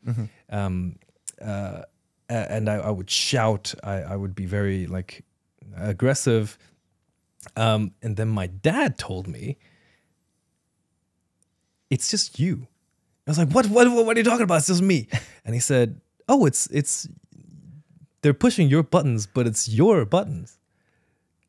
[0.50, 0.96] Um,
[1.44, 1.82] uh,
[2.28, 5.24] and I, I would shout, I, I would be very, like,
[5.76, 6.58] aggressive.
[7.56, 9.58] Um, and then my dad told me,
[11.88, 12.66] it's just you.
[13.26, 14.58] I was like, what, what, what are you talking about?
[14.58, 15.08] It's just me.
[15.44, 17.08] And he said, oh, it's, it's,
[18.22, 20.58] they're pushing your buttons, but it's your buttons.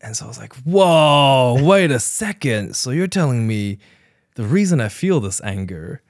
[0.00, 2.74] And so I was like, whoa, wait a second.
[2.74, 3.78] So you're telling me
[4.34, 6.02] the reason I feel this anger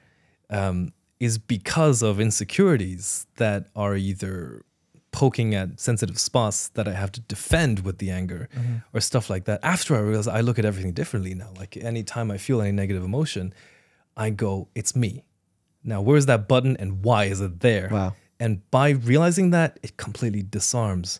[0.49, 4.63] um, is because of insecurities that are either
[5.13, 8.77] poking at sensitive spots that I have to defend with the anger mm-hmm.
[8.93, 9.61] or stuff like that.
[9.63, 11.51] After I realize I look at everything differently now.
[11.55, 13.53] Like anytime I feel any negative emotion,
[14.17, 15.23] I go, it's me.
[15.83, 17.89] Now, where's that button and why is it there?
[17.91, 18.15] Wow.
[18.39, 21.19] And by realizing that, it completely disarms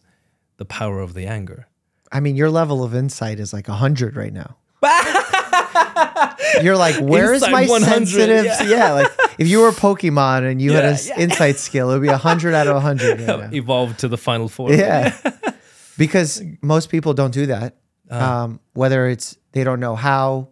[0.57, 1.67] the power of the anger.
[2.11, 4.57] I mean, your level of insight is like hundred right now.
[6.61, 8.45] You're like, where is Insight my 100, sensitive?
[8.45, 8.63] yeah.
[8.63, 8.91] Yeah.
[8.91, 11.19] like if you were a Pokemon and you had an yeah.
[11.19, 13.19] insight skill, it would be hundred out of hundred.
[13.19, 13.49] Right now.
[13.51, 14.73] Evolved to the final form.
[14.73, 15.15] Yeah.
[15.97, 17.77] because most people don't do that.
[18.09, 18.43] Uh-huh.
[18.43, 20.49] Um, whether it's they don't know how,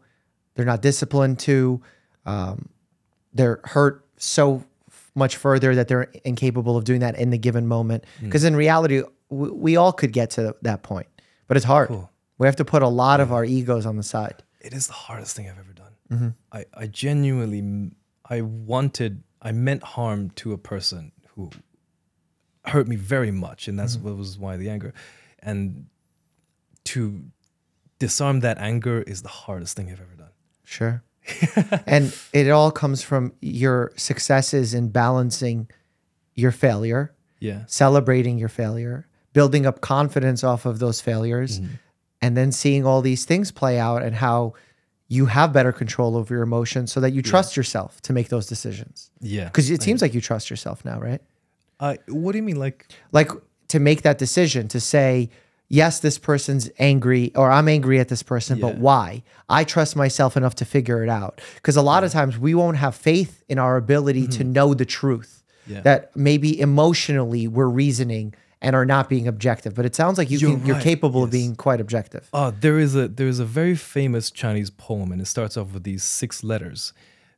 [0.55, 1.81] they're not disciplined to,
[2.25, 2.69] um,
[3.33, 4.63] they're hurt so
[5.15, 8.05] much further that they're incapable of doing that in the given moment.
[8.19, 8.25] Hmm.
[8.25, 11.07] Because in reality, we, we all could get to that point,
[11.47, 11.89] but it's hard.
[11.89, 12.09] Cool.
[12.37, 14.43] We have to put a lot of our egos on the side.
[14.61, 15.91] it is the hardest thing I've ever done.
[16.11, 16.29] Mm-hmm.
[16.51, 17.91] I, I genuinely,
[18.35, 21.49] I wanted, I meant harm to a person who
[22.65, 23.83] hurt me very much, and Mm-hmm.
[23.85, 24.93] that's what was why the anger.
[25.39, 25.87] And
[26.85, 27.23] to
[27.99, 30.29] disarm that anger is the hardest thing I've ever done.
[30.63, 31.03] Sure.
[31.85, 35.69] and it all comes from your successes in balancing
[36.33, 37.63] your failure, Yeah.
[37.67, 41.59] celebrating your failure, building up confidence off of those failures,
[42.21, 44.53] and then seeing all these things play out and how
[45.15, 48.47] you have better control over your emotions so that you trust yourself to make those
[48.47, 49.11] decisions.
[49.19, 49.45] Yeah.
[49.45, 51.21] Because it seems like you trust yourself now, right?
[51.81, 52.59] I, what do you mean?
[52.67, 53.29] Like, like
[53.67, 55.29] to make that decision to say
[55.67, 58.81] yes this person's angry or i'm angry at this person but Yeah.
[58.81, 62.53] why i trust myself enough to figure it out because a lot of times we
[62.53, 65.73] won't have faith in our ability to know the truth Mm-hmm.
[65.75, 65.81] Yeah.
[65.81, 70.38] that maybe emotionally we're reasoning and are not being objective but it sounds like you
[70.38, 71.42] You're can, you're right, capable of yes.
[71.42, 75.20] being quite objective Oh, there is a there is a very famous Chinese poem, and
[75.20, 76.92] it starts off with these six letters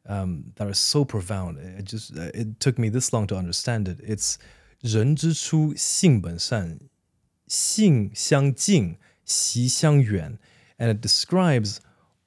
[0.07, 1.59] um, that are so profound.
[1.59, 3.99] It just uh, it took me this long to understand it.
[4.03, 4.39] It's
[4.81, 6.79] 人之初，性本善，
[7.49, 10.39] 性相近，习相远,
[10.79, 11.81] and it describes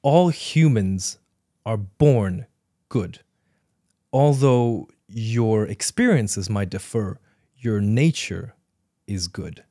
[0.04, 1.16] all humans
[1.64, 2.46] are born
[2.90, 3.20] good.
[4.12, 7.20] Although your experiences might differ,
[7.56, 8.54] your nature
[9.07, 9.65] is good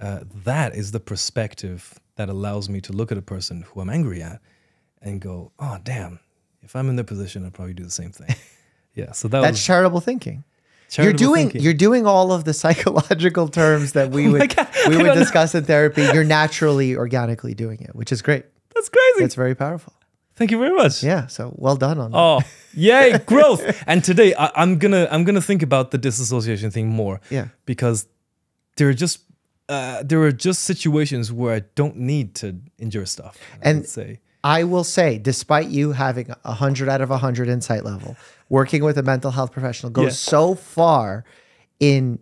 [0.00, 3.88] uh, that is the perspective that allows me to look at a person who I'm
[3.88, 4.40] angry at
[5.00, 6.18] and go, oh, damn,
[6.60, 8.34] if I'm in their position, I'd probably do the same thing.
[8.94, 9.12] yeah.
[9.12, 10.44] So that that's was charitable thinking
[10.98, 11.62] you're doing thinking.
[11.62, 15.14] you're doing all of the psychological terms that we would God, we would don't know.
[15.14, 18.44] discuss in therapy you're naturally organically doing it which is great
[18.74, 19.24] That's crazy.
[19.24, 19.94] it's very powerful
[20.34, 21.02] Thank you very much.
[21.04, 22.16] Yeah, so well done on that.
[22.18, 22.40] Oh,
[22.72, 23.62] yay, growth.
[23.86, 27.20] and today I, I'm gonna I'm gonna think about the disassociation thing more.
[27.28, 27.48] Yeah.
[27.66, 28.08] Because
[28.76, 29.20] there are just
[29.68, 33.38] uh, there are just situations where I don't need to endure stuff.
[33.62, 34.20] And- say.
[34.44, 38.16] I will say, despite you having a hundred out of a hundred insight level,
[38.48, 40.10] working with a mental health professional goes Yeah.
[40.10, 41.24] so far
[41.78, 42.18] in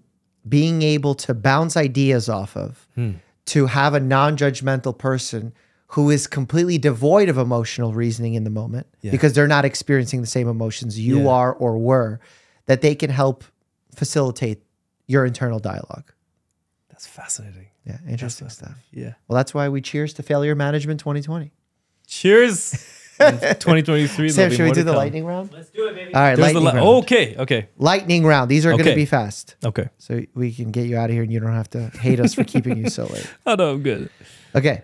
[0.47, 3.13] being able to bounce ideas off of, Hmm.
[3.47, 5.55] to have a non-judgmental person
[5.89, 9.13] who is completely devoid of emotional reasoning in the moment Yeah.
[9.13, 11.29] because they're not experiencing the same emotions you Yeah.
[11.31, 12.21] are or were,
[12.67, 13.45] that they can help
[13.95, 14.63] facilitate
[15.07, 16.13] your internal dialogue.
[17.01, 17.69] That's fascinating.
[17.87, 18.75] Yeah, interesting stuff.
[18.93, 19.15] Yeah.
[19.27, 21.51] Well, that's why we cheers to failure management 2020.
[22.07, 22.73] Cheers.
[23.19, 24.29] 2023.
[24.29, 24.97] Sam, there'll should we do to the come.
[24.99, 25.51] lightning round?
[25.51, 26.13] Let's do it, baby.
[26.15, 27.05] All right, There's the lightning li- round.
[27.05, 28.51] okay, okay, Lightning round.
[28.51, 29.57] These are going to be fast.
[29.65, 29.89] okay.
[29.97, 32.35] So we can get you out of here and you don't have to hate us
[32.35, 33.27] for keeping you so late.
[33.47, 34.11] Oh no, I'm good.
[34.55, 34.83] Okay.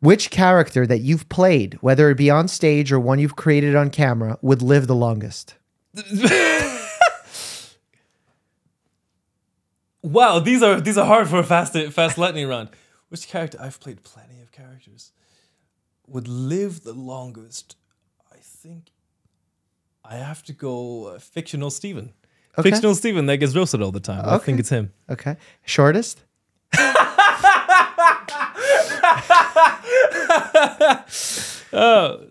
[0.00, 3.90] Which character that you've played, whether it be on stage or one you've created on
[3.90, 5.56] camera, would live the longest?
[10.04, 12.68] Wow, these are these are hard for a fast fast lightning round.
[13.08, 13.56] Which character?
[13.58, 15.12] I've played plenty of characters.
[16.06, 17.76] Would live the longest?
[18.30, 18.90] I think
[20.04, 22.12] I have to go uh, fictional Steven.
[22.58, 22.70] Okay.
[22.70, 24.28] Fictional Steven that gets roasted all the time.
[24.28, 24.92] I think it's him.
[25.08, 25.38] Okay.
[25.64, 26.20] Shortest?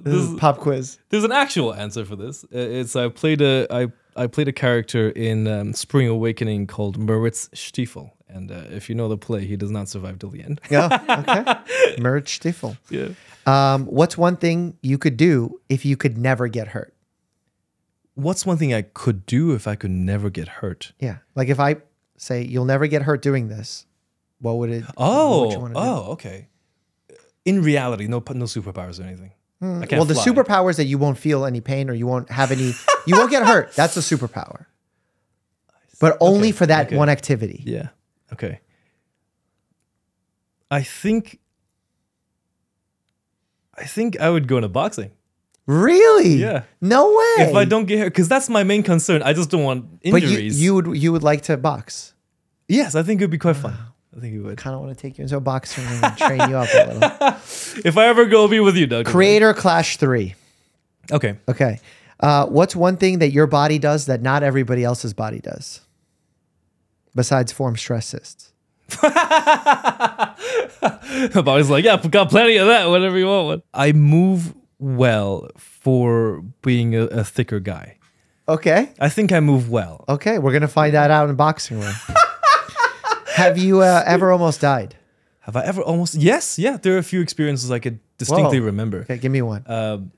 [0.03, 0.99] This is pop quiz.
[1.09, 2.45] There's an actual answer for this.
[2.51, 7.49] It's I played a I I played a character in um, Spring Awakening called Moritz
[7.53, 10.61] Stiefel, and uh, if you know the play, he does not survive till the end.
[10.69, 10.99] Yeah.
[11.09, 11.95] Okay.
[12.01, 12.77] Merch Stiefel.
[12.89, 13.09] yeah.
[13.45, 16.93] Um, what's one thing you could do if you could never get hurt?
[18.15, 20.93] What's one thing I could do if I could never get hurt?
[20.99, 21.17] Yeah.
[21.35, 21.77] Like if I
[22.15, 23.85] say you'll never get hurt doing this,
[24.39, 24.83] what would it?
[24.83, 25.79] what Oh, would you wanna do?
[25.79, 26.47] oh, okay.
[27.45, 29.31] In reality, no no superpowers or anything.
[29.63, 29.79] Hmm.
[29.83, 30.25] Can't Well, the fly.
[30.25, 32.73] superpower is that you won't feel any pain or you won't have any.
[33.07, 33.73] you won't get hurt.
[33.75, 34.65] That's a superpower.
[36.01, 36.97] But only Okay, for that okay.
[36.97, 37.63] one activity.
[37.65, 37.89] Yeah.
[38.33, 38.59] Okay.
[40.69, 41.39] I think.
[43.77, 45.11] I think I would go into boxing.
[45.65, 46.33] Really?
[46.35, 46.63] Yeah.
[46.81, 47.45] No way.
[47.47, 49.23] If I don't get hurt, because that's my main concern.
[49.23, 50.23] I just don't want injuries.
[50.23, 52.13] but you, you would you would like to box.
[52.67, 53.77] yes, I think it would be quite fun.
[54.15, 54.57] I think it would.
[54.57, 56.93] Kind of want to take you into a boxing ring and train you up a
[56.93, 57.37] little.
[57.85, 59.05] If I ever go, be with you, Doug.
[59.05, 60.35] Creator Clash Three.
[61.11, 61.35] Okay.
[61.47, 61.79] Okay.
[62.19, 65.81] Uh, what's one thing that your body does that not everybody else's body does?
[67.15, 68.51] Besides form stress cysts.
[71.33, 72.89] Bobby's like, yeah, got plenty of that.
[72.89, 73.45] Whatever you want.
[73.45, 73.63] One.
[73.73, 77.97] I move well for being a, a thicker guy.
[78.47, 78.91] Okay.
[78.99, 80.05] I think I move well.
[80.07, 80.37] Okay.
[80.37, 81.93] We're gonna find that out in boxing room.
[83.33, 84.95] Have you uh, ever almost died?
[85.41, 86.15] Have I ever almost?
[86.15, 86.77] Yes, yeah.
[86.77, 88.67] There are a few experiences I could distinctly Whoa.
[88.67, 88.99] remember.
[89.01, 89.63] Okay, give me one.
[89.65, 90.11] Um,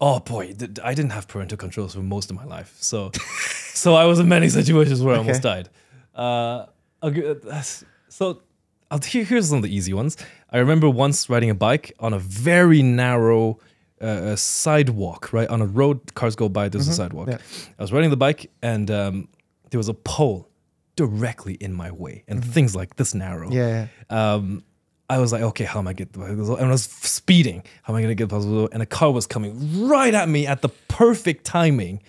[0.00, 3.12] oh boy, th- I didn't have parental controls for most of my life, so
[3.74, 5.68] so I was in many situations where I almost died.
[6.14, 6.66] Uh,
[7.02, 7.62] uh,
[8.08, 8.42] So
[8.90, 10.16] I'll, here, here's some of the easy ones.
[10.50, 13.58] I remember once riding a bike on a very narrow
[14.00, 15.48] uh, sidewalk, right?
[15.48, 17.28] On a road, cars go by, there's a sidewalk.
[17.28, 17.38] yeah.
[17.78, 19.28] I was riding the bike and um,
[19.70, 20.48] there was a pole
[20.96, 23.50] directly in my way and things like this narrow.
[23.50, 24.62] Yeah, Um,
[25.10, 26.12] I was like, okay, how am I get?
[26.12, 26.56] The puzzle?
[26.56, 27.62] And I was speeding.
[27.82, 28.46] How am I gonna get past?
[28.46, 32.02] the- And a car was coming right at me at the perfect timing.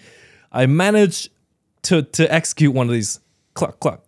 [0.52, 1.30] I managed
[1.84, 3.20] to to execute one of these
[3.56, 4.06] cluck cluck,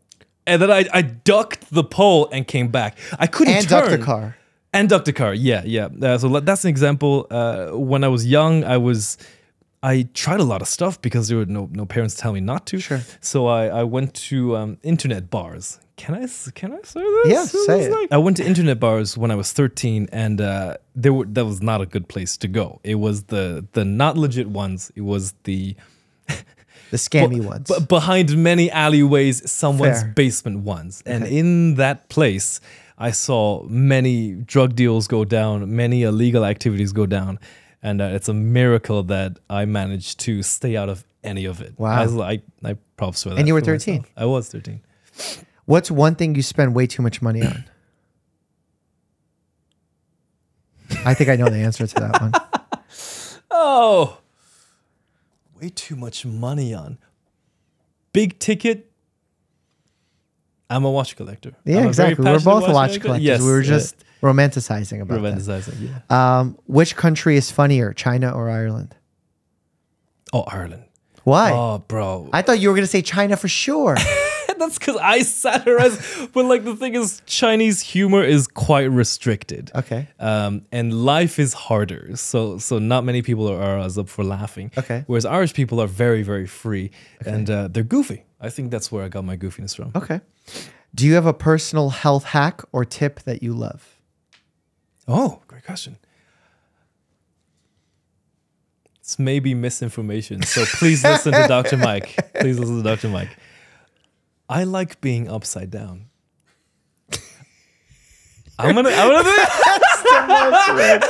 [0.47, 2.97] and then I, I ducked the pole and came back.
[3.19, 3.79] I couldn't And turn.
[3.81, 4.37] ducked the car.
[4.71, 5.33] And ducked the car.
[5.33, 5.87] Yeah, yeah.
[6.01, 7.27] Uh, so that's an example.
[7.31, 9.17] Uh, when I was young, I was.
[9.91, 12.65] I tried a lot of stuff because there were no no parents telling me not
[12.67, 12.79] to.
[12.79, 13.01] Sure.
[13.21, 15.79] So I, I went to um, internet bars.
[15.97, 16.27] Can I
[16.59, 17.27] can I say this?
[17.35, 17.91] Yeah, This say it.
[17.91, 21.45] like- I went to internet bars when I was 13, and uh, there were that
[21.45, 22.79] was not a good place to go.
[22.83, 24.91] It was the the not legit ones.
[24.95, 25.75] It was the
[26.91, 27.67] The scammy ones.
[27.69, 30.13] b- behind many alleyways, someone's Fair.
[30.15, 31.01] basement ones.
[31.05, 32.59] And in that place,
[32.97, 37.39] I saw many drug deals go down, many illegal activities go down.
[37.85, 41.75] And uh, it's a miracle that I managed to stay out of any of it.
[41.77, 41.91] Wow.
[41.91, 43.37] I, was, I, I props for that.
[43.37, 43.97] And you were 13?
[43.97, 44.11] myself.
[44.17, 44.81] I was 13.
[45.65, 47.63] What's one thing you spend way too much money on?
[51.05, 52.31] I think I know the answer to that one.
[53.57, 54.17] Oh,
[55.61, 56.97] way too much money on
[58.11, 58.91] big ticket.
[60.69, 61.53] I'm a watch collector.
[61.63, 62.25] Yeah, I'm a very exactly.
[62.25, 62.99] We're both watch collector.
[62.99, 63.25] collectors.
[63.25, 65.35] Yes, we were uh, just romanticizing about that.
[65.35, 65.89] romanticizing.
[66.09, 66.39] Yeah.
[66.39, 68.95] Um, which country is funnier, China or Ireland?
[70.33, 70.83] Oh, Ireland.
[71.23, 71.51] Why?
[71.51, 72.29] Oh, bro.
[72.33, 73.95] I thought you were going to say China for sure.
[74.57, 76.27] That's because I satirize.
[76.33, 79.71] but like the thing is, Chinese humor is quite restricted.
[79.75, 80.07] Okay.
[80.19, 84.23] Um, and life is harder, so so not many people are, are as up for
[84.23, 84.71] laughing.
[84.77, 85.03] Okay.
[85.07, 86.91] Whereas Irish people are very very free
[87.25, 88.23] and uh, they're goofy.
[88.39, 89.91] I think that's where I got my goofiness from.
[89.93, 90.21] Okay.
[90.93, 93.94] Do you have a personal health hack or tip that you love?
[95.07, 95.97] Oh, great question.
[98.99, 101.77] It's maybe misinformation, so please listen to Dr.
[101.77, 102.33] Mike.
[102.39, 103.09] Please listen to Dr.
[103.09, 103.29] Mike.
[104.49, 106.05] I like being upside down.
[108.57, 111.03] I'm gonna, I'm gonna do it.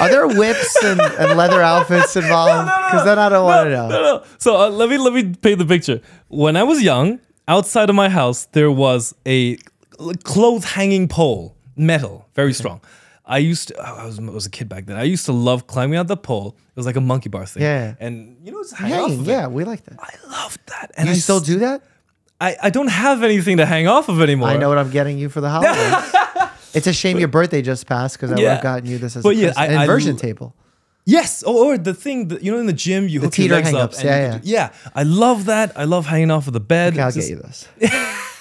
[0.00, 2.66] Are there whips and, and leather outfits involved?
[2.90, 3.88] Because then I don't want to know.
[3.88, 4.24] No, no.
[4.38, 6.00] So uh, let me let me paint the picture.
[6.28, 9.56] When I was young, outside of my house, there was a
[10.24, 12.80] clothes hanging pole, metal, very strong.
[13.24, 14.96] I used to, I was, I was a kid back then.
[14.96, 16.56] I used to love climbing out the pole.
[16.58, 17.62] It was like a monkey bar thing.
[17.62, 17.94] Yeah.
[18.00, 19.30] And you know, just off Hanging, of it.
[19.30, 19.98] yeah, we like that.
[20.00, 20.90] I loved that.
[20.96, 21.82] And You I still s- do that?
[22.40, 24.48] I, I don't have anything to hang off of anymore.
[24.48, 26.50] I know what I'm getting you for the holidays.
[26.74, 29.22] it's a shame your birthday just passed because I would have gotten you this as
[29.22, 29.52] But a yeah.
[29.56, 30.56] I- an I inversion l- table.
[31.04, 33.72] Yes, or, or the thing that you know in the gym you hook your legs
[33.74, 33.92] up.
[33.94, 34.72] and yeah, do- yeah.
[34.94, 35.76] I love that.
[35.76, 36.92] I love hanging off of the bed.
[36.94, 37.68] Okay, I'll It's get you this.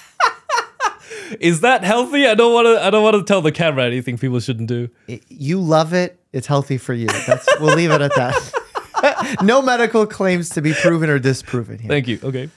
[1.39, 2.27] Is that healthy?
[2.27, 2.83] I don't want to.
[2.83, 4.89] I don't want to tell the camera anything people shouldn't do.
[5.27, 6.19] You love it.
[6.33, 7.07] It's healthy for you.
[7.07, 9.39] That's we'll leave it at that.
[9.41, 11.89] no medical claims to be proven or disproven here.
[11.89, 12.19] Thank you.
[12.23, 12.49] Okay.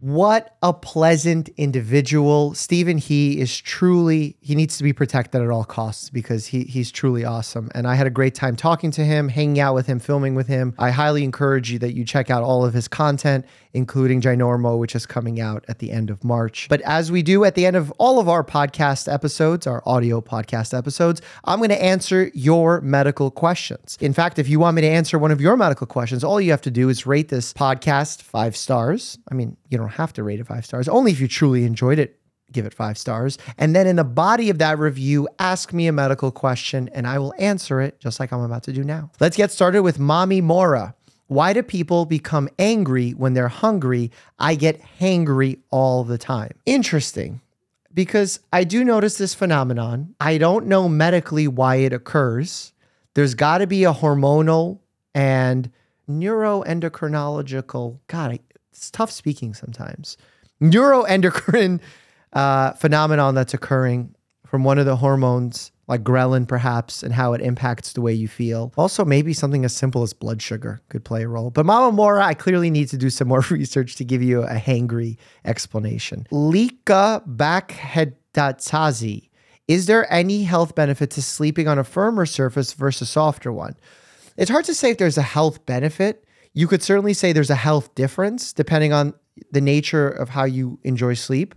[0.00, 2.54] What a pleasant individual.
[2.54, 6.90] Steven, he is truly, he needs to be protected at all costs because he, he's
[6.90, 7.70] truly awesome.
[7.74, 10.46] And I had a great time talking to him, hanging out with him, filming with
[10.46, 10.74] him.
[10.78, 14.94] I highly encourage you that you check out all of his content, including Ginormo, which
[14.94, 16.66] is coming out at the end of March.
[16.68, 20.20] But as we do at the end of all of our podcast episodes, our audio
[20.20, 23.96] podcast episodes, I'm going to answer your medical questions.
[24.00, 26.50] In fact, if you want me to answer one of your medical questions, all you
[26.50, 29.18] have to do is rate this podcast five stars.
[29.30, 31.98] I mean, you don't have to rate it five stars, only if you truly enjoyed
[31.98, 32.16] it.
[32.52, 33.38] Give it five stars.
[33.58, 37.20] And then in the body of that review, ask me a medical question and I
[37.20, 39.12] will answer it just like I'm about to do now.
[39.20, 40.96] Let's get started with Mommy Mora.
[41.30, 44.10] Why do people become angry when they're hungry?
[44.40, 46.50] I get hangry all the time.
[46.66, 47.40] Interesting
[47.94, 50.16] because I do notice this phenomenon.
[50.18, 52.72] I don't know medically why it occurs.
[53.14, 54.80] There's got to be a hormonal
[55.14, 55.70] and
[56.10, 58.40] neuroendocrinological, God,
[58.72, 60.16] it's tough speaking sometimes.
[60.60, 61.78] Neuroendocrine
[62.32, 64.16] uh, phenomenon that's occurring
[64.50, 68.26] from one of the hormones, like ghrelin perhaps, and how it impacts the way you
[68.26, 68.72] feel.
[68.76, 71.50] Also, maybe something as simple as blood sugar could play a role.
[71.50, 74.56] But Mama Mora, I clearly need to do some more research to give you a
[74.56, 76.26] hangry explanation.
[76.32, 79.28] Lika Bakhedatazi.
[79.68, 83.76] Is there any health benefit to sleeping on a firmer surface versus a softer one?
[84.36, 86.24] It's hard to say if there's a health benefit.
[86.54, 89.14] You could certainly say there's a health difference depending on
[89.52, 91.54] the nature of how you enjoy sleep.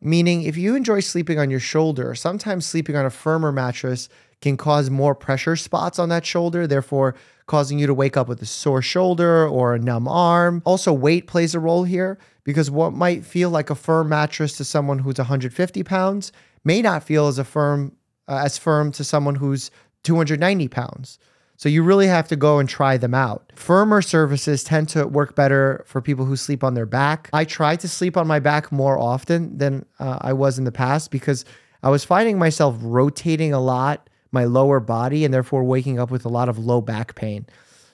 [0.00, 4.08] Meaning, if you enjoy sleeping on your shoulder, sometimes sleeping on a firmer mattress
[4.40, 7.16] can cause more pressure spots on that shoulder, therefore
[7.46, 10.62] causing you to wake up with a sore shoulder or a numb arm.
[10.64, 14.64] Also, weight plays a role here because what might feel like a firm mattress to
[14.64, 16.30] someone who's 150 pounds
[16.64, 17.92] may not feel as a firm
[18.28, 19.70] uh, as firm to someone who's
[20.04, 21.18] 290 pounds.
[21.58, 23.52] So you really have to go and try them out.
[23.56, 27.28] Firmer surfaces tend to work better for people who sleep on their back.
[27.32, 30.72] I try to sleep on my back more often than uh, I was in the
[30.72, 31.44] past because
[31.82, 36.24] I was finding myself rotating a lot my lower body and therefore waking up with
[36.24, 37.46] a lot of low back pain.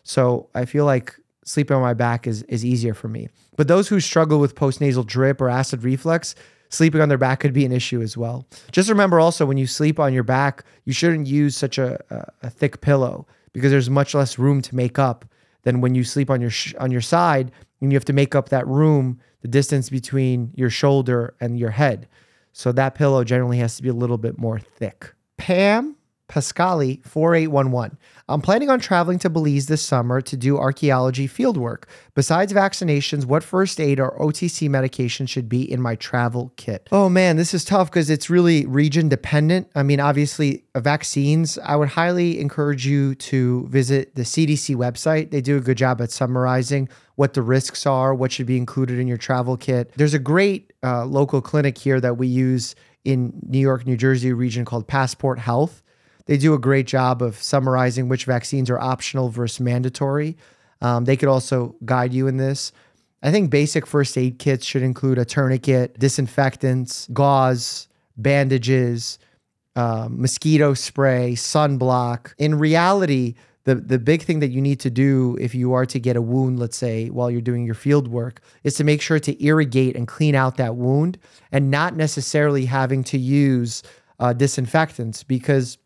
[0.02, 1.14] So I feel like
[1.44, 3.28] sleeping on my back is, is easier for me.
[3.56, 6.34] But those who struggle with postnasal drip or acid reflux,
[6.68, 8.46] sleeping on their back could be an issue as well.
[8.72, 12.46] Just remember also when you sleep on your back, you shouldn't use such a, a,
[12.46, 15.24] a thick pillow because there's much less room to make up
[15.62, 17.50] than when you sleep on your sh- on your side
[17.80, 21.70] and you have to make up that room, the distance between your shoulder and your
[21.70, 22.06] head.
[22.52, 25.14] So that pillow generally has to be a little bit more thick.
[25.38, 25.96] Pam
[26.28, 27.98] Pascali 4811.
[28.28, 31.84] I'm planning on traveling to Belize this summer to do archaeology fieldwork.
[32.14, 36.88] Besides vaccinations, what first aid or OTC medication should be in my travel kit?
[36.90, 39.68] Oh man, this is tough because it's really region dependent.
[39.74, 45.30] I mean, obviously, uh, vaccines, I would highly encourage you to visit the CDC website.
[45.30, 48.98] They do a good job at summarizing what the risks are, what should be included
[48.98, 49.92] in your travel kit.
[49.96, 52.74] There's a great uh, local clinic here that we use
[53.04, 55.82] in New York, New Jersey region called Passport Health.
[56.26, 60.36] They do a great job of summarizing which vaccines are optional versus mandatory.
[60.80, 62.72] Um, they could also guide you in this.
[63.22, 69.18] I think basic first aid kits should include a tourniquet, disinfectants, gauze, bandages,
[69.76, 72.34] um, mosquito spray, sunblock.
[72.38, 73.34] In reality,
[73.64, 76.22] the, the big thing that you need to do if you are to get a
[76.22, 79.96] wound, let's say, while you're doing your field work, is to make sure to irrigate
[79.96, 81.18] and clean out that wound
[81.50, 83.82] and not necessarily having to use
[84.20, 85.78] uh, disinfectants because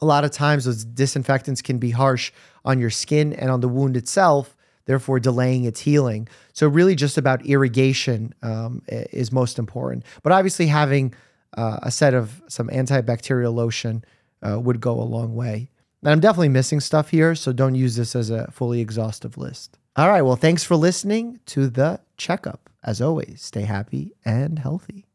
[0.00, 2.32] a lot of times those disinfectants can be harsh
[2.64, 4.54] on your skin and on the wound itself
[4.88, 6.26] therefore delaying its healing.
[6.54, 10.02] So really just about irrigation um, is most important.
[10.22, 11.14] But obviously having
[11.56, 14.02] uh, a set of some antibacterial lotion
[14.42, 15.70] uh, would go a long way.
[16.02, 19.78] And i'm definitely missing stuff here so don't use this as a fully exhaustive list.
[19.96, 22.70] All right well thanks for listening to the checkup.
[22.82, 25.07] As always stay happy and healthy